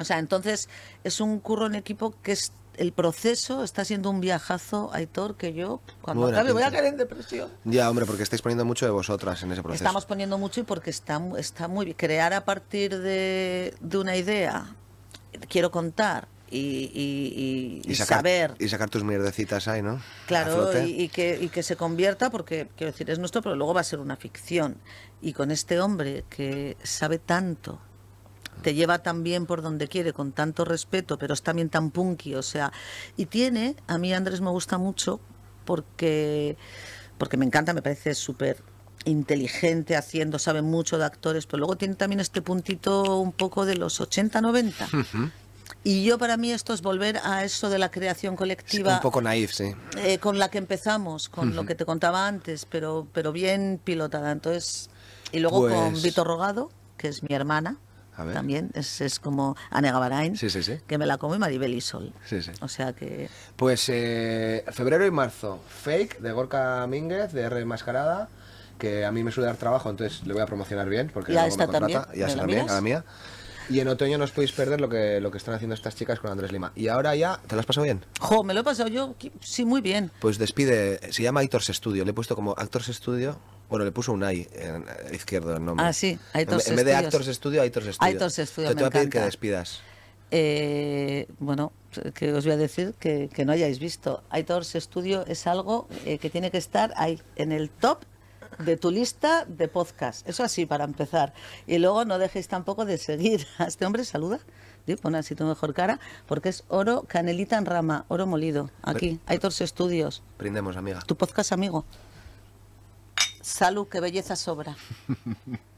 O 0.00 0.04
sea, 0.04 0.18
entonces 0.18 0.68
es 1.04 1.20
un 1.20 1.40
curro 1.40 1.66
en 1.66 1.74
equipo 1.74 2.14
que 2.22 2.32
es 2.32 2.52
el 2.78 2.92
proceso 2.92 3.62
está 3.64 3.84
siendo 3.84 4.08
un 4.10 4.20
viajazo, 4.20 4.90
Aitor, 4.92 5.36
que 5.36 5.52
yo 5.52 5.80
cuando 6.00 6.22
Buena 6.22 6.38
acabe 6.38 6.52
voy 6.52 6.62
a 6.62 6.70
caer 6.70 6.84
en 6.86 6.96
depresión. 6.96 7.50
Ya, 7.64 7.90
hombre, 7.90 8.06
porque 8.06 8.22
estáis 8.22 8.40
poniendo 8.42 8.64
mucho 8.64 8.86
de 8.86 8.92
vosotras 8.92 9.42
en 9.42 9.52
ese 9.52 9.62
proceso. 9.62 9.82
Estamos 9.84 10.06
poniendo 10.06 10.38
mucho 10.38 10.60
y 10.60 10.62
porque 10.62 10.90
está, 10.90 11.20
está 11.36 11.68
muy 11.68 11.84
bien. 11.86 11.96
Crear 11.96 12.32
a 12.32 12.44
partir 12.44 12.96
de, 12.98 13.74
de 13.80 13.98
una 13.98 14.16
idea, 14.16 14.74
quiero 15.48 15.70
contar 15.70 16.28
y, 16.50 16.58
y- 16.94 17.82
y- 17.84 17.90
y 17.92 17.94
sacar, 17.94 18.18
saber, 18.18 18.54
Y 18.58 18.68
sacar 18.68 18.88
tus 18.88 19.04
mierdecitas 19.04 19.68
ahí, 19.68 19.82
¿no? 19.82 20.00
Claro, 20.26 20.70
y 20.86 21.08
que, 21.10 21.38
y 21.40 21.48
que 21.50 21.62
se 21.62 21.76
convierta, 21.76 22.30
porque 22.30 22.68
quiero 22.76 22.92
decir, 22.92 23.10
es 23.10 23.18
nuestro, 23.18 23.42
pero 23.42 23.54
luego 23.54 23.74
va 23.74 23.82
a 23.82 23.84
ser 23.84 23.98
una 23.98 24.16
ficción. 24.16 24.76
Y 25.20 25.32
con 25.34 25.50
este 25.50 25.78
hombre 25.80 26.24
que 26.30 26.76
sabe 26.82 27.18
tanto, 27.18 27.80
te 28.62 28.74
lleva 28.74 28.98
tan 29.00 29.22
bien 29.22 29.46
por 29.46 29.62
donde 29.62 29.88
quiere, 29.88 30.12
con 30.12 30.32
tanto 30.32 30.64
respeto, 30.64 31.18
pero 31.18 31.34
es 31.34 31.42
también 31.42 31.68
tan 31.70 31.90
punky, 31.90 32.34
o 32.34 32.42
sea, 32.42 32.72
y 33.16 33.26
tiene, 33.26 33.76
a 33.86 33.98
mí 33.98 34.12
Andrés 34.12 34.40
me 34.40 34.50
gusta 34.50 34.78
mucho 34.78 35.20
porque, 35.64 36.56
porque 37.18 37.36
me 37.36 37.44
encanta, 37.46 37.72
me 37.72 37.82
parece 37.82 38.14
súper 38.14 38.62
inteligente 39.04 39.96
haciendo, 39.96 40.38
sabe 40.38 40.62
mucho 40.62 40.98
de 40.98 41.04
actores, 41.04 41.46
pero 41.46 41.58
luego 41.58 41.76
tiene 41.76 41.94
también 41.94 42.20
este 42.20 42.42
puntito 42.42 43.18
un 43.20 43.32
poco 43.32 43.64
de 43.64 43.76
los 43.76 44.00
80, 44.00 44.40
90. 44.40 44.88
Y 45.84 46.04
yo 46.04 46.18
para 46.18 46.36
mí 46.36 46.50
esto 46.50 46.74
es 46.74 46.82
volver 46.82 47.20
a 47.22 47.44
eso 47.44 47.70
de 47.70 47.78
la 47.78 47.90
creación 47.90 48.34
Sí, 48.34 48.38
colectiva 48.38 48.94
un 48.96 49.00
poco 49.00 49.20
naif, 49.22 49.52
sí. 49.52 49.74
eh, 49.98 50.18
con 50.18 50.38
la 50.38 50.50
que 50.50 50.58
empezamos, 50.58 51.28
con 51.28 51.54
lo 51.54 51.64
que 51.64 51.74
te 51.74 51.84
contaba 51.84 52.26
antes, 52.26 52.66
pero, 52.66 53.06
pero 53.12 53.32
bien 53.32 53.80
pilotada. 53.82 54.32
Entonces, 54.32 54.90
y 55.30 55.38
luego 55.38 55.60
Pues- 55.60 55.74
con 55.74 56.02
Vito 56.02 56.24
Rogado, 56.24 56.70
que 56.96 57.08
es 57.08 57.22
mi 57.22 57.34
hermana. 57.34 57.76
También, 58.32 58.70
es, 58.74 59.00
es 59.00 59.18
como 59.20 59.56
Ane 59.70 59.90
Gavarain, 59.92 60.36
Sí, 60.36 60.50
sí, 60.50 60.62
sí. 60.62 60.78
que 60.86 60.98
me 60.98 61.06
la 61.06 61.18
como 61.18 61.34
y 61.34 61.38
Maribel 61.38 61.74
y 61.74 61.80
Sol. 61.80 62.12
Sí, 62.24 62.42
sí. 62.42 62.50
O 62.60 62.68
sea 62.68 62.92
que... 62.92 63.28
Pues 63.56 63.88
eh, 63.88 64.64
febrero 64.72 65.06
y 65.06 65.10
marzo, 65.10 65.60
Fake 65.68 66.18
de 66.20 66.32
Gorka 66.32 66.86
Mínguez, 66.86 67.32
de 67.32 67.42
R 67.42 67.64
Mascarada, 67.64 68.28
que 68.78 69.04
a 69.04 69.12
mí 69.12 69.24
me 69.24 69.32
suele 69.32 69.46
dar 69.48 69.56
trabajo, 69.56 69.90
entonces 69.90 70.26
le 70.26 70.32
voy 70.32 70.42
a 70.42 70.46
promocionar 70.46 70.88
bien, 70.88 71.10
porque 71.12 71.32
Y 71.32 71.36
a 71.36 71.42
luego 71.42 71.56
me 71.56 71.64
esta 71.64 71.72
también, 71.78 71.98
contrata, 71.98 72.16
y 72.18 72.22
a 72.22 72.26
¿me 72.26 72.32
esa 72.32 72.36
la 72.36 72.42
también, 72.42 72.70
a 72.70 72.74
la 72.74 72.80
mía. 72.80 73.04
Y 73.70 73.80
en 73.80 73.88
otoño 73.88 74.16
no 74.16 74.24
os 74.24 74.30
podéis 74.30 74.52
perder 74.52 74.80
lo 74.80 74.88
que, 74.88 75.20
lo 75.20 75.30
que 75.30 75.36
están 75.36 75.54
haciendo 75.54 75.74
estas 75.74 75.94
chicas 75.94 76.20
con 76.20 76.30
Andrés 76.30 76.52
Lima. 76.52 76.72
Y 76.74 76.88
ahora 76.88 77.14
ya, 77.16 77.38
¿te 77.46 77.54
lo 77.54 77.60
has 77.60 77.66
pasado 77.66 77.84
bien? 77.84 78.02
Jo, 78.18 78.42
me 78.42 78.54
lo 78.54 78.60
he 78.60 78.64
pasado 78.64 78.88
yo, 78.88 79.14
sí, 79.40 79.66
muy 79.66 79.82
bien. 79.82 80.10
Pues 80.20 80.38
despide, 80.38 81.00
se 81.12 81.22
llama 81.22 81.40
Actors 81.40 81.66
Studio, 81.66 82.04
le 82.04 82.12
he 82.12 82.14
puesto 82.14 82.34
como 82.34 82.54
Actors 82.56 82.86
Studio, 82.86 83.38
bueno, 83.68 83.84
le 83.84 83.92
puso 83.92 84.12
un 84.12 84.22
AI 84.22 84.48
en, 84.52 84.82
eh, 84.82 85.14
izquierdo 85.14 85.56
el 85.56 85.64
nombre. 85.64 85.86
Ah, 85.86 85.92
sí, 85.92 86.18
en, 86.34 86.48
en 86.48 86.76
vez 86.76 86.84
de. 86.84 86.94
Actors 86.94 87.26
Studio, 87.26 87.62
Actors 87.62 87.94
Studio. 87.94 88.12
Actors 88.12 88.36
Studio, 88.36 88.68
Te, 88.68 88.74
voy 88.74 88.84
a 88.84 88.90
pedir 88.90 89.10
que 89.10 89.20
despidas. 89.20 89.82
Eh, 90.30 91.26
bueno, 91.38 91.72
que 92.14 92.32
os 92.32 92.44
voy 92.44 92.52
a 92.52 92.56
decir 92.56 92.94
que, 92.98 93.28
que 93.32 93.44
no 93.44 93.52
hayáis 93.52 93.78
visto. 93.78 94.22
Aitors 94.30 94.74
Studio 94.74 95.24
es 95.26 95.46
algo 95.46 95.88
eh, 96.04 96.18
que 96.18 96.30
tiene 96.30 96.50
que 96.50 96.58
estar 96.58 96.92
ahí, 96.96 97.20
en 97.36 97.52
el 97.52 97.70
top 97.70 98.00
de 98.58 98.76
tu 98.76 98.90
lista 98.90 99.44
de 99.46 99.68
podcast. 99.68 100.28
Eso 100.28 100.42
así, 100.42 100.66
para 100.66 100.84
empezar. 100.84 101.32
Y 101.66 101.78
luego 101.78 102.04
no 102.04 102.18
dejéis 102.18 102.48
tampoco 102.48 102.84
de 102.84 102.98
seguir 102.98 103.46
a 103.58 103.64
este 103.64 103.86
hombre, 103.86 104.04
saluda. 104.04 104.40
Pon 105.02 105.14
así 105.14 105.34
tu 105.34 105.44
mejor 105.44 105.74
cara, 105.74 106.00
porque 106.26 106.48
es 106.48 106.64
oro 106.68 107.04
canelita 107.06 107.58
en 107.58 107.66
rama, 107.66 108.06
oro 108.08 108.26
molido. 108.26 108.70
Aquí, 108.80 109.20
Aitors 109.26 109.58
Studios, 109.58 110.22
Brindemos, 110.38 110.78
amiga. 110.78 111.00
tu 111.00 111.14
podcast 111.14 111.52
amigo. 111.52 111.84
Salud, 113.48 113.88
qué 113.88 113.98
belleza 113.98 114.36
sobra. 114.36 114.76